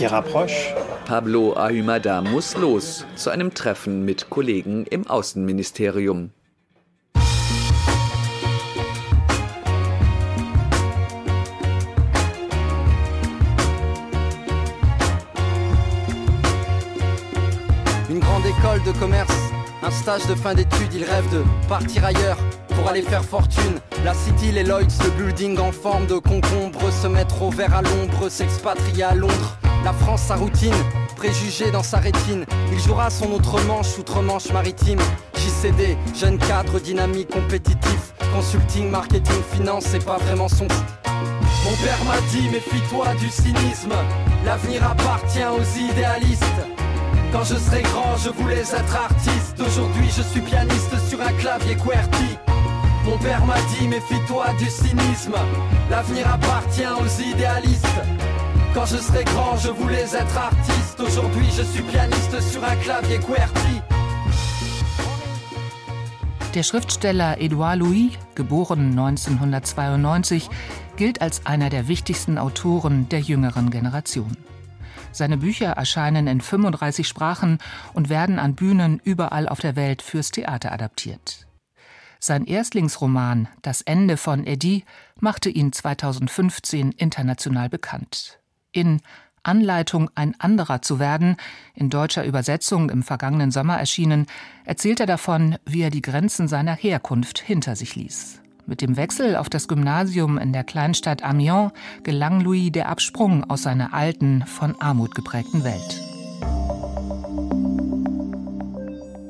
Rapproche. 0.06 0.74
Pablo 1.06 1.56
Ahumada 1.56 2.22
muss 2.22 2.56
los 2.56 3.04
zu 3.16 3.30
einem 3.30 3.52
Treffen 3.52 4.04
mit 4.04 4.30
Kollegen 4.30 4.86
im 4.86 5.06
Außenministerium. 5.06 6.30
De 18.84 18.92
commerce, 18.92 19.34
un 19.82 19.90
stage 19.90 20.26
de 20.26 20.34
fin 20.34 20.54
d'études, 20.54 20.94
il 20.94 21.04
rêve 21.04 21.28
de 21.32 21.42
partir 21.68 22.04
ailleurs 22.04 22.38
pour 22.68 22.88
aller 22.88 23.02
faire 23.02 23.24
fortune. 23.24 23.80
La 24.04 24.14
City, 24.14 24.52
les 24.52 24.62
Lloyds, 24.62 24.86
le 25.04 25.10
building 25.10 25.58
en 25.58 25.72
forme 25.72 26.06
de 26.06 26.14
concombre, 26.14 26.90
se 26.90 27.06
mettre 27.06 27.42
au 27.42 27.50
vert 27.50 27.74
à 27.74 27.82
l'ombre, 27.82 28.28
s'expatrier 28.28 29.04
à 29.04 29.14
Londres. 29.14 29.58
La 29.84 29.92
France, 29.92 30.22
sa 30.22 30.36
routine, 30.36 30.74
préjugés 31.16 31.70
dans 31.70 31.82
sa 31.82 31.98
rétine. 31.98 32.44
Il 32.72 32.78
jouera 32.78 33.10
son 33.10 33.32
autre 33.32 33.60
manche, 33.66 33.98
outre-manche 33.98 34.50
maritime. 34.52 35.00
JCD, 35.34 35.96
jeune 36.14 36.38
cadre 36.38 36.78
dynamique, 36.78 37.30
compétitif. 37.30 38.12
Consulting, 38.34 38.90
marketing, 38.90 39.42
finance, 39.52 39.84
c'est 39.86 40.04
pas 40.04 40.18
vraiment 40.18 40.48
son 40.48 40.64
Mon 40.64 41.76
père 41.84 42.04
m'a 42.06 42.20
dit, 42.30 42.48
méfie-toi 42.50 43.14
du 43.18 43.28
cynisme. 43.28 43.92
L'avenir 44.44 44.84
appartient 44.84 45.44
aux 45.44 45.90
idéalistes. 45.90 46.44
Quand 47.32 47.44
je 47.44 47.54
serai 47.54 47.82
grand, 47.82 48.16
je 48.16 48.30
voulais 48.30 48.60
être 48.60 48.96
artiste. 48.96 49.60
Aujourd'hui, 49.60 50.08
je 50.16 50.22
suis 50.22 50.40
pianiste 50.40 50.98
sur 51.08 51.20
un 51.20 51.32
clavier 51.34 51.76
QWERTY. 51.76 52.36
Mon 53.04 53.16
père 53.18 53.46
m'a 53.46 53.60
dit, 53.72 53.86
méfie-toi 53.86 54.46
du 54.58 54.68
cynisme. 54.68 55.34
L'avenir 55.90 56.26
appartient 56.26 56.82
aux 57.00 57.22
idéalistes. 57.22 57.86
Quand 58.74 58.84
je 58.84 58.96
serai 58.96 59.22
grand, 59.24 59.56
je 59.56 59.70
voulais 59.70 60.08
être 60.12 60.36
artiste. 60.36 60.98
Aujourd'hui, 60.98 61.46
je 61.56 61.62
suis 61.62 61.82
pianiste 61.82 62.40
sur 62.40 62.64
un 62.64 62.76
clavier 62.76 63.18
QWERTY. 63.18 63.80
Der 66.54 66.64
Schriftsteller 66.64 67.34
Edouard 67.38 67.76
Louis, 67.76 68.18
geboren 68.34 68.90
1992, 68.90 70.50
gilt 70.96 71.22
als 71.22 71.46
einer 71.46 71.70
der 71.70 71.86
wichtigsten 71.86 72.38
Autoren 72.38 73.08
der 73.08 73.20
jüngeren 73.20 73.70
Generation. 73.70 74.36
Seine 75.12 75.38
Bücher 75.38 75.72
erscheinen 75.72 76.26
in 76.26 76.40
35 76.40 77.06
Sprachen 77.06 77.58
und 77.92 78.08
werden 78.08 78.38
an 78.38 78.54
Bühnen 78.54 79.00
überall 79.02 79.48
auf 79.48 79.60
der 79.60 79.76
Welt 79.76 80.02
fürs 80.02 80.30
Theater 80.30 80.72
adaptiert. 80.72 81.46
Sein 82.20 82.44
Erstlingsroman 82.44 83.48
Das 83.62 83.80
Ende 83.80 84.16
von 84.16 84.46
Eddie 84.46 84.84
machte 85.18 85.48
ihn 85.48 85.72
2015 85.72 86.92
international 86.92 87.68
bekannt. 87.68 88.38
In 88.72 89.00
Anleitung, 89.42 90.10
ein 90.14 90.38
anderer 90.38 90.82
zu 90.82 90.98
werden, 90.98 91.36
in 91.74 91.88
deutscher 91.88 92.24
Übersetzung 92.24 92.90
im 92.90 93.02
vergangenen 93.02 93.50
Sommer 93.50 93.78
erschienen, 93.78 94.26
erzählt 94.64 95.00
er 95.00 95.06
davon, 95.06 95.56
wie 95.64 95.80
er 95.80 95.90
die 95.90 96.02
Grenzen 96.02 96.46
seiner 96.46 96.74
Herkunft 96.74 97.38
hinter 97.38 97.74
sich 97.74 97.96
ließ. 97.96 98.42
Mit 98.70 98.82
dem 98.82 98.96
Wechsel 98.96 99.34
auf 99.34 99.48
das 99.48 99.66
Gymnasium 99.66 100.38
in 100.38 100.52
der 100.52 100.62
Kleinstadt 100.62 101.24
Amiens 101.24 101.72
gelang 102.04 102.40
Louis 102.40 102.70
der 102.70 102.88
Absprung 102.88 103.42
aus 103.50 103.64
seiner 103.64 103.92
alten, 103.92 104.44
von 104.46 104.80
Armut 104.80 105.16
geprägten 105.16 105.64
Welt. 105.64 106.00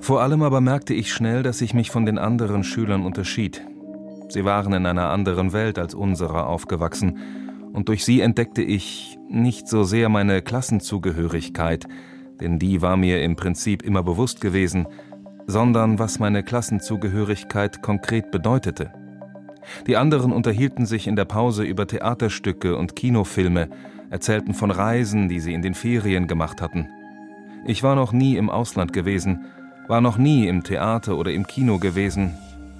Vor 0.02 0.20
allem 0.20 0.42
aber 0.42 0.60
merkte 0.60 0.92
ich 0.92 1.10
schnell, 1.10 1.42
dass 1.42 1.62
ich 1.62 1.72
mich 1.72 1.90
von 1.90 2.04
den 2.04 2.18
anderen 2.18 2.64
Schülern 2.64 3.02
unterschied. 3.02 3.62
Sie 4.28 4.44
waren 4.44 4.74
in 4.74 4.84
einer 4.84 5.08
anderen 5.08 5.54
Welt 5.54 5.78
als 5.78 5.94
unserer 5.94 6.46
aufgewachsen, 6.46 7.18
und 7.72 7.88
durch 7.88 8.04
sie 8.04 8.20
entdeckte 8.20 8.60
ich 8.60 9.16
nicht 9.30 9.68
so 9.68 9.84
sehr 9.84 10.10
meine 10.10 10.42
Klassenzugehörigkeit, 10.42 11.86
denn 12.42 12.58
die 12.58 12.82
war 12.82 12.98
mir 12.98 13.22
im 13.22 13.36
Prinzip 13.36 13.80
immer 13.84 14.02
bewusst 14.02 14.42
gewesen, 14.42 14.86
sondern 15.46 15.98
was 15.98 16.18
meine 16.18 16.42
Klassenzugehörigkeit 16.42 17.80
konkret 17.80 18.30
bedeutete. 18.30 18.99
Die 19.86 19.96
anderen 19.96 20.32
unterhielten 20.32 20.86
sich 20.86 21.06
in 21.06 21.16
der 21.16 21.24
Pause 21.24 21.64
über 21.64 21.86
Theaterstücke 21.86 22.76
und 22.76 22.96
Kinofilme, 22.96 23.68
erzählten 24.10 24.54
von 24.54 24.70
Reisen, 24.70 25.28
die 25.28 25.40
sie 25.40 25.54
in 25.54 25.62
den 25.62 25.74
Ferien 25.74 26.26
gemacht 26.26 26.60
hatten. 26.60 26.88
Ich 27.64 27.82
war 27.82 27.94
noch 27.94 28.12
nie 28.12 28.36
im 28.36 28.50
Ausland 28.50 28.92
gewesen, 28.92 29.44
war 29.86 30.00
noch 30.00 30.18
nie 30.18 30.48
im 30.48 30.62
Theater 30.64 31.16
oder 31.16 31.32
im 31.32 31.46
Kino 31.46 31.78
gewesen. 31.78 32.34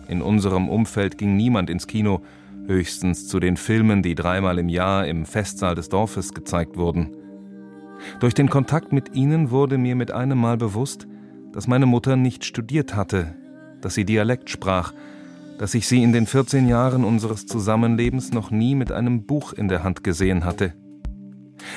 In 0.08 0.22
unserem 0.22 0.68
Umfeld 0.68 1.18
ging 1.18 1.36
niemand 1.36 1.70
ins 1.70 1.86
Kino, 1.86 2.22
höchstens 2.66 3.26
zu 3.26 3.40
den 3.40 3.56
Filmen, 3.56 4.02
die 4.02 4.14
dreimal 4.14 4.58
im 4.58 4.68
Jahr 4.68 5.06
im 5.06 5.26
Festsaal 5.26 5.74
des 5.74 5.88
Dorfes 5.88 6.34
gezeigt 6.34 6.76
wurden. 6.76 7.16
Durch 8.18 8.34
den 8.34 8.48
Kontakt 8.48 8.92
mit 8.92 9.14
ihnen 9.14 9.50
wurde 9.50 9.78
mir 9.78 9.94
mit 9.96 10.10
einem 10.10 10.38
Mal 10.38 10.56
bewusst, 10.56 11.06
dass 11.52 11.66
meine 11.66 11.86
Mutter 11.86 12.16
nicht 12.16 12.44
studiert 12.44 12.94
hatte, 12.94 13.34
dass 13.80 13.94
sie 13.94 14.04
Dialekt 14.04 14.50
sprach, 14.50 14.92
dass 15.60 15.74
ich 15.74 15.86
sie 15.86 16.02
in 16.02 16.14
den 16.14 16.24
14 16.24 16.66
Jahren 16.66 17.04
unseres 17.04 17.44
Zusammenlebens 17.46 18.32
noch 18.32 18.50
nie 18.50 18.74
mit 18.74 18.90
einem 18.90 19.26
Buch 19.26 19.52
in 19.52 19.68
der 19.68 19.84
Hand 19.84 20.02
gesehen 20.02 20.46
hatte. 20.46 20.72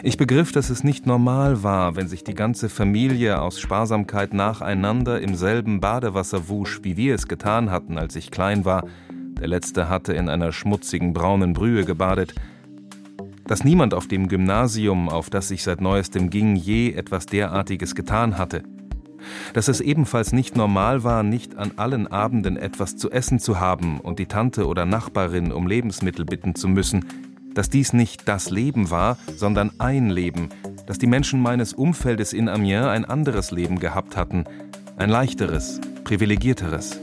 Ich 0.04 0.16
begriff, 0.16 0.54
dass 0.54 0.70
es 0.70 0.86
nicht 0.86 1.06
normal 1.06 1.64
war, 1.64 1.98
wenn 1.98 2.08
sich 2.08 2.24
die 2.24 2.34
ganze 2.34 2.70
Familie 2.70 3.42
aus 3.42 3.60
Sparsamkeit 3.60 4.34
nacheinander 4.34 5.20
im 5.20 5.36
selben 5.36 5.82
Badewasser 5.82 6.48
wusch, 6.48 6.80
wie 6.84 6.96
wir 6.96 7.14
es 7.14 7.28
getan 7.28 7.72
hatten, 7.72 7.98
als 7.98 8.16
ich 8.16 8.32
klein 8.32 8.64
war. 8.64 8.86
Der 9.38 9.50
letzte 9.50 9.90
hatte 9.90 10.14
in 10.14 10.30
einer 10.30 10.54
schmutzigen 10.54 11.12
braunen 11.12 11.52
Brühe 11.52 11.84
gebadet. 11.84 12.34
Dass 13.48 13.66
niemand 13.66 13.94
auf 13.94 14.08
dem 14.08 14.30
Gymnasium, 14.30 15.10
auf 15.10 15.30
das 15.30 15.52
ich 15.52 15.62
seit 15.62 15.82
neuestem 15.82 16.30
ging, 16.30 16.56
je 16.56 16.94
etwas 16.94 17.26
derartiges 17.26 17.96
getan 17.96 18.38
hatte 18.38 18.64
dass 19.54 19.68
es 19.68 19.82
ebenfalls 19.82 20.34
nicht 20.34 20.56
normal 20.56 21.04
war, 21.04 21.24
nicht 21.24 21.58
an 21.58 21.72
allen 21.78 22.08
Abenden 22.08 22.58
etwas 22.58 22.98
zu 22.98 23.12
essen 23.12 23.40
zu 23.40 23.60
haben 23.60 24.00
und 24.00 24.20
die 24.20 24.26
Tante 24.26 24.68
oder 24.68 24.86
Nachbarin 24.86 25.52
um 25.52 25.68
Lebensmittel 25.68 26.26
bitten 26.26 26.56
zu 26.56 26.68
müssen, 26.68 27.06
dass 27.54 27.70
dies 27.70 27.94
nicht 27.94 28.28
das 28.28 28.50
Leben 28.50 28.90
war, 28.90 29.18
sondern 29.36 29.72
ein 29.80 30.10
Leben, 30.10 30.50
dass 30.88 30.98
die 30.98 31.08
Menschen 31.08 31.42
meines 31.42 31.74
Umfeldes 31.74 32.34
in 32.34 32.50
Amiens 32.50 32.88
ein 32.88 33.06
anderes 33.06 33.52
Leben 33.52 33.80
gehabt 33.80 34.18
hatten, 34.18 34.46
ein 34.98 35.10
leichteres, 35.10 35.80
privilegierteres. 36.04 37.00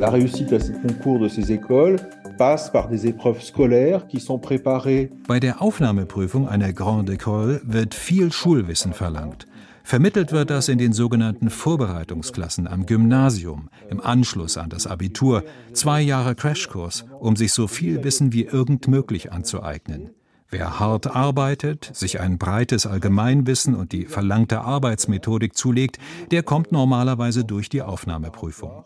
La 0.00 0.08
réussite 0.08 0.50
à 0.54 0.60
ces 0.60 0.72
concours 0.72 1.18
de 1.18 1.28
ces 1.28 1.52
écoles 1.52 1.96
passe 2.38 2.72
par 2.72 2.88
des 2.88 3.06
épreuves 3.06 3.42
scolaires 3.42 4.06
qui 4.06 4.18
sont 4.18 4.38
préparées. 4.38 5.10
Bei 5.28 5.40
der 5.40 5.60
Aufnahmeprüfung 5.60 6.48
einer 6.48 6.72
Grande 6.72 7.10
École 7.10 7.60
wird 7.64 7.94
viel 7.94 8.32
Schulwissen 8.32 8.94
verlangt. 8.94 9.46
Vermittelt 9.84 10.32
wird 10.32 10.48
das 10.48 10.70
in 10.70 10.78
den 10.78 10.94
sogenannten 10.94 11.50
Vorbereitungsklassen 11.50 12.66
am 12.66 12.86
Gymnasium, 12.86 13.68
im 13.90 14.00
Anschluss 14.00 14.56
an 14.56 14.70
das 14.70 14.86
Abitur, 14.86 15.44
zwei 15.74 16.00
Jahre 16.00 16.34
Crashkurs, 16.34 17.04
um 17.18 17.36
sich 17.36 17.52
so 17.52 17.66
viel 17.66 18.02
Wissen 18.02 18.32
wie 18.32 18.44
irgend 18.44 18.88
möglich 18.88 19.32
anzueignen. 19.32 20.12
Wer 20.50 20.80
hart 20.80 21.14
arbeitet, 21.14 21.90
sich 21.94 22.20
ein 22.20 22.36
breites 22.36 22.84
Allgemeinwissen 22.84 23.76
und 23.76 23.92
die 23.92 24.06
verlangte 24.06 24.62
Arbeitsmethodik 24.62 25.56
zulegt, 25.56 25.98
der 26.32 26.42
kommt 26.42 26.72
normalerweise 26.72 27.44
durch 27.44 27.68
die 27.68 27.82
Aufnahmeprüfung. 27.82 28.84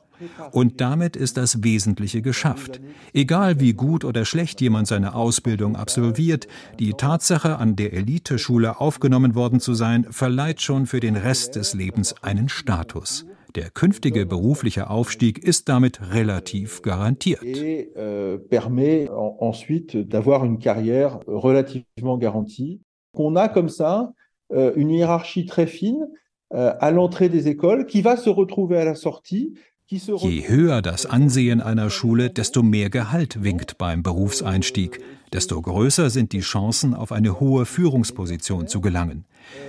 Und 0.52 0.80
damit 0.80 1.16
ist 1.16 1.36
das 1.36 1.64
Wesentliche 1.64 2.22
geschafft. 2.22 2.80
Egal 3.12 3.60
wie 3.60 3.72
gut 3.72 4.04
oder 4.04 4.24
schlecht 4.24 4.60
jemand 4.60 4.86
seine 4.86 5.14
Ausbildung 5.14 5.74
absolviert, 5.74 6.46
die 6.78 6.92
Tatsache, 6.92 7.58
an 7.58 7.76
der 7.76 7.92
Eliteschule 7.94 8.80
aufgenommen 8.80 9.34
worden 9.34 9.58
zu 9.58 9.74
sein, 9.74 10.06
verleiht 10.10 10.60
schon 10.60 10.86
für 10.86 11.00
den 11.00 11.16
Rest 11.16 11.56
des 11.56 11.74
Lebens 11.74 12.14
einen 12.22 12.48
Status. 12.48 13.26
Der 13.54 13.70
künftige 13.70 14.26
berufliche 14.26 14.90
Aufstieg 14.90 15.38
ist 15.38 15.68
damit 15.68 16.00
relativ 16.12 16.82
garantiert. 16.82 17.40
Euh, 17.44 18.36
permet 18.36 19.08
ensuite 19.08 19.96
d'avoir 19.96 20.44
une 20.44 20.58
carrière 20.58 21.20
relativement 21.28 22.18
garantie. 22.18 22.80
On 23.16 23.36
a 23.36 23.48
comme 23.48 23.68
ça 23.68 24.12
euh, 24.52 24.72
une 24.74 24.90
hiérarchie 24.90 25.46
très 25.46 25.68
fine 25.68 26.08
euh, 26.52 26.74
à 26.80 26.90
l'entrée 26.90 27.28
des 27.28 27.46
écoles 27.46 27.86
qui 27.86 28.02
va 28.02 28.16
se 28.16 28.28
retrouver 28.28 28.76
à 28.76 28.84
la 28.84 28.96
sortie 28.96 29.54
Je 29.86 30.48
höher 30.48 30.80
das 30.80 31.04
Ansehen 31.04 31.60
einer 31.60 31.90
Schule, 31.90 32.30
desto 32.30 32.62
mehr 32.62 32.88
Gehalt 32.88 33.44
winkt 33.44 33.76
beim 33.76 34.02
Berufseinstieg, 34.02 35.00
desto 35.30 35.60
größer 35.60 36.08
sind 36.08 36.32
die 36.32 36.40
Chancen, 36.40 36.94
auf 36.94 37.12
eine 37.12 37.38
hohe 37.38 37.66
Führungsposition 37.66 38.66
zu 38.66 38.80
gelangen. 38.80 39.26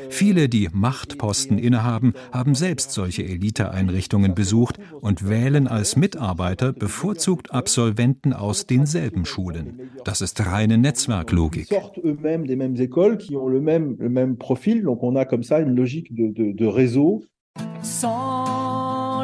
Viele, 0.07 0.47
die 0.47 0.69
Machtposten 0.71 1.57
innehaben, 1.57 2.13
haben 2.31 2.55
selbst 2.55 2.91
solche 2.91 3.25
Eliteeinrichtungen 3.25 4.35
besucht 4.35 4.79
und 5.01 5.27
wählen 5.27 5.67
als 5.67 5.97
Mitarbeiter 5.97 6.71
bevorzugt 6.71 7.51
Absolventen 7.51 8.31
aus 8.31 8.67
denselben 8.67 9.25
Schulen. 9.25 9.91
Das 10.05 10.21
ist 10.21 10.45
reine 10.45 10.77
Netzwerklogik. 10.77 11.67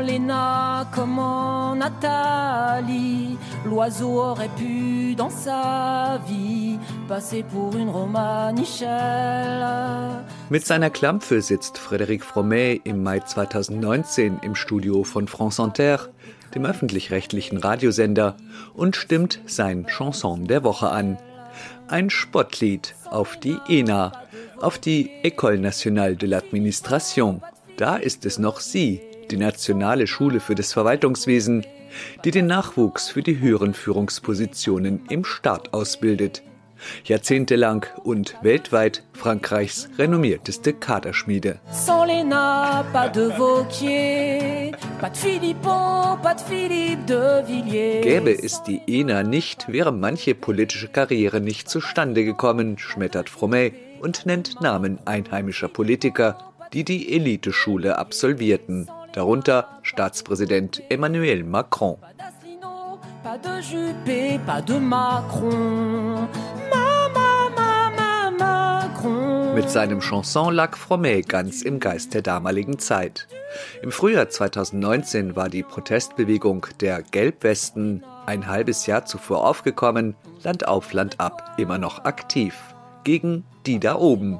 Léna 0.01 0.87
comme 0.93 1.21
Nathalie. 1.77 3.37
L'oiseau 3.65 4.19
aurait 4.19 4.49
pu 4.49 5.15
dans 5.15 5.29
sa 5.29 6.19
vie 6.27 6.79
passer 7.07 7.43
pour 7.43 7.75
une 7.75 7.89
Romanichelle. 7.89 9.65
Mit 10.49 10.65
seiner 10.65 10.89
Klampfe 10.89 11.39
sitzt 11.39 11.77
Frédéric 11.77 12.23
Fromet 12.23 12.81
im 12.83 13.03
Mai 13.03 13.19
2019 13.19 14.39
im 14.41 14.55
Studio 14.55 15.03
von 15.03 15.27
France 15.27 15.61
Inter, 15.61 16.09
dem 16.55 16.65
öffentlich-rechtlichen 16.65 17.57
Radiosender, 17.57 18.35
und 18.73 18.95
stimmt 18.95 19.39
sein 19.45 19.85
Chanson 19.85 20.47
der 20.47 20.63
Woche 20.63 20.89
an. 20.89 21.17
Ein 21.87 22.09
Spottlied 22.09 22.95
auf 23.09 23.37
die 23.37 23.57
ENA, 23.67 24.11
auf 24.59 24.79
die 24.79 25.09
École 25.23 25.57
Nationale 25.57 26.15
de 26.15 26.29
l'Administration. 26.29 27.41
Da 27.81 27.95
ist 27.95 28.27
es 28.27 28.37
noch 28.37 28.59
sie, 28.59 29.01
die 29.31 29.37
Nationale 29.37 30.05
Schule 30.05 30.39
für 30.39 30.53
das 30.53 30.71
Verwaltungswesen, 30.71 31.65
die 32.23 32.29
den 32.29 32.45
Nachwuchs 32.45 33.09
für 33.09 33.23
die 33.23 33.39
höheren 33.39 33.73
Führungspositionen 33.73 35.01
im 35.09 35.25
Staat 35.25 35.73
ausbildet. 35.73 36.43
Jahrzehntelang 37.05 37.87
und 38.03 38.35
weltweit 38.43 39.03
Frankreichs 39.13 39.89
renommierteste 39.97 40.73
Kaderschmiede. 40.73 41.57
Sans 41.71 42.05
l'ENA, 42.05 42.85
pas 42.93 43.11
de 43.11 43.31
Vauquier, 43.35 44.73
pas 44.99 45.09
de 45.09 45.17
Philippot, 45.17 46.21
pas 46.21 46.35
de 46.35 46.43
Philippe 46.47 47.05
de 47.07 47.47
Villiers. 47.47 48.03
Gäbe 48.03 48.43
es 48.43 48.61
die 48.61 48.81
ENA 48.85 49.23
nicht, 49.23 49.71
wäre 49.71 49.91
manche 49.91 50.35
politische 50.35 50.87
Karriere 50.87 51.41
nicht 51.41 51.67
zustande 51.67 52.25
gekommen, 52.25 52.77
schmettert 52.77 53.27
Fromet 53.27 53.73
und 54.01 54.27
nennt 54.27 54.61
Namen 54.61 54.99
einheimischer 55.05 55.67
Politiker, 55.67 56.50
die 56.73 56.83
die 56.83 57.13
Eliteschule 57.13 57.97
absolvierten, 57.97 58.89
darunter 59.13 59.79
Staatspräsident 59.81 60.81
Emmanuel 60.89 61.43
Macron. 61.43 61.97
Mit 69.53 69.69
seinem 69.69 69.99
Chanson 69.99 70.53
lag 70.53 70.77
Fromet 70.77 71.27
ganz 71.27 71.61
im 71.61 71.79
Geist 71.79 72.13
der 72.13 72.21
damaligen 72.21 72.79
Zeit. 72.79 73.27
Im 73.81 73.91
Frühjahr 73.91 74.29
2019 74.29 75.35
war 75.35 75.49
die 75.49 75.63
Protestbewegung 75.63 76.67
der 76.79 77.01
Gelbwesten 77.01 78.03
ein 78.25 78.47
halbes 78.47 78.85
Jahr 78.85 79.05
zuvor 79.05 79.45
aufgekommen, 79.45 80.15
Land 80.43 80.67
auf 80.67 80.93
Land 80.93 81.19
ab, 81.19 81.55
immer 81.57 81.77
noch 81.77 82.05
aktiv. 82.05 82.55
Gegen 83.03 83.43
die 83.65 83.79
da 83.79 83.95
oben. 83.95 84.39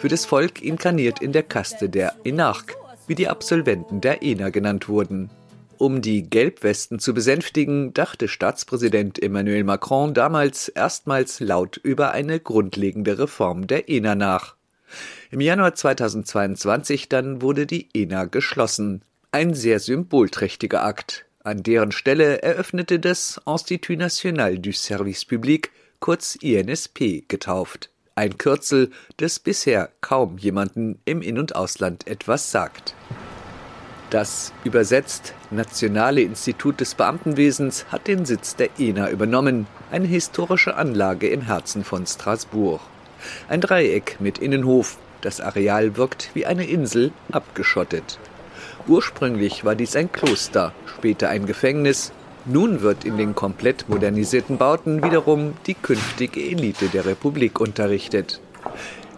Für 0.00 0.08
das 0.08 0.24
Volk 0.24 0.62
inkarniert 0.62 1.20
in 1.20 1.32
der 1.32 1.42
Kaste 1.42 1.90
der 1.90 2.14
Enark, 2.24 2.74
wie 3.06 3.14
die 3.14 3.28
Absolventen 3.28 4.00
der 4.00 4.22
ENA 4.22 4.48
genannt 4.48 4.88
wurden. 4.88 5.28
Um 5.76 6.00
die 6.00 6.22
Gelbwesten 6.22 6.98
zu 6.98 7.12
besänftigen, 7.12 7.92
dachte 7.92 8.26
Staatspräsident 8.26 9.22
Emmanuel 9.22 9.62
Macron 9.62 10.14
damals 10.14 10.68
erstmals 10.68 11.40
laut 11.40 11.76
über 11.76 12.12
eine 12.12 12.40
grundlegende 12.40 13.18
Reform 13.18 13.66
der 13.66 13.90
ENA 13.90 14.14
nach. 14.14 14.56
Im 15.30 15.42
Januar 15.42 15.74
2022 15.74 17.10
dann 17.10 17.42
wurde 17.42 17.66
die 17.66 17.90
ENA 17.92 18.24
geschlossen. 18.24 19.02
Ein 19.32 19.52
sehr 19.52 19.80
symbolträchtiger 19.80 20.82
Akt. 20.82 21.26
An 21.44 21.62
deren 21.62 21.92
Stelle 21.92 22.40
eröffnete 22.40 23.00
das 23.00 23.38
Institut 23.46 23.98
National 23.98 24.58
du 24.58 24.72
Service 24.72 25.26
Public, 25.26 25.72
kurz 25.98 26.36
INSP, 26.36 27.24
getauft. 27.28 27.90
Ein 28.20 28.36
Kürzel, 28.36 28.90
das 29.16 29.38
bisher 29.38 29.88
kaum 30.02 30.36
jemanden 30.36 30.98
im 31.06 31.22
In- 31.22 31.38
und 31.38 31.56
Ausland 31.56 32.06
etwas 32.06 32.50
sagt. 32.50 32.94
Das 34.10 34.52
übersetzt 34.62 35.32
Nationale 35.50 36.20
Institut 36.20 36.82
des 36.82 36.94
Beamtenwesens 36.94 37.86
hat 37.88 38.08
den 38.08 38.26
Sitz 38.26 38.56
der 38.56 38.78
ENA 38.78 39.08
übernommen, 39.08 39.66
eine 39.90 40.06
historische 40.06 40.76
Anlage 40.76 41.30
im 41.30 41.40
Herzen 41.40 41.82
von 41.82 42.06
Straßburg. 42.06 42.82
Ein 43.48 43.62
Dreieck 43.62 44.18
mit 44.20 44.36
Innenhof, 44.36 44.98
das 45.22 45.40
Areal 45.40 45.96
wirkt 45.96 46.28
wie 46.34 46.44
eine 46.44 46.66
Insel, 46.66 47.12
abgeschottet. 47.32 48.18
Ursprünglich 48.86 49.64
war 49.64 49.74
dies 49.74 49.96
ein 49.96 50.12
Kloster, 50.12 50.74
später 50.84 51.30
ein 51.30 51.46
Gefängnis. 51.46 52.12
Nun 52.46 52.80
wird 52.80 53.04
in 53.04 53.18
den 53.18 53.34
komplett 53.34 53.88
modernisierten 53.88 54.56
Bauten 54.56 55.02
wiederum 55.02 55.54
die 55.66 55.74
künftige 55.74 56.40
Elite 56.40 56.88
der 56.88 57.04
Republik 57.04 57.60
unterrichtet. 57.60 58.40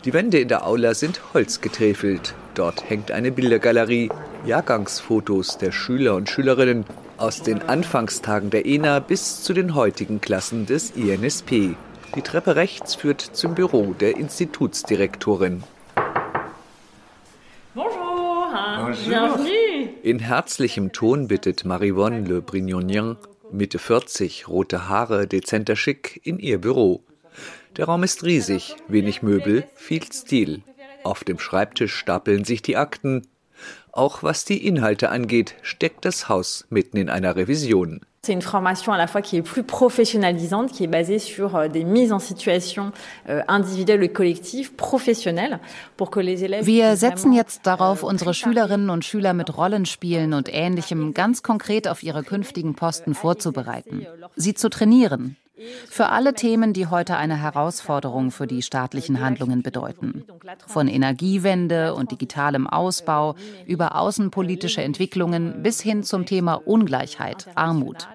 Die 0.05 0.13
Wände 0.13 0.41
in 0.41 0.49
der 0.49 0.67
Aula 0.67 0.95
sind 0.95 1.21
holzgetäfelt. 1.33 2.35
Dort 2.55 2.91
hängt 2.91 3.13
eine 3.13 3.31
Bildergalerie, 3.31 4.11
Jahrgangsfotos 4.45 5.59
der 5.59 5.71
Schüler 5.71 6.17
und 6.17 6.29
Schülerinnen 6.29 6.85
aus 7.17 7.43
den 7.43 7.63
Anfangstagen 7.63 8.51
der 8.51 8.67
ENA 8.67 8.99
bis 8.99 9.45
zu 9.45 9.53
den 9.53 9.77
heutigen 9.77 10.21
Klassen 10.21 10.67
des 10.67 10.91
INSP. 10.91 11.77
Die 12.17 12.23
Treppe 12.23 12.57
rechts 12.57 12.97
führt 12.97 13.21
zum 13.21 13.55
Büro 13.55 13.95
der 13.99 14.17
Institutsdirektorin. 14.17 15.63
Bonjour, 17.75 18.93
bienvenue. 19.07 19.62
In 20.03 20.19
herzlichem 20.19 20.91
Ton 20.91 21.29
bittet 21.29 21.65
Marivonne 21.65 22.27
Le 22.27 22.43
Brignonien, 22.43 23.17
Mitte 23.53 23.79
40, 23.79 24.49
rote 24.49 24.89
Haare, 24.89 25.29
dezenter 25.29 25.77
Schick, 25.77 26.21
in 26.25 26.41
ihr 26.41 26.61
Büro. 26.61 27.05
Der 27.77 27.85
Raum 27.85 28.03
ist 28.03 28.25
riesig, 28.25 28.75
wenig 28.89 29.23
Möbel, 29.23 29.63
viel 29.77 30.03
Stil. 30.13 30.63
Auf 31.05 31.23
dem 31.23 31.39
Schreibtisch 31.39 31.95
stapeln 31.95 32.45
sich 32.45 32.63
die 32.63 32.77
Akten. 32.77 33.29
Auch 33.93 34.25
was 34.25 34.45
die 34.45 34.67
Inhalte 34.67 35.09
angeht, 35.09 35.55
steckt 35.63 36.05
das 36.05 36.29
Haus 36.29 36.67
mitten 36.69 36.97
in 36.97 37.09
einer 37.09 37.37
Revision. 37.37 38.01
C'est 38.25 38.35
une 38.35 38.41
formation 38.41 38.93
à 38.93 38.99
la 38.99 39.09
fois 39.09 39.21
qui 39.21 39.37
est 39.37 39.43
plus 39.43 39.65
professionnalisante, 39.65 40.71
qui 40.71 40.85
est 40.85 40.87
basée 40.87 41.19
sur 41.19 41.57
euh, 41.57 41.67
des 41.67 41.83
mises 41.83 42.13
en 42.13 42.21
situation 42.21 42.93
euh, 43.29 43.43
individuelles 43.49 44.05
et 44.05 44.13
collectives, 44.13 44.75
professionnelles, 44.75 45.59
pour 45.97 46.09
que 46.13 46.21
les 46.21 46.45
élèves. 46.45 46.65
Wir 46.65 46.97
setzen 46.97 47.33
jetzt 47.33 47.67
darauf, 47.67 48.05
unsere 48.05 48.33
Schülerinnen 48.33 48.91
und 48.91 49.05
Schüler 49.05 49.35
mit 49.35 49.59
Rollenspielen 49.59 50.35
und 50.35 50.49
Ähnlichem 50.55 51.15
ganz 51.15 51.43
konkret 51.43 51.89
auf 51.89 52.05
ihre 52.05 52.23
künftigen 52.23 52.77
Posten 52.77 53.17
vorzubereiten, 53.17 54.07
sie 54.37 54.55
zu 54.55 54.71
trainieren. 54.71 55.35
Für 55.89 56.09
alle 56.09 56.35
Themen, 56.35 56.73
die 56.73 56.87
heute 56.87 57.17
eine 57.17 57.37
Herausforderung 57.37 58.31
für 58.31 58.47
die 58.47 58.63
staatlichen 58.63 59.21
Handlungen 59.21 59.63
bedeuten. 59.63 60.25
Von 60.67 60.89
Energiewende 60.89 61.95
und 61.95 62.11
digitalem 62.11 62.67
Ausbau 62.67 63.35
über 63.67 63.97
außenpolitische 63.97 64.83
Entwicklungen 64.83 65.63
bis 65.63 65.81
hin 65.81 66.03
zum 66.05 66.25
Thema 66.25 66.55
Ungleichheit, 66.55 67.49
Armut. 67.55 68.09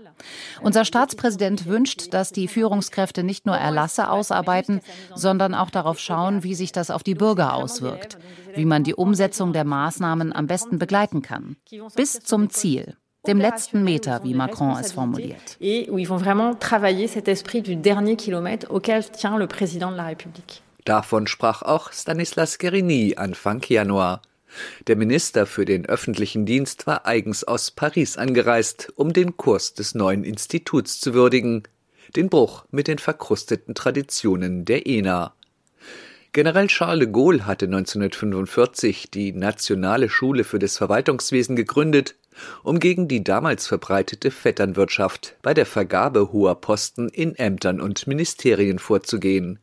Unser 0.61 0.83
Staatspräsident 0.83 1.67
wünscht, 1.67 2.11
dass 2.13 2.31
die 2.31 2.47
Führungskräfte 2.47 3.23
nicht 3.23 3.45
nur 3.45 3.55
Erlasse 3.55 4.09
ausarbeiten, 4.09 4.81
sondern 5.13 5.53
auch 5.53 5.69
darauf 5.69 5.99
schauen, 5.99 6.43
wie 6.43 6.55
sich 6.55 6.71
das 6.71 6.89
auf 6.89 7.03
die 7.03 7.15
Bürger 7.15 7.53
auswirkt, 7.53 8.17
wie 8.55 8.65
man 8.65 8.83
die 8.83 8.95
Umsetzung 8.95 9.53
der 9.53 9.63
Maßnahmen 9.63 10.33
am 10.33 10.47
besten 10.47 10.79
begleiten 10.79 11.21
kann. 11.21 11.57
Bis 11.95 12.19
zum 12.19 12.49
Ziel 12.49 12.97
dem 13.27 13.39
letzten 13.39 13.83
Meter, 13.83 14.21
wie 14.23 14.33
Macron 14.33 14.77
es 14.79 14.91
formuliert. 14.93 15.57
Et 15.59 15.89
où 15.89 15.97
ils 15.97 16.07
vont 16.07 16.17
vraiment 16.17 16.55
travailler 16.55 17.07
cet 17.07 17.27
esprit 17.27 17.61
du 17.61 17.75
dernier 17.75 18.15
kilomètre 18.15 18.67
auquel 18.71 19.03
tient 19.11 19.37
le 19.37 19.47
président 19.47 19.91
de 19.91 19.97
la 19.97 20.07
République. 20.07 20.61
Davon 20.85 21.27
sprach 21.27 21.63
auch 21.63 21.91
Stanislas 21.91 22.57
Guerini 22.57 23.15
Anfang 23.17 23.61
Januar. 23.67 24.21
Der 24.87 24.95
Minister 24.95 25.45
für 25.45 25.65
den 25.65 25.85
öffentlichen 25.85 26.45
Dienst 26.45 26.87
war 26.87 27.05
eigens 27.05 27.43
aus 27.43 27.71
Paris 27.71 28.17
angereist, 28.17 28.93
um 28.95 29.11
den 29.11 29.35
Kurs 29.35 29.73
des 29.73 29.95
neuen 29.95 30.23
Instituts 30.23 30.99
zu 31.01 31.13
würdigen, 31.13 31.63
den 32.15 32.29
Bruch 32.29 32.63
mit 32.71 32.87
den 32.87 32.99
verkrusteten 32.99 33.75
Traditionen 33.75 34.63
der 34.63 34.87
ENA. 34.87 35.33
General 36.31 36.67
Charles 36.67 36.99
de 36.99 37.11
Gaulle 37.11 37.45
hatte 37.45 37.65
1945 37.65 39.09
die 39.11 39.33
Nationale 39.33 40.09
Schule 40.09 40.43
für 40.43 40.59
das 40.59 40.77
Verwaltungswesen 40.77 41.55
gegründet, 41.55 42.15
um 42.63 42.79
gegen 42.79 43.07
die 43.07 43.23
damals 43.23 43.67
verbreitete 43.67 44.31
Vetternwirtschaft 44.31 45.35
bei 45.41 45.53
der 45.53 45.65
Vergabe 45.65 46.31
hoher 46.31 46.55
Posten 46.55 47.09
in 47.09 47.35
Ämtern 47.35 47.81
und 47.81 48.07
Ministerien 48.07 48.79
vorzugehen. 48.79 49.59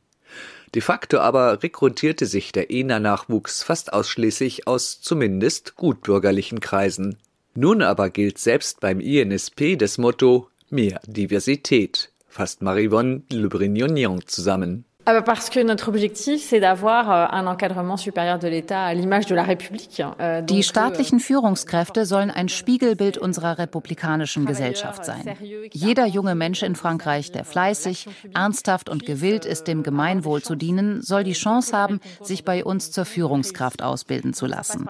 De 0.74 0.82
facto 0.82 1.18
aber 1.18 1.62
rekrutierte 1.62 2.26
sich 2.26 2.50
der 2.50 2.70
ENA-Nachwuchs 2.70 3.62
fast 3.62 3.92
ausschließlich 3.92 4.66
aus 4.66 5.00
zumindest 5.00 5.76
gutbürgerlichen 5.76 6.58
Kreisen. 6.58 7.16
Nun 7.54 7.82
aber 7.82 8.10
gilt 8.10 8.38
selbst 8.38 8.80
beim 8.80 8.98
INSP 8.98 9.76
das 9.78 9.98
Motto 9.98 10.48
Mehr 10.70 11.00
Diversität, 11.06 12.10
fasst 12.28 12.62
Marivonne 12.62 13.22
Le 13.30 13.48
Brignonion 13.48 14.26
zusammen. 14.26 14.84
Aber 15.06 15.20
parce 15.20 15.50
que 15.50 15.62
notre 15.62 15.88
objectif, 15.88 16.42
c'est 16.42 16.60
d'avoir 16.60 17.10
euh, 17.10 17.26
un 17.30 17.46
encadrement 17.46 17.98
supérieur 17.98 18.38
de 18.38 18.48
l'État 18.48 18.84
à 18.84 18.94
l'image 18.94 19.26
de 19.26 19.34
la 19.34 19.42
République. 19.42 20.02
Euh, 20.20 20.40
Die 20.40 20.62
staatlichen 20.62 21.20
Führungskräfte 21.20 22.06
sollen 22.06 22.30
ein 22.30 22.48
Spiegelbild 22.48 23.18
unserer 23.18 23.58
republikanischen 23.58 24.46
Gesellschaft 24.46 25.04
sein. 25.04 25.36
Jeder 25.72 26.06
junge 26.06 26.34
Mensch 26.34 26.62
in 26.62 26.74
Frankreich, 26.74 27.32
der 27.32 27.44
fleißig, 27.44 28.09
ernsthaft 28.34 28.88
und 28.88 29.05
gewillt 29.05 29.44
ist, 29.44 29.68
dem 29.68 29.82
Gemeinwohl 29.82 30.42
zu 30.42 30.55
dienen, 30.55 31.02
soll 31.02 31.22
die 31.22 31.32
Chance 31.32 31.76
haben, 31.76 32.00
sich 32.22 32.44
bei 32.44 32.64
uns 32.64 32.90
zur 32.90 33.05
Führungskraft 33.05 33.82
ausbilden 33.82 34.32
zu 34.32 34.46
lassen. 34.46 34.88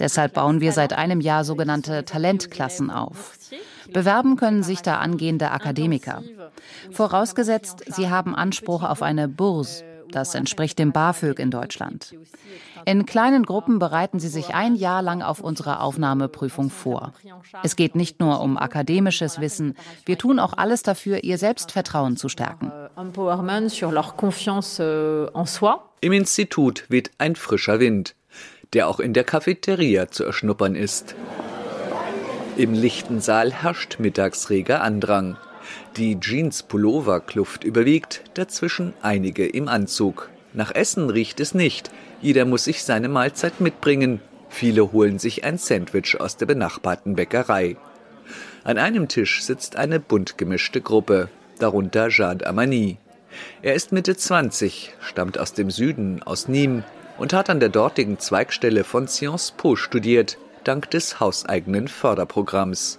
Deshalb 0.00 0.34
bauen 0.34 0.60
wir 0.60 0.72
seit 0.72 0.92
einem 0.92 1.20
Jahr 1.20 1.44
sogenannte 1.44 2.04
Talentklassen 2.04 2.90
auf. 2.90 3.38
Bewerben 3.92 4.36
können 4.36 4.62
sich 4.62 4.82
da 4.82 4.98
angehende 4.98 5.50
Akademiker. 5.50 6.22
Vorausgesetzt, 6.90 7.84
sie 7.86 8.10
haben 8.10 8.34
Anspruch 8.34 8.82
auf 8.82 9.02
eine 9.02 9.28
Bourse. 9.28 9.84
Das 10.10 10.34
entspricht 10.34 10.78
dem 10.78 10.92
BAföG 10.92 11.40
in 11.40 11.50
Deutschland. 11.50 12.14
In 12.84 13.04
kleinen 13.04 13.44
Gruppen 13.44 13.80
bereiten 13.80 14.20
sie 14.20 14.28
sich 14.28 14.54
ein 14.54 14.76
Jahr 14.76 15.02
lang 15.02 15.22
auf 15.22 15.40
unsere 15.40 15.80
Aufnahmeprüfung 15.80 16.70
vor. 16.70 17.12
Es 17.62 17.74
geht 17.74 17.96
nicht 17.96 18.20
nur 18.20 18.40
um 18.40 18.56
akademisches 18.56 19.40
Wissen, 19.40 19.74
wir 20.04 20.16
tun 20.16 20.38
auch 20.38 20.52
alles 20.52 20.82
dafür, 20.82 21.24
ihr 21.24 21.38
Selbstvertrauen 21.38 22.16
zu 22.16 22.28
stärken. 22.28 22.70
Im 26.00 26.12
Institut 26.12 26.84
weht 26.88 27.10
ein 27.18 27.34
frischer 27.34 27.80
Wind, 27.80 28.14
der 28.72 28.88
auch 28.88 29.00
in 29.00 29.14
der 29.14 29.24
Cafeteria 29.24 30.08
zu 30.08 30.24
erschnuppern 30.24 30.74
ist. 30.74 31.16
Im 32.56 32.72
lichten 32.72 33.20
Saal 33.20 33.52
herrscht 33.52 33.98
mittagsreger 33.98 34.80
Andrang. 34.80 35.36
Die 35.96 36.20
Jeans-Pullover-Kluft 36.20 37.64
überwiegt, 37.64 38.22
dazwischen 38.34 38.92
einige 39.02 39.44
im 39.44 39.66
Anzug. 39.66 40.30
Nach 40.52 40.72
Essen 40.72 41.10
riecht 41.10 41.40
es 41.40 41.52
nicht. 41.52 41.90
Jeder 42.22 42.44
muss 42.44 42.62
sich 42.62 42.84
seine 42.84 43.08
Mahlzeit 43.08 43.60
mitbringen. 43.60 44.20
Viele 44.48 44.92
holen 44.92 45.18
sich 45.18 45.42
ein 45.42 45.58
Sandwich 45.58 46.20
aus 46.20 46.36
der 46.36 46.46
benachbarten 46.46 47.16
Bäckerei. 47.16 47.76
An 48.62 48.78
einem 48.78 49.08
Tisch 49.08 49.42
sitzt 49.42 49.74
eine 49.74 49.98
bunt 49.98 50.38
gemischte 50.38 50.80
Gruppe, 50.80 51.30
darunter 51.58 52.08
Jade 52.08 52.46
Amani. 52.46 52.98
Er 53.62 53.74
ist 53.74 53.90
Mitte 53.90 54.16
20, 54.16 54.94
stammt 55.00 55.38
aus 55.40 55.54
dem 55.54 55.72
Süden, 55.72 56.22
aus 56.22 56.48
Nîmes 56.48 56.84
und 57.18 57.32
hat 57.32 57.50
an 57.50 57.58
der 57.58 57.68
dortigen 57.68 58.20
Zweigstelle 58.20 58.84
von 58.84 59.08
Sciences 59.08 59.50
Po 59.50 59.74
studiert, 59.74 60.38
dank 60.64 60.90
des 60.90 61.20
hauseigenen 61.20 61.88
Förderprogramms. 61.88 62.98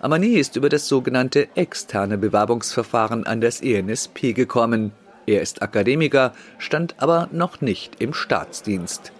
Amani 0.00 0.34
ist 0.34 0.56
über 0.56 0.68
das 0.68 0.86
sogenannte 0.86 1.48
externe 1.56 2.18
Bewerbungsverfahren 2.18 3.26
an 3.26 3.40
das 3.40 3.60
ENSP 3.60 4.34
gekommen. 4.34 4.92
Er 5.26 5.40
ist 5.40 5.62
Akademiker, 5.62 6.32
stand 6.58 6.94
aber 6.98 7.28
noch 7.32 7.60
nicht 7.60 8.00
im 8.00 8.12
Staatsdienst. 8.12 9.12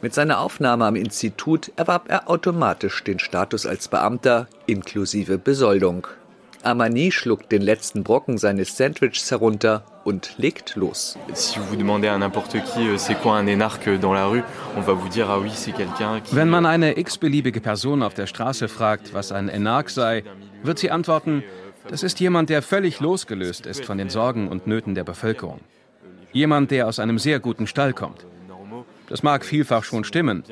Mit 0.00 0.14
seiner 0.14 0.40
Aufnahme 0.40 0.86
am 0.86 0.96
Institut 0.96 1.72
erwarb 1.76 2.08
er 2.08 2.30
automatisch 2.30 3.04
den 3.04 3.18
Status 3.18 3.66
als 3.66 3.88
Beamter 3.88 4.46
inklusive 4.66 5.38
Besoldung. 5.38 6.06
Amani 6.62 7.12
schluckt 7.12 7.52
den 7.52 7.62
letzten 7.62 8.02
Brocken 8.02 8.38
seines 8.38 8.76
Sandwichs 8.76 9.30
herunter 9.30 9.84
und 10.04 10.34
legt 10.38 10.76
los. 10.76 11.16
Wenn 16.30 16.50
man 16.50 16.66
eine 16.66 16.98
x-beliebige 16.98 17.60
Person 17.60 18.02
auf 18.02 18.14
der 18.14 18.26
Straße 18.26 18.68
fragt, 18.68 19.14
was 19.14 19.32
ein 19.32 19.48
Enark 19.48 19.90
sei, 19.90 20.24
wird 20.62 20.78
sie 20.78 20.90
antworten, 20.90 21.44
das 21.88 22.02
ist 22.02 22.20
jemand, 22.20 22.50
der 22.50 22.62
völlig 22.62 23.00
losgelöst 23.00 23.66
ist 23.66 23.84
von 23.84 23.98
den 23.98 24.10
Sorgen 24.10 24.48
und 24.48 24.66
Nöten 24.66 24.94
der 24.94 25.04
Bevölkerung. 25.04 25.60
Jemand, 26.32 26.70
der 26.70 26.86
aus 26.86 26.98
einem 26.98 27.18
sehr 27.18 27.40
guten 27.40 27.66
Stall 27.66 27.94
kommt. 27.94 28.26
Das 29.08 29.22
mag 29.22 29.44
vielfach 29.44 29.84
schon 29.84 30.04
stimmen. 30.04 30.44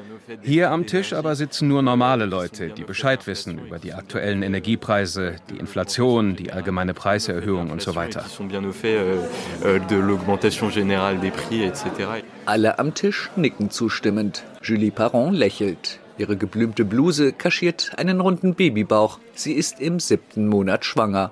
Hier 0.43 0.71
am 0.71 0.87
Tisch 0.87 1.13
aber 1.13 1.37
sitzen 1.37 1.69
nur 1.69 1.83
normale 1.83 2.25
Leute, 2.25 2.71
die 2.71 2.85
Bescheid 2.85 3.27
wissen 3.27 3.59
über 3.67 3.79
die 3.79 3.93
aktuellen 3.93 4.43
Energiepreise, 4.43 5.37
die 5.51 5.59
Inflation, 5.59 6.37
die 6.37 6.53
allgemeine 6.53 6.95
Preiserhöhung 6.95 7.71
und 7.71 7.83
so 7.83 7.95
weiter. 7.95 8.25
Alle 12.47 12.79
am 12.79 12.95
Tisch 12.95 13.31
nicken 13.37 13.71
zustimmend. 13.71 14.45
Julie 14.63 14.91
Parent 14.91 15.35
lächelt. 15.35 16.01
Ihre 16.19 16.37
geblümte 16.37 16.87
Bluse 16.87 17.33
kaschiert 17.33 17.93
einen 17.99 18.21
runden 18.21 18.55
Babybauch. 18.55 19.19
Sie 19.35 19.53
ist 19.53 19.81
im 19.81 20.01
siebten 20.01 20.49
Monat 20.49 20.87
schwanger. 20.87 21.31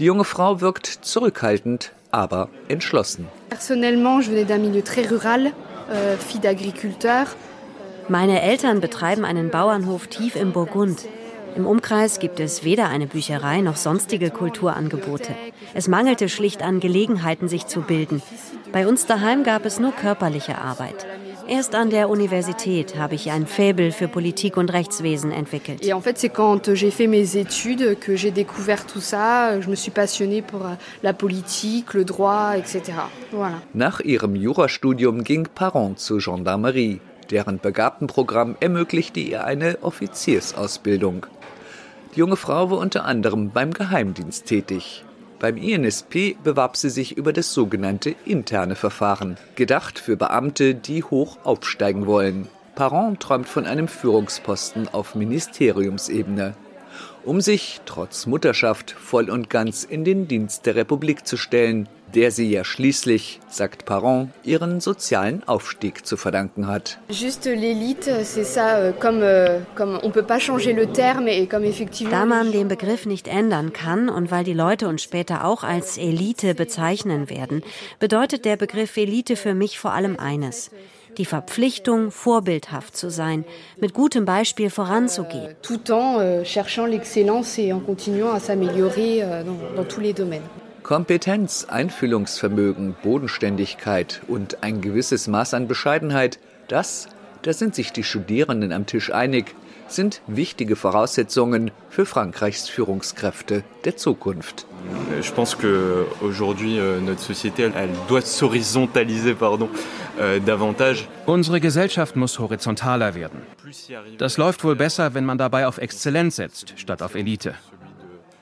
Die 0.00 0.06
junge 0.06 0.24
Frau 0.24 0.60
wirkt 0.60 0.86
zurückhaltend, 0.86 1.92
aber 2.10 2.48
entschlossen. 2.66 3.28
Personnellement, 3.48 4.20
je 4.20 4.32
venais 4.32 4.46
d'un 4.46 4.58
milieu 4.58 4.82
très 4.82 5.06
rural. 5.08 5.52
Euh, 5.90 6.16
Meine 8.08 8.42
Eltern 8.42 8.80
betreiben 8.80 9.24
einen 9.24 9.50
Bauernhof 9.50 10.06
tief 10.06 10.36
im 10.36 10.52
Burgund. 10.52 11.06
Im 11.56 11.66
Umkreis 11.66 12.18
gibt 12.18 12.40
es 12.40 12.64
weder 12.64 12.88
eine 12.88 13.06
Bücherei 13.06 13.60
noch 13.60 13.76
sonstige 13.76 14.30
Kulturangebote. 14.30 15.34
Es 15.72 15.86
mangelte 15.88 16.28
schlicht 16.28 16.62
an 16.62 16.80
Gelegenheiten, 16.80 17.48
sich 17.48 17.66
zu 17.66 17.82
bilden. 17.82 18.22
Bei 18.72 18.88
uns 18.88 19.06
daheim 19.06 19.44
gab 19.44 19.64
es 19.64 19.78
nur 19.78 19.92
körperliche 19.92 20.58
Arbeit. 20.58 21.06
Erst 21.46 21.74
an 21.74 21.90
der 21.90 22.08
Universität 22.08 22.96
habe 22.96 23.16
ich 23.16 23.30
ein 23.30 23.46
Faible 23.46 23.92
für 23.92 24.08
Politik 24.08 24.56
und 24.56 24.72
Rechtswesen 24.72 25.30
entwickelt. 25.30 25.84
Et 25.84 25.92
en 25.92 26.00
fait, 26.00 26.16
c'est 26.16 26.30
quand 26.30 26.72
j'ai 26.74 26.90
fait 26.90 27.06
mes 27.06 27.36
études 27.36 27.98
que 28.00 28.16
j'ai 28.16 28.30
découvert 28.30 28.86
tout 28.86 29.02
ça. 29.02 29.60
Je 29.60 29.68
me 29.68 29.74
suis 29.74 29.90
passionnée 29.90 30.40
pour 30.40 30.62
la 31.02 31.12
politique, 31.12 31.92
le 31.92 32.06
droit, 32.06 32.56
etc. 32.56 32.94
Voilà. 33.30 33.60
Nach 33.74 34.00
ihrem 34.00 34.34
Jurastudium 34.36 35.22
ging 35.22 35.46
Parent 35.54 35.98
zur 35.98 36.20
Gendarmerie. 36.20 37.00
Deren 37.30 37.58
Begabtenprogramm 37.58 38.56
ermöglichte 38.60 39.20
ihr 39.20 39.44
eine 39.44 39.78
Offiziersausbildung. 39.82 41.26
Die 42.14 42.20
junge 42.20 42.36
Frau 42.36 42.70
war 42.70 42.78
unter 42.78 43.04
anderem 43.04 43.50
beim 43.50 43.72
Geheimdienst 43.72 44.46
tätig. 44.46 45.04
Beim 45.38 45.56
INSP 45.56 46.36
bewarb 46.42 46.76
sie 46.76 46.90
sich 46.90 47.16
über 47.16 47.32
das 47.32 47.52
sogenannte 47.52 48.14
interne 48.24 48.76
Verfahren, 48.76 49.36
gedacht 49.56 49.98
für 49.98 50.16
Beamte, 50.16 50.74
die 50.74 51.02
hoch 51.02 51.38
aufsteigen 51.44 52.06
wollen. 52.06 52.48
Parent 52.74 53.20
träumt 53.20 53.48
von 53.48 53.66
einem 53.66 53.88
Führungsposten 53.88 54.88
auf 54.88 55.14
Ministeriumsebene 55.14 56.54
um 57.24 57.40
sich, 57.40 57.80
trotz 57.86 58.26
Mutterschaft, 58.26 58.90
voll 58.90 59.30
und 59.30 59.48
ganz 59.48 59.84
in 59.84 60.04
den 60.04 60.28
Dienst 60.28 60.66
der 60.66 60.76
Republik 60.76 61.26
zu 61.26 61.36
stellen, 61.36 61.88
der 62.14 62.30
sie 62.30 62.50
ja 62.50 62.64
schließlich, 62.64 63.40
sagt 63.48 63.84
Parent, 63.84 64.30
ihren 64.44 64.80
sozialen 64.80 65.42
Aufstieg 65.46 66.06
zu 66.06 66.16
verdanken 66.16 66.66
hat. 66.66 66.98
Juste 67.08 67.46
l'élite, 67.46 68.24
c'est 68.24 68.44
ça, 68.44 68.92
comme, 69.00 69.22
comme 69.74 69.98
on 70.02 70.10
peut 70.10 70.26
pas 70.26 70.38
changer 70.38 70.72
le 70.72 70.86
terme 70.86 71.28
et 71.28 71.46
comme 71.46 71.64
effectivement. 71.64 72.10
Da 72.10 72.24
man 72.24 72.52
den 72.52 72.68
Begriff 72.68 73.06
nicht 73.06 73.28
ändern 73.28 73.72
kann 73.72 74.08
und 74.08 74.30
weil 74.30 74.44
die 74.44 74.54
Leute 74.54 74.88
uns 74.88 75.02
später 75.02 75.44
auch 75.44 75.64
als 75.64 75.98
Elite 75.98 76.54
bezeichnen 76.54 77.28
werden, 77.30 77.62
bedeutet 77.98 78.44
der 78.44 78.56
Begriff 78.56 78.96
Elite 78.96 79.36
für 79.36 79.54
mich 79.54 79.78
vor 79.78 79.92
allem 79.92 80.18
eines 80.18 80.70
die 81.16 81.24
Verpflichtung, 81.24 82.10
vorbildhaft 82.10 82.96
zu 82.96 83.08
sein, 83.08 83.44
mit 83.80 83.94
gutem 83.94 84.24
Beispiel 84.24 84.68
voranzugehen. 84.68 85.54
Tout 85.62 85.90
en 85.92 86.18
euh, 86.18 86.44
cherchant 86.44 86.86
l'excellence 86.86 87.58
et 87.58 87.72
en 87.72 87.78
continuant 87.78 88.32
à 88.32 88.40
s'améliorer 88.40 89.22
euh, 89.22 89.44
dans 89.76 89.84
tous 89.84 90.00
les 90.00 90.12
domaines. 90.12 90.42
Kompetenz, 90.84 91.64
Einfühlungsvermögen, 91.64 92.94
Bodenständigkeit 93.02 94.20
und 94.28 94.62
ein 94.62 94.82
gewisses 94.82 95.28
Maß 95.28 95.54
an 95.54 95.66
Bescheidenheit, 95.66 96.38
das, 96.68 97.08
da 97.40 97.54
sind 97.54 97.74
sich 97.74 97.90
die 97.90 98.02
Studierenden 98.02 98.70
am 98.70 98.84
Tisch 98.84 99.10
einig, 99.10 99.54
sind 99.88 100.20
wichtige 100.26 100.76
Voraussetzungen 100.76 101.70
für 101.88 102.04
Frankreichs 102.04 102.68
Führungskräfte 102.68 103.64
der 103.86 103.96
Zukunft. 103.96 104.66
Je 105.22 105.32
pense 105.32 105.56
que 105.56 106.04
aujourd'hui 106.20 106.78
euh, 106.78 107.00
notre 107.00 107.22
société 107.22 107.62
elle 107.74 107.88
doit 108.06 108.20
s'horizontaliser 108.20 109.34
pardon 109.34 109.70
euh, 110.20 110.38
davantage. 110.44 111.06
Unsere 111.24 111.60
Gesellschaft 111.60 112.14
muss 112.14 112.38
horizontaler 112.38 113.14
werden. 113.14 113.40
Das 114.18 114.36
läuft 114.36 114.62
wohl 114.64 114.76
besser, 114.76 115.14
wenn 115.14 115.24
man 115.24 115.38
dabei 115.38 115.66
auf 115.66 115.78
Exzellenz 115.78 116.36
setzt 116.36 116.74
statt 116.76 117.00
auf 117.00 117.14
Elite. 117.14 117.54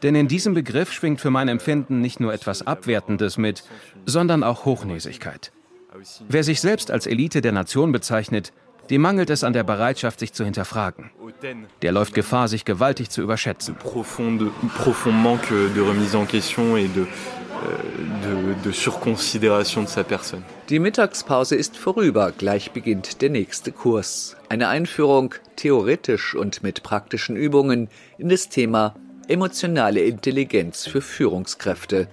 Denn 0.02 0.14
in 0.14 0.28
diesem 0.28 0.54
Begriff 0.54 0.92
schwingt 0.92 1.20
für 1.20 1.30
mein 1.30 1.48
Empfinden 1.48 2.00
nicht 2.00 2.20
nur 2.20 2.32
etwas 2.32 2.66
Abwertendes 2.66 3.38
mit, 3.38 3.64
sondern 4.04 4.42
auch 4.42 4.64
Hochnäsigkeit. 4.64 5.52
Wer 6.28 6.42
sich 6.42 6.60
selbst 6.60 6.90
als 6.90 7.06
Elite 7.06 7.40
der 7.40 7.52
Nation 7.52 7.92
bezeichnet, 7.92 8.52
dem 8.90 9.02
mangelt 9.02 9.30
es 9.30 9.44
an 9.44 9.52
der 9.52 9.62
Bereitschaft, 9.62 10.18
sich 10.18 10.32
zu 10.32 10.44
hinterfragen. 10.44 11.10
Der 11.82 11.92
läuft 11.92 12.14
Gefahr, 12.14 12.48
sich 12.48 12.64
gewaltig 12.64 13.10
zu 13.10 13.22
überschätzen. 13.22 13.76
Personne. 20.04 20.44
Die 20.68 20.80
Mittagspause 20.80 21.54
ist 21.54 21.76
vorüber, 21.76 22.32
gleich 22.36 22.72
beginnt 22.72 23.22
der 23.22 23.30
nächste 23.30 23.70
Kurs. 23.70 24.36
Eine 24.48 24.68
Einführung, 24.68 25.34
theoretisch 25.54 26.34
und 26.34 26.62
mit 26.64 26.82
praktischen 26.82 27.36
Übungen, 27.36 27.88
in 28.18 28.28
das 28.28 28.48
Thema 28.48 28.96
emotionale 29.32 30.00
Intelligenz 30.00 30.86
für 30.86 31.00
Führungskräfte. 31.00 32.06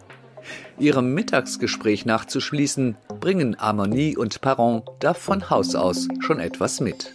Ihrem 0.80 1.14
Mittagsgespräch 1.14 2.06
nachzuschließen, 2.06 2.96
bringen 3.20 3.58
Harmonie 3.60 4.16
und 4.16 4.40
Parent 4.40 4.86
da 5.02 5.14
von 5.14 5.50
Haus 5.50 5.76
aus 5.76 6.08
schon 6.22 6.40
etwas 6.40 6.80
mit. 6.80 7.14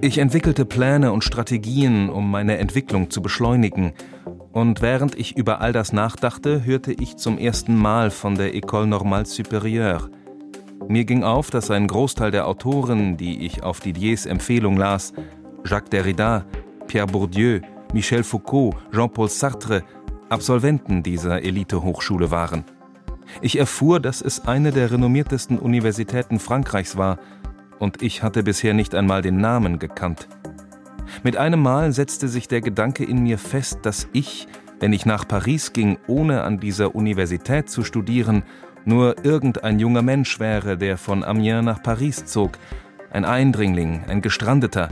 Ich 0.00 0.16
entwickelte 0.16 0.64
Pläne 0.64 1.12
und 1.12 1.24
Strategien, 1.24 2.08
um 2.08 2.30
meine 2.30 2.56
Entwicklung 2.56 3.10
zu 3.10 3.20
beschleunigen. 3.20 3.92
Und 4.52 4.82
während 4.82 5.18
ich 5.18 5.36
über 5.36 5.60
all 5.60 5.72
das 5.72 5.92
nachdachte, 5.92 6.64
hörte 6.64 6.92
ich 6.92 7.16
zum 7.16 7.38
ersten 7.38 7.76
Mal 7.76 8.10
von 8.10 8.36
der 8.36 8.54
École 8.54 8.86
Normale 8.86 9.24
Supérieure– 9.24 10.10
mir 10.88 11.04
ging 11.04 11.22
auf, 11.22 11.50
dass 11.50 11.70
ein 11.70 11.86
Großteil 11.86 12.30
der 12.30 12.46
Autoren, 12.46 13.16
die 13.16 13.46
ich 13.46 13.62
auf 13.62 13.80
Didiers 13.80 14.26
Empfehlung 14.26 14.76
las, 14.76 15.12
Jacques 15.64 15.90
Derrida, 15.90 16.44
Pierre 16.86 17.06
Bourdieu, 17.06 17.60
Michel 17.92 18.24
Foucault, 18.24 18.74
Jean-Paul 18.92 19.28
Sartre, 19.28 19.84
Absolventen 20.28 21.02
dieser 21.02 21.42
Elite-Hochschule 21.42 22.30
waren. 22.30 22.64
Ich 23.40 23.58
erfuhr, 23.58 24.00
dass 24.00 24.20
es 24.22 24.46
eine 24.46 24.72
der 24.72 24.90
renommiertesten 24.90 25.58
Universitäten 25.58 26.38
Frankreichs 26.38 26.96
war, 26.96 27.18
und 27.78 28.02
ich 28.02 28.22
hatte 28.22 28.42
bisher 28.42 28.74
nicht 28.74 28.94
einmal 28.94 29.22
den 29.22 29.38
Namen 29.38 29.78
gekannt. 29.78 30.28
Mit 31.22 31.36
einem 31.36 31.60
Mal 31.60 31.92
setzte 31.92 32.28
sich 32.28 32.48
der 32.48 32.60
Gedanke 32.60 33.04
in 33.04 33.22
mir 33.22 33.38
fest, 33.38 33.80
dass 33.82 34.08
ich, 34.12 34.48
wenn 34.80 34.92
ich 34.92 35.06
nach 35.06 35.26
Paris 35.26 35.72
ging, 35.72 35.98
ohne 36.06 36.42
an 36.42 36.58
dieser 36.58 36.94
Universität 36.94 37.68
zu 37.68 37.84
studieren, 37.84 38.42
nur 38.84 39.24
irgendein 39.24 39.78
junger 39.78 40.02
Mensch 40.02 40.40
wäre, 40.40 40.76
der 40.76 40.98
von 40.98 41.22
Amiens 41.22 41.64
nach 41.64 41.82
Paris 41.82 42.24
zog, 42.24 42.52
ein 43.10 43.24
Eindringling, 43.24 44.04
ein 44.08 44.22
Gestrandeter, 44.22 44.88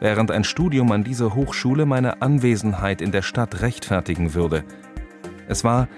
während 0.00 0.30
ein 0.30 0.44
Studium 0.44 0.92
an 0.92 1.04
dieser 1.04 1.34
Hochschule 1.34 1.86
meine 1.86 2.20
Anwesenheit 2.20 3.00
in 3.00 3.12
der 3.12 3.22
Stadt 3.22 3.62
rechtfertigen 3.62 4.34
würde. 4.34 4.64
Es 5.48 5.64
war, 5.64 5.88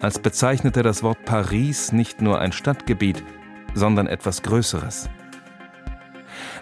als 0.00 0.18
bezeichnete 0.18 0.82
das 0.82 1.02
Wort 1.02 1.24
Paris 1.24 1.92
nicht 1.92 2.22
nur 2.22 2.40
ein 2.40 2.52
Stadtgebiet, 2.52 3.22
sondern 3.74 4.06
etwas 4.06 4.42
Größeres. 4.42 5.10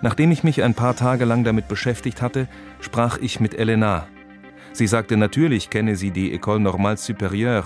Nachdem 0.00 0.30
ich 0.30 0.44
mich 0.44 0.62
ein 0.62 0.74
paar 0.74 0.94
Tage 0.94 1.24
lang 1.24 1.44
damit 1.44 1.68
beschäftigt 1.68 2.22
hatte, 2.22 2.48
sprach 2.80 3.18
ich 3.18 3.40
mit 3.40 3.58
Elena. 3.58 4.06
Sie 4.72 4.86
sagte, 4.86 5.16
natürlich 5.16 5.70
kenne 5.70 5.96
sie 5.96 6.10
die 6.10 6.38
École 6.38 6.60
Normale 6.60 6.96
Supérieure. 6.96 7.64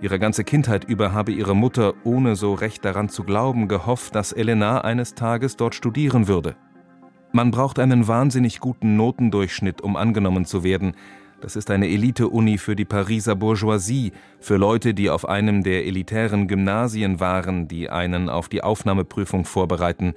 Ihre 0.00 0.18
ganze 0.18 0.44
Kindheit 0.44 0.84
über 0.84 1.12
habe 1.12 1.32
ihre 1.32 1.56
Mutter, 1.56 1.94
ohne 2.04 2.36
so 2.36 2.54
recht 2.54 2.84
daran 2.84 3.08
zu 3.08 3.24
glauben, 3.24 3.66
gehofft, 3.66 4.14
dass 4.14 4.32
Elena 4.32 4.82
eines 4.82 5.14
Tages 5.14 5.56
dort 5.56 5.74
studieren 5.74 6.28
würde. 6.28 6.54
Man 7.32 7.50
braucht 7.50 7.78
einen 7.78 8.06
wahnsinnig 8.06 8.60
guten 8.60 8.96
Notendurchschnitt, 8.96 9.80
um 9.80 9.96
angenommen 9.96 10.44
zu 10.44 10.62
werden. 10.62 10.94
Das 11.40 11.56
ist 11.56 11.70
eine 11.70 11.88
Elite-Uni 11.88 12.58
für 12.58 12.76
die 12.76 12.84
Pariser 12.84 13.34
Bourgeoisie, 13.34 14.12
für 14.38 14.56
Leute, 14.56 14.94
die 14.94 15.10
auf 15.10 15.28
einem 15.28 15.62
der 15.62 15.84
elitären 15.86 16.46
Gymnasien 16.46 17.18
waren, 17.18 17.68
die 17.68 17.90
einen 17.90 18.28
auf 18.28 18.48
die 18.48 18.62
Aufnahmeprüfung 18.62 19.44
vorbereiten, 19.44 20.14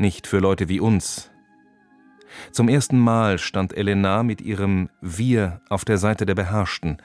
nicht 0.00 0.26
für 0.26 0.38
Leute 0.38 0.68
wie 0.68 0.80
uns. 0.80 1.30
Zum 2.52 2.68
ersten 2.68 2.98
Mal 2.98 3.38
stand 3.38 3.76
Elena 3.76 4.22
mit 4.22 4.40
ihrem 4.40 4.88
Wir 5.00 5.60
auf 5.68 5.84
der 5.84 5.98
Seite 5.98 6.26
der 6.26 6.34
Beherrschten, 6.34 6.98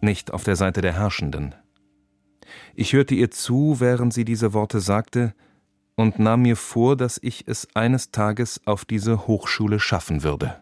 nicht 0.00 0.32
auf 0.32 0.44
der 0.44 0.56
Seite 0.56 0.80
der 0.80 0.92
Herrschenden. 0.92 1.54
Ich 2.74 2.92
hörte 2.92 3.14
ihr 3.14 3.30
zu, 3.30 3.76
während 3.80 4.12
sie 4.12 4.24
diese 4.24 4.52
Worte 4.52 4.80
sagte, 4.80 5.34
und 5.96 6.18
nahm 6.18 6.42
mir 6.42 6.56
vor, 6.56 6.96
dass 6.96 7.18
ich 7.22 7.44
es 7.46 7.68
eines 7.74 8.10
Tages 8.10 8.60
auf 8.66 8.84
diese 8.84 9.26
Hochschule 9.26 9.78
schaffen 9.78 10.24
würde. 10.24 10.60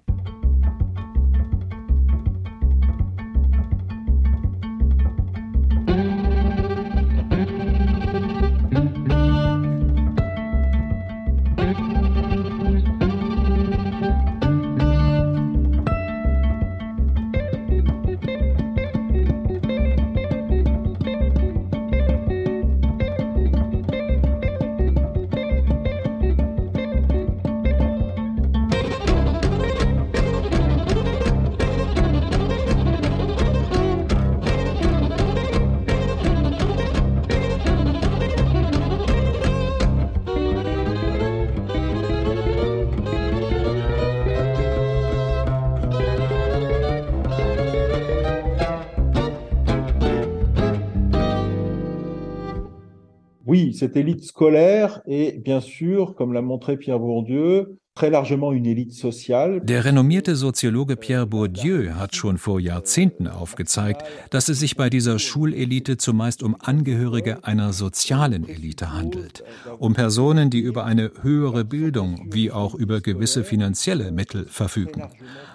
Cette 53.72 53.96
élite 53.96 54.24
scolaire 54.24 55.00
est 55.06 55.38
bien 55.42 55.60
sûr, 55.60 56.14
comme 56.14 56.32
l'a 56.32 56.42
montré 56.42 56.76
Pierre 56.76 56.98
Bourdieu, 56.98 57.78
très 57.94 58.10
largement 58.10 58.52
une 58.52 58.66
élite 58.66 58.92
sociale. 58.92 59.60
Der 59.64 59.84
renommierte 59.84 60.34
Soziologe 60.34 60.96
Pierre 60.96 61.26
Bourdieu 61.26 61.90
hat 61.94 62.16
schon 62.16 62.38
vor 62.38 62.58
Jahrzehnten 62.58 63.28
aufgezeigt, 63.28 64.02
dass 64.30 64.48
es 64.48 64.60
sich 64.60 64.76
bei 64.76 64.88
dieser 64.88 65.18
Schulelite 65.18 65.98
zumeist 65.98 66.42
um 66.42 66.56
Angehörige 66.58 67.44
einer 67.44 67.72
sozialen 67.72 68.48
Elite 68.48 68.92
handelt, 68.92 69.44
um 69.78 69.92
Personen, 69.92 70.48
die 70.48 70.60
über 70.60 70.84
eine 70.86 71.10
höhere 71.20 71.64
Bildung 71.64 72.28
wie 72.30 72.50
auch 72.50 72.74
über 72.74 73.00
gewisse 73.00 73.44
finanzielle 73.44 74.10
Mittel 74.10 74.46
verfügen. 74.46 75.02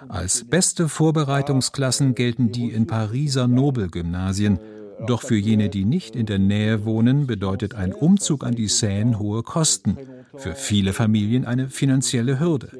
Als 0.08 0.44
beste 0.48 0.88
Vorbereitungsklassen 0.88 2.14
gelten 2.14 2.52
die 2.52 2.70
in 2.70 2.86
Pariser 2.86 3.48
Nobelgymnasien, 3.48 4.60
doch 5.06 5.22
für 5.22 5.36
jene, 5.36 5.68
die 5.68 5.84
nicht 5.84 6.16
in 6.16 6.26
der 6.26 6.38
Nähe 6.38 6.84
wohnen, 6.84 7.26
bedeutet 7.26 7.74
ein 7.74 7.92
Umzug 7.92 8.44
an 8.44 8.54
die 8.54 8.68
Seine 8.68 9.18
hohe 9.18 9.42
Kosten, 9.42 9.96
für 10.36 10.54
viele 10.54 10.92
Familien 10.92 11.44
eine 11.44 11.68
finanzielle 11.68 12.40
Hürde. 12.40 12.70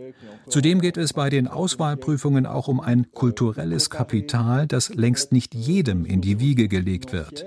Zudem 0.49 0.81
geht 0.81 0.97
es 0.97 1.13
bei 1.13 1.31
den 1.31 1.47
Auswahlprüfungen 1.47 2.47
auch 2.47 2.69
um 2.69 2.81
ein 2.81 3.11
kulturelles 3.13 3.91
Kapital, 3.91 4.67
das 4.67 4.95
längst 4.95 5.33
nicht 5.33 5.55
jedem 5.55 6.05
in 6.05 6.21
die 6.21 6.41
Wiege 6.41 6.69
gelegt 6.69 7.13
wird. 7.13 7.45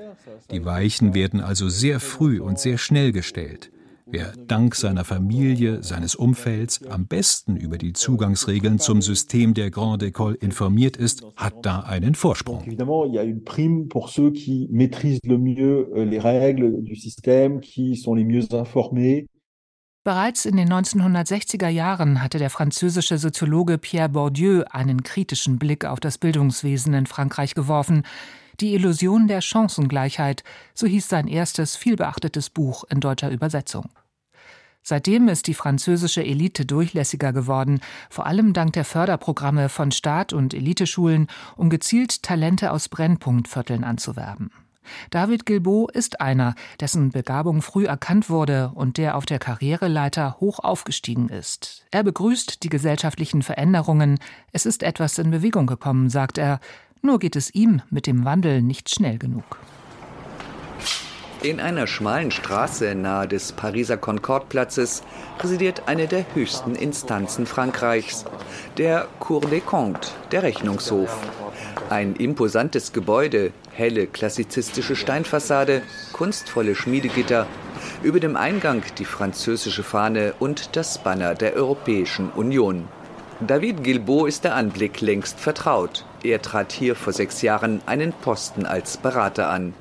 Die 0.52 0.66
Weichen 0.66 1.14
werden 1.14 1.40
also 1.40 1.70
sehr 1.70 2.00
früh 2.00 2.40
und 2.40 2.60
sehr 2.60 2.78
schnell 2.78 3.12
gestellt. 3.12 3.72
Wer 4.12 4.34
dank 4.46 4.76
seiner 4.76 5.06
Familie, 5.06 5.84
seines 5.84 6.16
Umfelds 6.16 6.86
am 6.86 7.06
besten 7.08 7.56
über 7.56 7.78
die 7.78 7.94
Zugangsregeln 7.94 8.78
zum 8.78 9.02
System 9.02 9.54
der 9.54 9.72
Grande 9.72 10.08
École 10.08 10.36
informiert 10.36 10.98
ist, 10.98 11.24
hat 11.38 11.66
da 11.66 11.80
einen 11.80 12.14
Vorsprung. 12.16 12.62
Évidemment, 12.66 13.06
il 13.08 13.14
y 13.14 13.20
a 13.20 13.24
une 13.24 13.46
prime 13.46 13.88
pour 13.88 14.10
ceux 14.10 14.32
qui 14.32 14.68
maîtrisent 14.70 15.22
le 15.24 15.38
mieux 15.38 15.88
les 15.96 16.20
règles 16.20 16.84
du 16.84 16.98
système, 16.98 17.62
qui 17.62 17.96
sont 17.96 18.14
les 18.14 18.26
mieux 18.26 18.54
informés. 18.54 19.28
Bereits 20.04 20.46
in 20.46 20.58
den 20.58 20.68
1960er 20.68 21.70
Jahren 21.70 22.22
hatte 22.22 22.38
der 22.38 22.50
französische 22.50 23.18
Soziologe 23.18 23.78
Pierre 23.78 24.10
Bourdieu 24.10 24.64
einen 24.70 25.04
kritischen 25.04 25.58
Blick 25.58 25.86
auf 25.86 26.02
das 26.02 26.18
Bildungswesen 26.18 26.94
in 26.96 27.06
Frankreich 27.06 27.54
geworfen. 27.54 28.04
Die 28.60 28.74
Illusion 28.74 29.28
der 29.28 29.42
Chancengleichheit, 29.42 30.44
so 30.74 30.86
hieß 30.86 31.08
sein 31.08 31.28
erstes 31.28 31.78
vielbeachtetes 31.78 32.50
Buch 32.50 32.84
in 32.90 33.00
deutscher 33.00 33.32
Übersetzung. 33.32 33.86
Seitdem 34.84 35.28
ist 35.28 35.48
die 35.48 35.54
französische 35.54 36.24
Elite 36.24 36.66
durchlässiger 36.66 37.34
geworden, 37.34 37.82
vor 38.10 38.26
allem 38.26 38.54
dank 38.54 38.74
der 38.74 38.86
Förderprogramme 38.86 39.70
von 39.70 39.92
Staat 39.92 40.34
und 40.34 40.54
Eliteschulen, 40.54 41.28
um 41.56 41.70
gezielt 41.70 42.24
Talente 42.24 42.72
aus 42.72 42.90
Brennpunktvierteln 42.90 43.84
anzuwerben. 43.84 44.52
David 45.10 45.46
Gilbeau 45.46 45.88
ist 45.88 46.22
einer, 46.22 46.56
dessen 46.80 47.12
Begabung 47.12 47.62
früh 47.62 47.86
erkannt 47.86 48.30
wurde 48.30 48.72
und 48.74 48.98
der 48.98 49.16
auf 49.16 49.26
der 49.26 49.40
Karriereleiter 49.40 50.38
hoch 50.40 50.60
aufgestiegen 50.60 51.30
ist. 51.30 51.86
Er 51.92 52.04
begrüßt 52.04 52.64
die 52.64 52.70
gesellschaftlichen 52.70 53.44
Veränderungen. 53.44 54.20
Es 54.52 54.66
ist 54.66 54.84
etwas 54.84 55.18
in 55.18 55.32
Bewegung 55.32 55.68
gekommen, 55.68 56.10
sagt 56.10 56.38
er. 56.38 56.60
Nur 57.04 57.20
geht 57.20 57.36
es 57.36 57.54
ihm 57.54 57.82
mit 57.90 58.08
dem 58.08 58.26
Wandel 58.26 58.62
nicht 58.62 58.90
schnell 58.90 59.18
genug. 59.18 59.60
In 61.44 61.60
einer 61.60 61.88
schmalen 61.88 62.30
Straße 62.30 62.94
nahe 62.94 63.28
des 63.28 63.52
Pariser 63.52 63.98
Concorde-Platzes 63.98 65.02
residiert 65.40 65.84
eine 65.88 66.08
der 66.08 66.24
höchsten 66.36 66.76
Instanzen 66.76 67.48
Frankreichs, 67.48 68.26
der 68.78 69.08
Cour 69.20 69.42
des 69.42 69.66
Comptes, 69.66 70.14
der 70.32 70.44
Rechnungshof. 70.44 71.10
Ein 71.90 72.16
imposantes 72.16 72.94
Gebäude, 72.94 73.54
helle 73.72 74.06
klassizistische 74.06 74.96
Steinfassade, 74.96 75.82
kunstvolle 76.14 76.76
Schmiedegitter, 76.76 77.48
über 78.04 78.20
dem 78.20 78.36
Eingang 78.36 78.84
die 79.00 79.06
französische 79.06 79.82
Fahne 79.82 80.36
und 80.38 80.76
das 80.76 81.00
Banner 81.00 81.34
der 81.34 81.56
Europäischen 81.56 82.30
Union. 82.30 82.88
David 83.40 83.84
Gilbeau 83.84 84.28
ist 84.28 84.44
der 84.44 84.54
Anblick 84.54 85.02
längst 85.02 85.40
vertraut. 85.40 86.06
Er 86.22 86.40
trat 86.44 86.72
hier 86.72 86.96
vor 86.96 87.14
sechs 87.14 87.42
Jahren 87.42 87.82
einen 87.88 88.14
Posten 88.14 88.68
als 88.68 88.98
Berater 88.98 89.50
an. 89.50 89.74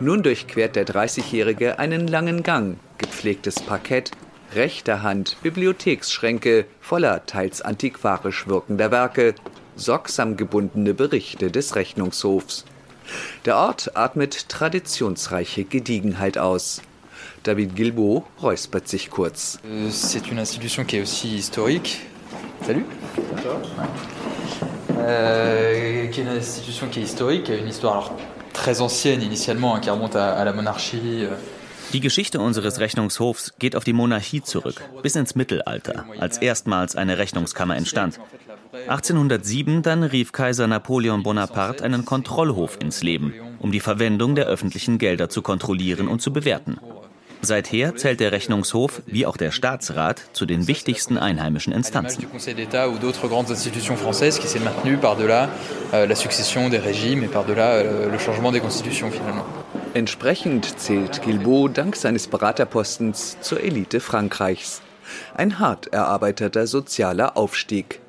Nun 0.00 0.22
durchquert 0.22 0.76
der 0.76 0.86
30-Jährige 0.86 1.78
einen 1.78 2.06
langen 2.06 2.42
Gang, 2.42 2.78
gepflegtes 2.98 3.56
Parkett, 3.56 4.10
rechter 4.54 5.02
Hand 5.02 5.36
Bibliotheksschränke 5.42 6.66
voller 6.80 7.24
teils 7.26 7.62
antiquarisch 7.62 8.46
wirkender 8.48 8.90
Werke, 8.90 9.34
sorgsam 9.76 10.36
gebundene 10.36 10.94
Berichte 10.94 11.50
des 11.50 11.76
Rechnungshofs. 11.76 12.64
Der 13.44 13.56
Ort 13.56 13.96
atmet 13.96 14.48
traditionsreiche 14.48 15.64
Gediegenheit 15.64 16.38
aus. 16.38 16.82
David 17.42 17.74
Gilbeau 17.74 18.24
räuspert 18.42 18.88
sich 18.88 19.10
kurz. 19.10 19.58
C'est 19.90 20.30
une 20.30 20.38
institution 20.38 20.84
qui 20.84 20.98
est 20.98 21.02
aussi 21.02 21.36
historique. 21.36 22.00
Salut. 22.66 22.84
Euh, 24.98 26.06
qui 26.06 26.20
est 26.20 26.24
une 26.24 26.28
institution 26.28 26.88
qui 26.88 27.00
est 27.00 27.04
historique, 27.04 27.44
qui 27.44 27.52
a 27.52 27.56
une 27.56 27.68
histoire 27.68 27.94
alors 27.94 28.16
Euh. 31.24 31.36
Die 31.92 32.00
Geschichte 32.00 32.38
unseres 32.38 32.78
Rechnungshofs 32.78 33.54
geht 33.58 33.74
auf 33.74 33.82
die 33.82 33.92
Monarchie 33.92 34.42
zurück, 34.42 34.80
bis 35.02 35.16
ins 35.16 35.34
Mittelalter, 35.34 36.04
als 36.18 36.38
erstmals 36.38 36.94
eine 36.94 37.18
Rechnungskammer 37.18 37.76
entstand. 37.76 38.20
1807 38.72 39.82
dann 39.82 40.04
rief 40.04 40.30
Kaiser 40.30 40.68
Napoleon 40.68 41.24
Bonaparte 41.24 41.82
einen 41.82 42.04
Kontrollhof 42.04 42.78
ins 42.80 43.02
Leben, 43.02 43.34
um 43.58 43.72
die 43.72 43.80
Verwendung 43.80 44.36
der 44.36 44.46
öffentlichen 44.46 44.98
Gelder 44.98 45.28
zu 45.28 45.42
kontrollieren 45.42 46.06
und 46.06 46.22
zu 46.22 46.32
bewerten. 46.32 46.78
Seither 47.42 47.96
zählt 47.96 48.20
der 48.20 48.32
Rechnungshof 48.32 49.02
wie 49.06 49.24
auch 49.24 49.38
der 49.38 49.50
Staatsrat 49.50 50.22
zu 50.34 50.44
den 50.44 50.68
wichtigsten 50.68 51.16
einheimischen 51.16 51.72
Instanzen. 51.72 52.26
Entsprechend 59.94 60.78
zählt 60.78 61.22
Guilbault 61.22 61.78
dank 61.78 61.96
seines 61.96 62.28
Beraterpostens 62.28 63.38
zur 63.40 63.60
Elite 63.62 64.00
Frankreichs. 64.00 64.82
Ein 65.34 65.58
hart 65.58 65.88
erarbeiteter 65.92 66.66
sozialer 66.66 67.36
Aufstieg. 67.36 68.00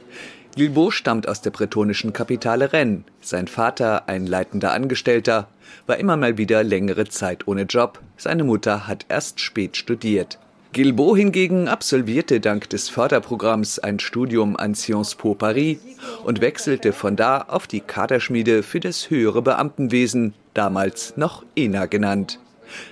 Guilbault 0.55 0.93
stammt 0.93 1.29
aus 1.29 1.41
der 1.41 1.51
bretonischen 1.51 2.11
Kapitale 2.11 2.73
Rennes. 2.73 3.03
Sein 3.21 3.47
Vater, 3.47 4.09
ein 4.09 4.27
leitender 4.27 4.73
Angestellter, 4.73 5.47
war 5.87 5.97
immer 5.97 6.17
mal 6.17 6.37
wieder 6.37 6.63
längere 6.63 7.05
Zeit 7.05 7.47
ohne 7.47 7.63
Job. 7.63 7.99
Seine 8.23 8.43
Mutter 8.43 8.85
hat 8.87 9.07
erst 9.09 9.39
spät 9.39 9.77
studiert. 9.77 10.37
Guilbault 10.73 11.17
hingegen 11.17 11.67
absolvierte 11.67 12.39
dank 12.39 12.69
des 12.69 12.87
Förderprogramms 12.87 13.79
ein 13.79 13.97
Studium 13.97 14.55
an 14.57 14.75
Sciences 14.75 15.15
Po 15.15 15.33
Paris 15.33 15.79
und 16.23 16.39
wechselte 16.39 16.93
von 16.93 17.15
da 17.15 17.41
auf 17.41 17.65
die 17.65 17.79
Kaderschmiede 17.79 18.61
für 18.61 18.79
das 18.79 19.09
höhere 19.09 19.41
Beamtenwesen, 19.41 20.35
damals 20.53 21.17
noch 21.17 21.43
ENA 21.55 21.87
genannt. 21.87 22.37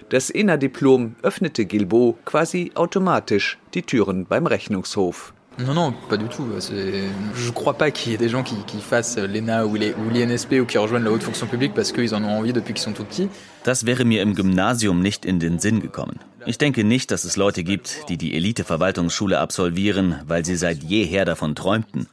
Das 0.10 0.32
ENA-Diplom 0.32 1.16
öffnette 1.22 1.68
Guilbault 1.68 2.26
quasi 2.26 2.72
automatisch 2.74 3.60
die 3.76 3.84
Türen 3.84 4.26
beim 4.26 4.48
Rechnungshof. 4.48 5.36
Non, 5.60 5.74
non, 5.74 5.94
pas 6.10 6.16
du 6.16 6.28
tout. 6.30 6.46
Je 6.60 7.46
ne 7.48 7.52
crois 7.52 7.74
pas 7.74 7.92
qu'il 7.92 8.12
y 8.12 8.16
ait 8.16 8.18
des 8.18 8.30
gens 8.30 8.44
qui, 8.44 8.56
qui 8.66 8.80
fassent 8.80 9.18
l'ENA 9.18 9.66
ou 9.66 9.76
l'INSP 9.76 10.54
ou 10.62 10.66
qui 10.66 10.78
rejoignent 10.78 11.04
la 11.04 11.12
haute 11.12 11.24
fonction 11.24 11.48
publique 11.48 11.74
parce 11.74 11.92
qu'ils 11.92 12.16
en 12.16 12.24
ont 12.24 12.38
envie 12.40 12.54
depuis 12.54 12.74
qu'ils 12.74 12.84
sont 12.84 12.94
tout 12.94 13.04
petits. 13.04 13.30
Das 13.66 13.86
wäre 13.86 14.06
mir 14.06 14.22
im 14.22 14.36
Gymnasium 14.36 15.02
nicht 15.02 15.26
in 15.26 15.40
den 15.40 15.60
Sinn 15.60 15.82
gekommen. 15.82 16.20
Ich 16.46 16.58
denke 16.58 16.86
nicht, 16.86 17.12
dass 17.12 17.26
es 17.26 17.36
Leute 17.36 17.64
gibt, 17.64 18.08
die 18.08 18.18
die 18.18 18.36
Elite-Verwaltungsschule 18.36 19.38
absolvieren, 19.40 20.16
weil 20.26 20.46
sie 20.46 20.56
seit 20.56 20.82
jeher 20.82 21.26
davon 21.26 21.56
träumten. 21.56 22.08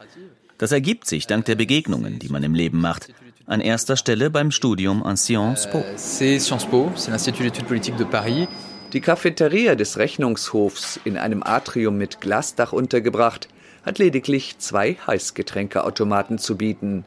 Das 0.59 0.73
ergibt 0.73 1.07
sich 1.07 1.27
dank 1.27 1.45
der 1.45 1.55
Begegnungen, 1.55 2.19
die 2.19 2.29
man 2.29 2.43
im 2.43 2.55
Leben 2.55 2.81
macht. 2.81 3.09
An 3.47 3.61
erster 3.61 3.97
Stelle 3.97 4.29
beim 4.29 4.51
Studium 4.51 5.05
an 5.05 5.17
Sciences 5.17 5.71
Po. 5.71 5.85
C'est 5.95 6.41
Sciences 6.41 6.67
Po, 6.67 6.91
c'est 6.97 7.13
l'Institut 7.13 7.45
d'études 7.45 7.67
politiques 7.67 7.97
de 7.97 8.05
Paris. 8.05 8.49
Die 8.93 9.01
Cafeteria 9.01 9.75
des 9.75 9.99
Rechnungshofs, 9.99 11.01
in 11.05 11.19
einem 11.19 11.43
Atrium 11.43 11.99
mit 11.99 12.21
Glasdach 12.21 12.73
untergebracht, 12.73 13.49
hat 13.85 13.99
lediglich 13.99 14.59
zwei 14.59 14.97
Heißgetränkeautomaten 15.07 16.39
zu 16.39 16.57
bieten. 16.57 17.05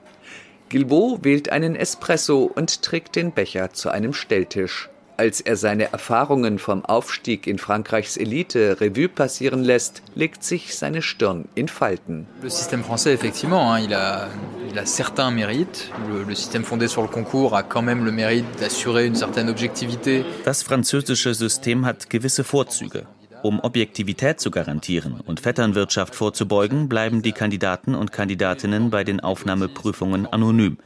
Guilbault 0.69 1.23
wählt 1.23 1.51
einen 1.51 1.75
Espresso 1.75 2.43
und 2.43 2.81
trägt 2.81 3.15
den 3.15 3.31
Becher 3.31 3.71
zu 3.71 3.89
einem 3.89 4.13
Stelltisch. 4.13 4.89
Als 5.19 5.41
er 5.41 5.57
seine 5.57 5.91
Erfahrungen 5.91 6.59
vom 6.59 6.85
Aufstieg 6.85 7.45
in 7.45 7.57
Frankreichs 7.57 8.15
Elite 8.15 8.77
Revue 8.79 9.09
passieren 9.09 9.65
lässt, 9.65 10.01
legt 10.15 10.45
sich 10.45 10.77
seine 10.77 11.01
Stirn 11.01 11.49
in 11.55 11.67
Falten. 11.67 12.25
Le 12.41 12.49
système 12.49 12.85
français, 12.85 13.11
effectivement, 13.11 13.75
il 13.75 13.93
a, 13.93 14.29
il 14.71 14.79
a 14.79 14.85
certains 14.85 15.29
mérites. 15.29 15.91
Le, 16.07 16.23
le 16.23 16.35
système 16.35 16.63
fondé 16.63 16.87
sur 16.87 17.01
le 17.01 17.09
concours 17.09 17.53
a 17.53 17.63
quand 17.63 17.81
même 17.81 18.05
le 18.05 18.13
mérite 18.13 18.45
d'assurer 18.61 19.07
une 19.07 19.15
certaine 19.15 19.49
objectivité. 19.49 20.23
Das 20.45 20.63
französische 20.63 21.33
System 21.33 21.85
hat 21.85 22.09
gewisse 22.09 22.45
Vorzüge. 22.45 23.05
Um 23.43 23.59
Objektivität 23.59 24.39
zu 24.39 24.51
garantieren 24.51 25.19
und 25.25 25.41
Vetternwirtschaft 25.41 26.15
vorzubeugen, 26.15 26.87
bleiben 26.87 27.21
die 27.21 27.33
Kandidaten 27.33 27.93
und 27.93 28.13
Kandidatinnen 28.13 28.89
bei 28.89 29.03
den 29.03 29.19
Aufnahmeprüfungen 29.19 30.27
anonym. 30.27 30.77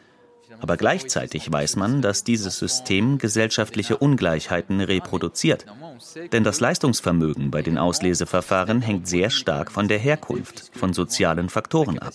Aber 0.64 0.78
gleichzeitig 0.78 1.52
weiß 1.52 1.76
man, 1.76 2.02
dass 2.02 2.24
dieses 2.24 2.58
System 2.58 3.18
gesellschaftliche 3.18 3.98
Ungleichheiten 3.98 4.80
reproduziert. 4.80 5.66
Denn 6.32 6.46
das 6.46 6.62
Leistungsvermögen 6.62 7.52
bei 7.52 7.62
den 7.62 7.78
Ausleseverfahren 7.78 8.82
hängt 8.82 9.06
sehr 9.06 9.30
stark 9.30 9.74
von 9.74 9.90
der 9.90 9.98
Herkunft, 9.98 10.72
von 10.74 10.94
sozialen 10.94 11.50
Faktoren 11.50 12.00
ab. 12.00 12.14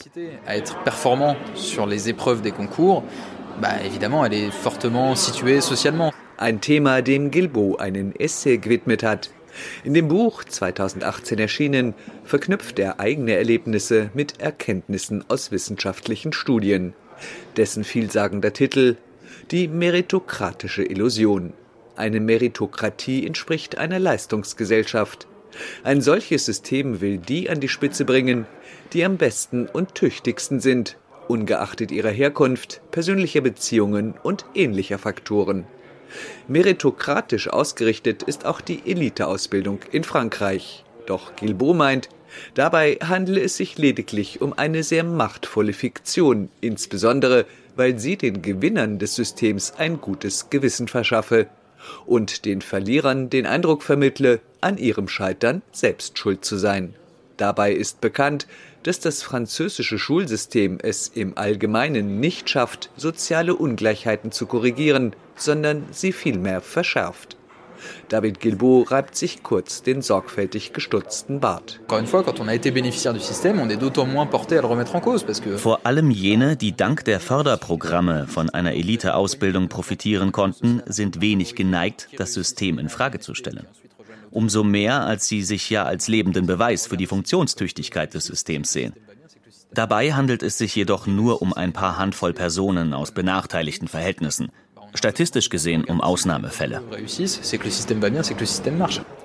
Ein 6.39 6.61
Thema, 6.63 7.03
dem 7.03 7.31
Guilbault 7.31 7.81
einen 7.81 8.17
Essay 8.19 8.57
gewidmet 8.57 9.03
hat. 9.03 9.29
In 9.85 9.93
dem 9.93 10.09
Buch, 10.09 10.43
2018 10.45 11.39
erschienen, 11.39 11.93
verknüpft 12.25 12.79
er 12.79 12.99
eigene 12.99 13.35
Erlebnisse 13.35 14.09
mit 14.15 14.41
Erkenntnissen 14.41 15.23
aus 15.29 15.51
wissenschaftlichen 15.51 16.33
Studien. 16.33 16.95
Dessen 17.57 17.85
vielsagender 17.85 18.53
Titel 18.53 18.97
Die 19.51 19.69
meritokratische 19.69 20.85
Illusion. 20.85 21.53
Eine 21.97 22.21
Meritokratie 22.21 23.27
entspricht 23.27 23.79
einer 23.79 23.99
Leistungsgesellschaft. 23.99 25.27
Ein 25.83 26.01
solches 26.01 26.47
System 26.47 27.01
will 27.01 27.19
die 27.19 27.51
an 27.51 27.61
die 27.61 27.69
Spitze 27.69 28.05
bringen, 28.05 28.47
die 28.93 29.05
am 29.05 29.17
besten 29.17 29.67
und 29.67 29.95
tüchtigsten 29.95 30.61
sind, 30.61 30.97
ungeachtet 31.27 31.91
ihrer 31.91 32.11
Herkunft, 32.11 32.81
persönlicher 32.91 33.41
Beziehungen 33.41 34.15
und 34.23 34.47
ähnlicher 34.55 34.99
Faktoren. 34.99 35.67
Meritokratisch 36.47 37.49
ausgerichtet 37.49 38.23
ist 38.23 38.47
auch 38.47 38.61
die 38.61 38.81
Eliteausbildung 38.87 39.81
in 39.93 40.05
Frankreich. 40.05 40.85
Doch 41.07 41.37
Guilbault 41.37 41.77
meint, 41.77 42.09
Dabei 42.55 42.99
handele 43.03 43.41
es 43.41 43.57
sich 43.57 43.79
lediglich 43.79 44.41
um 44.41 44.53
eine 44.53 44.83
sehr 44.83 45.05
machtvolle 45.05 45.73
Fiktion, 45.73 46.51
insbesondere 46.61 47.47
weil 47.77 47.99
sie 47.99 48.17
den 48.17 48.43
Gewinnern 48.43 48.99
des 48.99 49.15
Systems 49.15 49.75
ein 49.79 50.01
gutes 50.01 50.51
Gewissen 50.51 50.89
verschaffe 50.89 51.47
und 52.07 52.45
den 52.45 52.61
Verlierern 52.61 53.31
den 53.31 53.47
Eindruck 53.47 53.83
vermittle, 53.83 54.41
an 54.61 54.79
ihrem 54.79 55.09
Scheitern 55.09 55.63
selbst 55.71 56.19
schuld 56.19 56.45
zu 56.45 56.57
sein. 56.57 56.95
Dabei 57.37 57.73
ist 57.73 58.01
bekannt, 58.01 58.49
dass 58.83 58.99
das 58.99 59.23
französische 59.23 59.99
Schulsystem 59.99 60.79
es 60.83 61.09
im 61.09 61.39
Allgemeinen 61.39 62.19
nicht 62.19 62.51
schafft, 62.51 62.91
soziale 62.97 63.55
Ungleichheiten 63.55 64.33
zu 64.33 64.47
korrigieren, 64.47 65.15
sondern 65.37 65.85
sie 65.93 66.13
vielmehr 66.13 66.61
verschärft. 66.61 67.38
David 68.09 68.41
Guilbault 68.41 68.91
reibt 68.91 69.17
sich 69.17 69.43
kurz 69.43 69.83
den 69.83 70.01
sorgfältig 70.01 70.73
gestutzten 70.73 71.41
Bart. 71.41 71.81
Vor 75.57 75.81
allem 75.87 76.11
jene, 76.11 76.57
die 76.57 76.77
dank 76.77 77.05
der 77.05 77.21
Förderprogramme 77.21 78.27
von 78.27 78.49
einer 78.51 78.73
Eliteausbildung 78.73 79.69
profitieren 79.69 80.33
konnten, 80.33 80.83
sind 80.87 81.21
wenig 81.21 81.55
geneigt, 81.55 82.09
das 82.17 82.33
System 82.33 82.79
in 82.79 82.89
Frage 82.89 83.21
zu 83.21 83.35
stellen. 83.35 83.67
Umso 84.31 84.65
mehr, 84.65 85.05
als 85.05 85.29
sie 85.29 85.43
sich 85.43 85.69
ja 85.69 85.85
als 85.85 86.09
lebenden 86.09 86.47
Beweis 86.47 86.87
für 86.87 86.97
die 86.97 87.07
Funktionstüchtigkeit 87.07 88.15
des 88.15 88.25
Systems 88.25 88.73
sehen. 88.73 88.95
Dabei 89.73 90.15
handelt 90.15 90.43
es 90.43 90.57
sich 90.57 90.75
jedoch 90.75 91.07
nur 91.07 91.43
um 91.43 91.53
ein 91.53 91.75
paar 91.75 91.99
Handvoll 91.99 92.33
Personen 92.33 92.95
aus 92.95 93.13
benachteiligten 93.13 93.87
Verhältnissen, 93.87 94.51
statistisch 94.95 95.49
gesehen 95.51 95.85
um 95.85 96.01
Ausnahmefälle. 96.01 96.83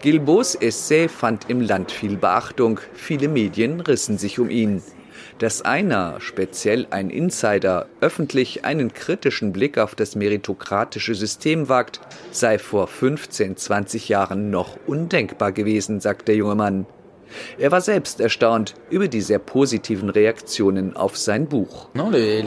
Guilbauds 0.02 0.56
Essay 0.56 1.08
fand 1.08 1.50
im 1.50 1.62
Land 1.62 1.92
viel 1.92 2.18
Beachtung, 2.18 2.80
viele 2.94 3.28
Medien 3.28 3.80
rissen 3.80 4.18
sich 4.18 4.40
um 4.40 4.50
ihn. 4.50 4.82
Dass 5.40 5.62
einer, 5.62 6.20
speziell 6.20 6.88
ein 6.92 7.10
Insider, 7.10 7.88
öffentlich 8.02 8.66
einen 8.66 8.94
kritischen 8.94 9.52
Blick 9.52 9.78
auf 9.78 9.96
das 9.96 10.16
meritokratische 10.16 11.16
System 11.16 11.70
wagt, 11.70 12.00
sei 12.32 12.60
vor 12.60 12.88
15, 12.88 13.58
20 13.58 14.10
Jahren 14.10 14.52
noch 14.52 14.78
undenkbar 14.86 15.52
gewesen, 15.52 16.00
sagt 16.00 16.28
der 16.28 16.36
junge 16.36 16.56
Mann. 16.56 16.86
Er 17.58 17.72
war 17.72 17.82
selbst 17.82 18.20
erstaunt 18.20 18.76
über 18.90 19.08
die 19.08 19.22
sehr 19.22 19.40
positiven 19.40 20.10
Reaktionen 20.10 20.96
auf 20.96 21.18
sein 21.18 21.48
Buch. 21.48 21.90
Euh, 21.96 22.44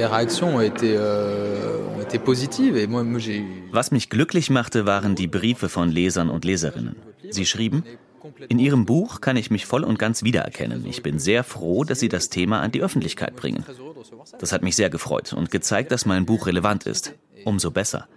Was 3.72 3.91
mich 3.91 4.11
glücklich 4.11 4.51
machte, 4.51 4.87
waren 4.87 5.14
die 5.14 5.26
Briefe 5.26 5.68
von 5.68 5.91
Lesern 5.91 6.30
und 6.30 6.45
Leserinnen. 6.45 6.97
Sie 7.30 7.47
schrieben, 7.47 7.84
in 8.49 8.59
Ihrem 8.59 8.87
Buch 8.87 9.20
kann 9.20 9.37
ich 9.37 9.51
mich 9.51 9.66
voll 9.66 9.84
und 9.84 9.99
ganz 9.99 10.22
wiedererkennen. 10.22 10.84
Ich 10.87 11.03
bin 11.03 11.18
sehr 11.18 11.45
froh, 11.45 11.84
dass 11.84 12.01
Sie 12.01 12.09
das 12.09 12.28
Thema 12.28 12.61
an 12.61 12.72
die 12.72 12.82
Öffentlichkeit 12.82 13.37
bringen. 13.37 13.64
Das 14.39 14.53
hat 14.53 14.62
mich 14.62 14.76
sehr 14.76 14.91
gefreut 14.91 15.32
und 15.32 15.51
gezeigt, 15.51 15.93
dass 15.93 16.07
mein 16.07 16.26
Buch 16.26 16.47
relevant 16.47 16.84
ist. 16.84 17.14
Umso 17.45 17.70
besser. 17.70 18.09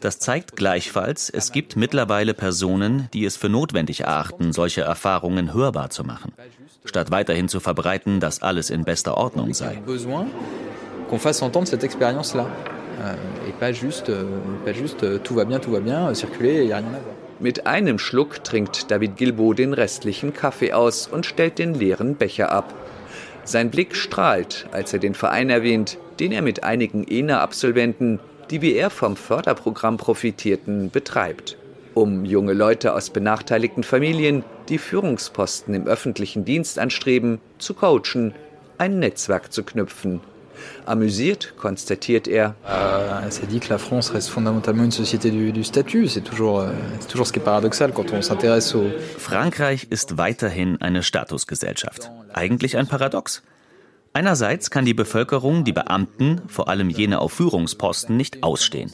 Das 0.00 0.18
zeigt 0.18 0.56
gleichfalls, 0.56 1.30
es 1.30 1.52
gibt 1.52 1.76
mittlerweile 1.76 2.34
Personen, 2.34 3.08
die 3.12 3.24
es 3.24 3.36
für 3.36 3.48
notwendig 3.48 4.00
erachten, 4.00 4.52
solche 4.52 4.82
Erfahrungen 4.82 5.54
hörbar 5.54 5.90
zu 5.90 6.04
machen, 6.04 6.32
statt 6.84 7.10
weiterhin 7.10 7.48
zu 7.48 7.60
verbreiten, 7.60 8.20
dass 8.20 8.42
alles 8.42 8.70
in 8.70 8.84
bester 8.84 9.16
Ordnung 9.16 9.54
sei. 9.54 9.80
Mit 17.40 17.66
einem 17.66 17.98
Schluck 17.98 18.42
trinkt 18.44 18.90
David 18.90 19.16
Gilbo 19.16 19.52
den 19.54 19.72
restlichen 19.72 20.32
Kaffee 20.32 20.72
aus 20.72 21.06
und 21.06 21.24
stellt 21.24 21.58
den 21.58 21.74
leeren 21.74 22.16
Becher 22.16 22.50
ab. 22.50 22.74
Sein 23.44 23.70
Blick 23.70 23.96
strahlt, 23.96 24.66
als 24.72 24.92
er 24.92 24.98
den 24.98 25.14
Verein 25.14 25.48
erwähnt, 25.48 25.98
den 26.20 26.32
er 26.32 26.42
mit 26.42 26.64
einigen 26.64 27.06
ENA-Absolventen, 27.06 28.18
die 28.50 28.62
wie 28.62 28.74
er 28.74 28.90
vom 28.90 29.16
Förderprogramm 29.16 29.96
profitierten, 29.96 30.90
betreibt. 30.90 31.56
Um 31.94 32.24
junge 32.24 32.52
Leute 32.52 32.94
aus 32.94 33.10
benachteiligten 33.10 33.82
Familien, 33.82 34.44
die 34.68 34.78
Führungsposten 34.78 35.74
im 35.74 35.86
öffentlichen 35.86 36.44
Dienst 36.44 36.78
anstreben, 36.78 37.40
zu 37.58 37.74
coachen, 37.74 38.34
ein 38.78 38.98
Netzwerk 38.98 39.52
zu 39.52 39.64
knüpfen 39.64 40.20
Amüsiert 40.86 41.54
konstatiert 41.56 42.28
er. 42.28 42.54
Euh, 42.66 43.30
c'est 43.30 43.46
dit 43.46 43.60
que 43.60 43.68
la 43.68 43.78
France 43.78 44.10
reste 44.10 44.30
fondamentalement 44.30 44.84
une 44.84 44.92
société 44.92 45.30
du, 45.30 45.52
du 45.52 45.64
statut. 45.64 46.08
C'est 46.08 46.22
toujours, 46.22 46.60
euh, 46.60 46.70
toujours 47.08 47.26
ce 47.26 47.32
qui 47.32 47.38
est 47.38 47.44
paradoxal 47.44 47.92
quand 47.92 48.12
on 48.12 48.22
s'intéresse 48.22 48.74
au. 48.74 48.84
Frankreich 49.18 49.86
ist 49.90 50.16
weiterhin 50.18 50.78
eine 50.80 51.02
Statusgesellschaft. 51.02 52.10
Eigentlich 52.32 52.76
ein 52.76 52.86
Paradox. 52.86 53.42
Einerseits 54.18 54.70
kann 54.70 54.84
die 54.84 54.94
Bevölkerung 54.94 55.62
die 55.62 55.72
Beamten, 55.72 56.40
vor 56.48 56.68
allem 56.68 56.90
jene 56.90 57.20
auf 57.20 57.34
Führungsposten, 57.34 58.16
nicht 58.16 58.42
ausstehen. 58.42 58.90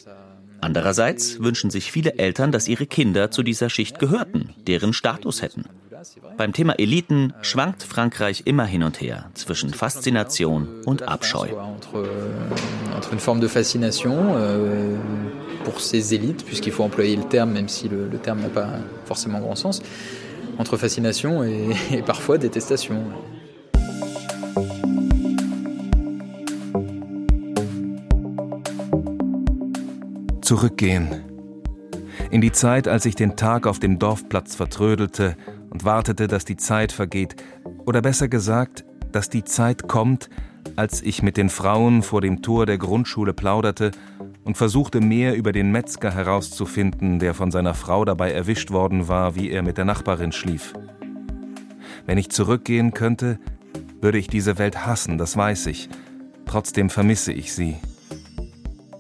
Andererseits 0.60 1.40
wünschen 1.40 1.70
sich 1.70 1.90
viele 1.90 2.18
Eltern, 2.18 2.52
dass 2.52 2.68
ihre 2.68 2.84
Kinder 2.84 3.30
zu 3.30 3.42
dieser 3.42 3.70
Schicht 3.70 3.98
gehörten, 3.98 4.50
deren 4.66 4.92
Status 4.92 5.40
hätten. 5.40 5.64
Beim 6.36 6.52
Thema 6.52 6.78
Eliten 6.78 7.32
schwankt 7.40 7.84
Frankreich 7.84 8.42
immer 8.44 8.66
hin 8.66 8.82
und 8.82 9.00
her 9.00 9.30
zwischen 9.32 9.72
Faszination 9.72 10.68
und 10.84 11.08
Abscheu. 11.08 11.48
Euh, 14.34 14.98
pour 15.64 15.80
ces 15.80 16.12
élites, 16.12 16.44
puisqu'il 16.44 16.72
faut 16.72 16.84
employer 16.84 17.16
le 17.16 17.26
terme, 17.26 17.54
même 17.54 17.70
si 17.70 17.88
le, 17.88 18.08
le 18.10 18.18
terme 18.18 18.42
n'a 18.42 18.50
pas 18.50 18.68
forcément 19.06 19.40
grand 19.40 19.56
sens, 19.56 19.80
entre 20.58 20.76
fascination 20.76 21.42
et, 21.42 21.70
et 21.90 22.02
parfois 22.02 22.36
détestation. 22.36 23.00
Zurückgehen. 30.44 31.24
In 32.30 32.42
die 32.42 32.52
Zeit, 32.52 32.86
als 32.86 33.06
ich 33.06 33.14
den 33.14 33.34
Tag 33.34 33.66
auf 33.66 33.78
dem 33.78 33.98
Dorfplatz 33.98 34.54
vertrödelte 34.54 35.36
und 35.70 35.86
wartete, 35.86 36.28
dass 36.28 36.44
die 36.44 36.58
Zeit 36.58 36.92
vergeht, 36.92 37.36
oder 37.86 38.02
besser 38.02 38.28
gesagt, 38.28 38.84
dass 39.10 39.30
die 39.30 39.44
Zeit 39.44 39.88
kommt, 39.88 40.28
als 40.76 41.00
ich 41.00 41.22
mit 41.22 41.38
den 41.38 41.48
Frauen 41.48 42.02
vor 42.02 42.20
dem 42.20 42.42
Tor 42.42 42.66
der 42.66 42.76
Grundschule 42.76 43.32
plauderte 43.32 43.92
und 44.44 44.58
versuchte 44.58 45.00
mehr 45.00 45.34
über 45.34 45.52
den 45.52 45.72
Metzger 45.72 46.10
herauszufinden, 46.12 47.18
der 47.18 47.32
von 47.32 47.50
seiner 47.50 47.72
Frau 47.72 48.04
dabei 48.04 48.30
erwischt 48.30 48.70
worden 48.70 49.08
war, 49.08 49.36
wie 49.36 49.50
er 49.50 49.62
mit 49.62 49.78
der 49.78 49.86
Nachbarin 49.86 50.32
schlief. 50.32 50.74
Wenn 52.04 52.18
ich 52.18 52.28
zurückgehen 52.28 52.92
könnte, 52.92 53.38
würde 54.02 54.18
ich 54.18 54.26
diese 54.26 54.58
Welt 54.58 54.84
hassen, 54.84 55.16
das 55.16 55.38
weiß 55.38 55.68
ich. 55.68 55.88
Trotzdem 56.44 56.90
vermisse 56.90 57.32
ich 57.32 57.54
sie. 57.54 57.76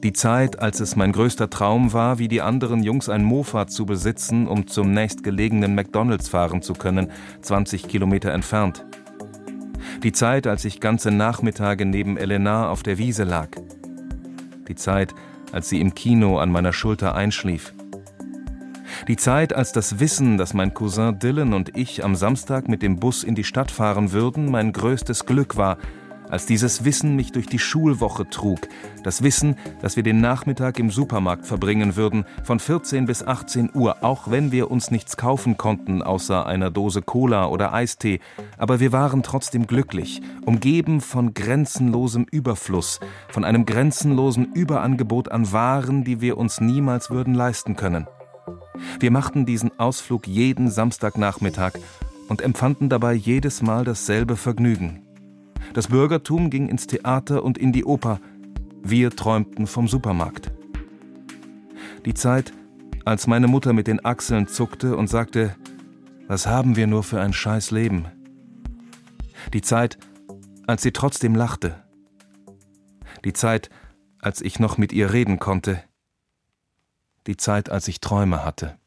Die 0.04 0.12
Zeit, 0.12 0.58
als 0.58 0.80
es 0.80 0.96
mein 0.96 1.12
größter 1.12 1.48
Traum 1.48 1.94
war, 1.94 2.18
wie 2.18 2.28
die 2.28 2.42
anderen 2.42 2.82
Jungs 2.82 3.08
ein 3.08 3.24
Mofa 3.24 3.66
zu 3.66 3.86
besitzen, 3.86 4.46
um 4.46 4.66
zum 4.66 4.92
nächstgelegenen 4.92 5.74
McDonalds 5.74 6.28
fahren 6.28 6.60
zu 6.60 6.74
können, 6.74 7.10
20 7.40 7.88
Kilometer 7.88 8.30
entfernt. 8.30 8.84
Die 10.02 10.12
Zeit, 10.12 10.46
als 10.46 10.66
ich 10.66 10.80
ganze 10.80 11.10
Nachmittage 11.10 11.86
neben 11.86 12.18
Elena 12.18 12.68
auf 12.68 12.82
der 12.82 12.98
Wiese 12.98 13.24
lag. 13.24 13.48
Die 14.68 14.74
Zeit, 14.74 15.14
als 15.52 15.70
sie 15.70 15.80
im 15.80 15.94
Kino 15.94 16.38
an 16.38 16.52
meiner 16.52 16.74
Schulter 16.74 17.14
einschlief. 17.14 17.72
Die 19.08 19.16
Zeit, 19.16 19.54
als 19.54 19.72
das 19.72 20.00
Wissen, 20.00 20.36
dass 20.36 20.52
mein 20.52 20.74
Cousin 20.74 21.18
Dylan 21.18 21.54
und 21.54 21.78
ich 21.78 22.04
am 22.04 22.14
Samstag 22.14 22.68
mit 22.68 22.82
dem 22.82 23.00
Bus 23.00 23.24
in 23.24 23.34
die 23.34 23.42
Stadt 23.42 23.70
fahren 23.70 24.12
würden, 24.12 24.50
mein 24.50 24.74
größtes 24.74 25.24
Glück 25.24 25.56
war, 25.56 25.78
als 26.28 26.46
dieses 26.46 26.84
Wissen 26.84 27.16
mich 27.16 27.32
durch 27.32 27.46
die 27.46 27.58
Schulwoche 27.58 28.28
trug, 28.28 28.60
das 29.02 29.22
Wissen, 29.22 29.56
dass 29.82 29.96
wir 29.96 30.02
den 30.02 30.20
Nachmittag 30.20 30.78
im 30.78 30.90
Supermarkt 30.90 31.46
verbringen 31.46 31.96
würden, 31.96 32.24
von 32.42 32.58
14 32.58 33.06
bis 33.06 33.22
18 33.22 33.70
Uhr, 33.74 34.02
auch 34.02 34.30
wenn 34.30 34.52
wir 34.52 34.70
uns 34.70 34.90
nichts 34.90 35.16
kaufen 35.16 35.56
konnten 35.56 36.02
außer 36.02 36.46
einer 36.46 36.70
Dose 36.70 37.02
Cola 37.02 37.46
oder 37.46 37.72
Eistee, 37.72 38.20
aber 38.58 38.80
wir 38.80 38.92
waren 38.92 39.22
trotzdem 39.22 39.66
glücklich, 39.66 40.22
umgeben 40.44 41.00
von 41.00 41.34
grenzenlosem 41.34 42.26
Überfluss, 42.30 43.00
von 43.28 43.44
einem 43.44 43.66
grenzenlosen 43.66 44.52
Überangebot 44.54 45.30
an 45.30 45.52
Waren, 45.52 46.04
die 46.04 46.20
wir 46.20 46.38
uns 46.38 46.60
niemals 46.60 47.10
würden 47.10 47.34
leisten 47.34 47.76
können. 47.76 48.06
Wir 49.00 49.10
machten 49.10 49.46
diesen 49.46 49.78
Ausflug 49.78 50.26
jeden 50.26 50.70
Samstagnachmittag 50.70 51.72
und 52.28 52.42
empfanden 52.42 52.88
dabei 52.88 53.12
jedes 53.14 53.62
Mal 53.62 53.84
dasselbe 53.84 54.36
Vergnügen. 54.36 55.03
Das 55.74 55.88
Bürgertum 55.88 56.50
ging 56.50 56.68
ins 56.68 56.86
Theater 56.86 57.42
und 57.42 57.58
in 57.58 57.72
die 57.72 57.84
Oper. 57.84 58.20
Wir 58.84 59.10
träumten 59.10 59.66
vom 59.66 59.88
Supermarkt. 59.88 60.52
Die 62.04 62.14
Zeit, 62.14 62.52
als 63.04 63.26
meine 63.26 63.48
Mutter 63.48 63.72
mit 63.72 63.88
den 63.88 64.04
Achseln 64.04 64.46
zuckte 64.46 64.96
und 64.96 65.08
sagte, 65.08 65.56
was 66.28 66.46
haben 66.46 66.76
wir 66.76 66.86
nur 66.86 67.02
für 67.02 67.20
ein 67.20 67.32
scheiß 67.32 67.72
Leben? 67.72 68.06
Die 69.52 69.62
Zeit, 69.62 69.98
als 70.68 70.82
sie 70.82 70.92
trotzdem 70.92 71.34
lachte. 71.34 71.82
Die 73.24 73.32
Zeit, 73.32 73.68
als 74.20 74.42
ich 74.42 74.60
noch 74.60 74.78
mit 74.78 74.92
ihr 74.92 75.12
reden 75.12 75.40
konnte. 75.40 75.82
Die 77.26 77.36
Zeit, 77.36 77.68
als 77.68 77.88
ich 77.88 78.00
Träume 78.00 78.44
hatte. 78.44 78.78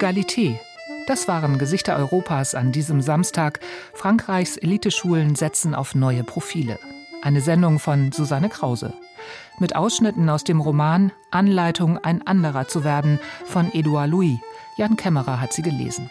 Egalité. 0.00 0.58
Das 1.06 1.28
waren 1.28 1.58
Gesichter 1.58 1.94
Europas 1.98 2.54
an 2.54 2.72
diesem 2.72 3.02
Samstag. 3.02 3.60
Frankreichs 3.92 4.56
Eliteschulen 4.56 5.34
setzen 5.34 5.74
auf 5.74 5.94
neue 5.94 6.24
Profile. 6.24 6.78
Eine 7.20 7.42
Sendung 7.42 7.78
von 7.78 8.10
Susanne 8.10 8.48
Krause. 8.48 8.94
Mit 9.58 9.76
Ausschnitten 9.76 10.30
aus 10.30 10.42
dem 10.42 10.62
Roman 10.62 11.12
Anleitung, 11.30 11.98
ein 11.98 12.26
anderer 12.26 12.66
zu 12.66 12.82
werden 12.82 13.20
von 13.44 13.70
Edouard 13.74 14.08
Louis. 14.08 14.38
Jan 14.78 14.96
Kämmerer 14.96 15.38
hat 15.38 15.52
sie 15.52 15.60
gelesen. 15.60 16.08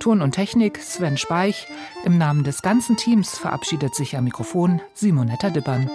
Ton 0.00 0.20
und 0.20 0.32
Technik 0.32 0.76
Sven 0.76 1.16
Speich. 1.16 1.66
Im 2.04 2.18
Namen 2.18 2.44
des 2.44 2.60
ganzen 2.60 2.98
Teams 2.98 3.38
verabschiedet 3.38 3.94
sich 3.94 4.18
am 4.18 4.24
Mikrofon 4.24 4.82
Simonetta 4.92 5.48
Dippern. 5.48 5.88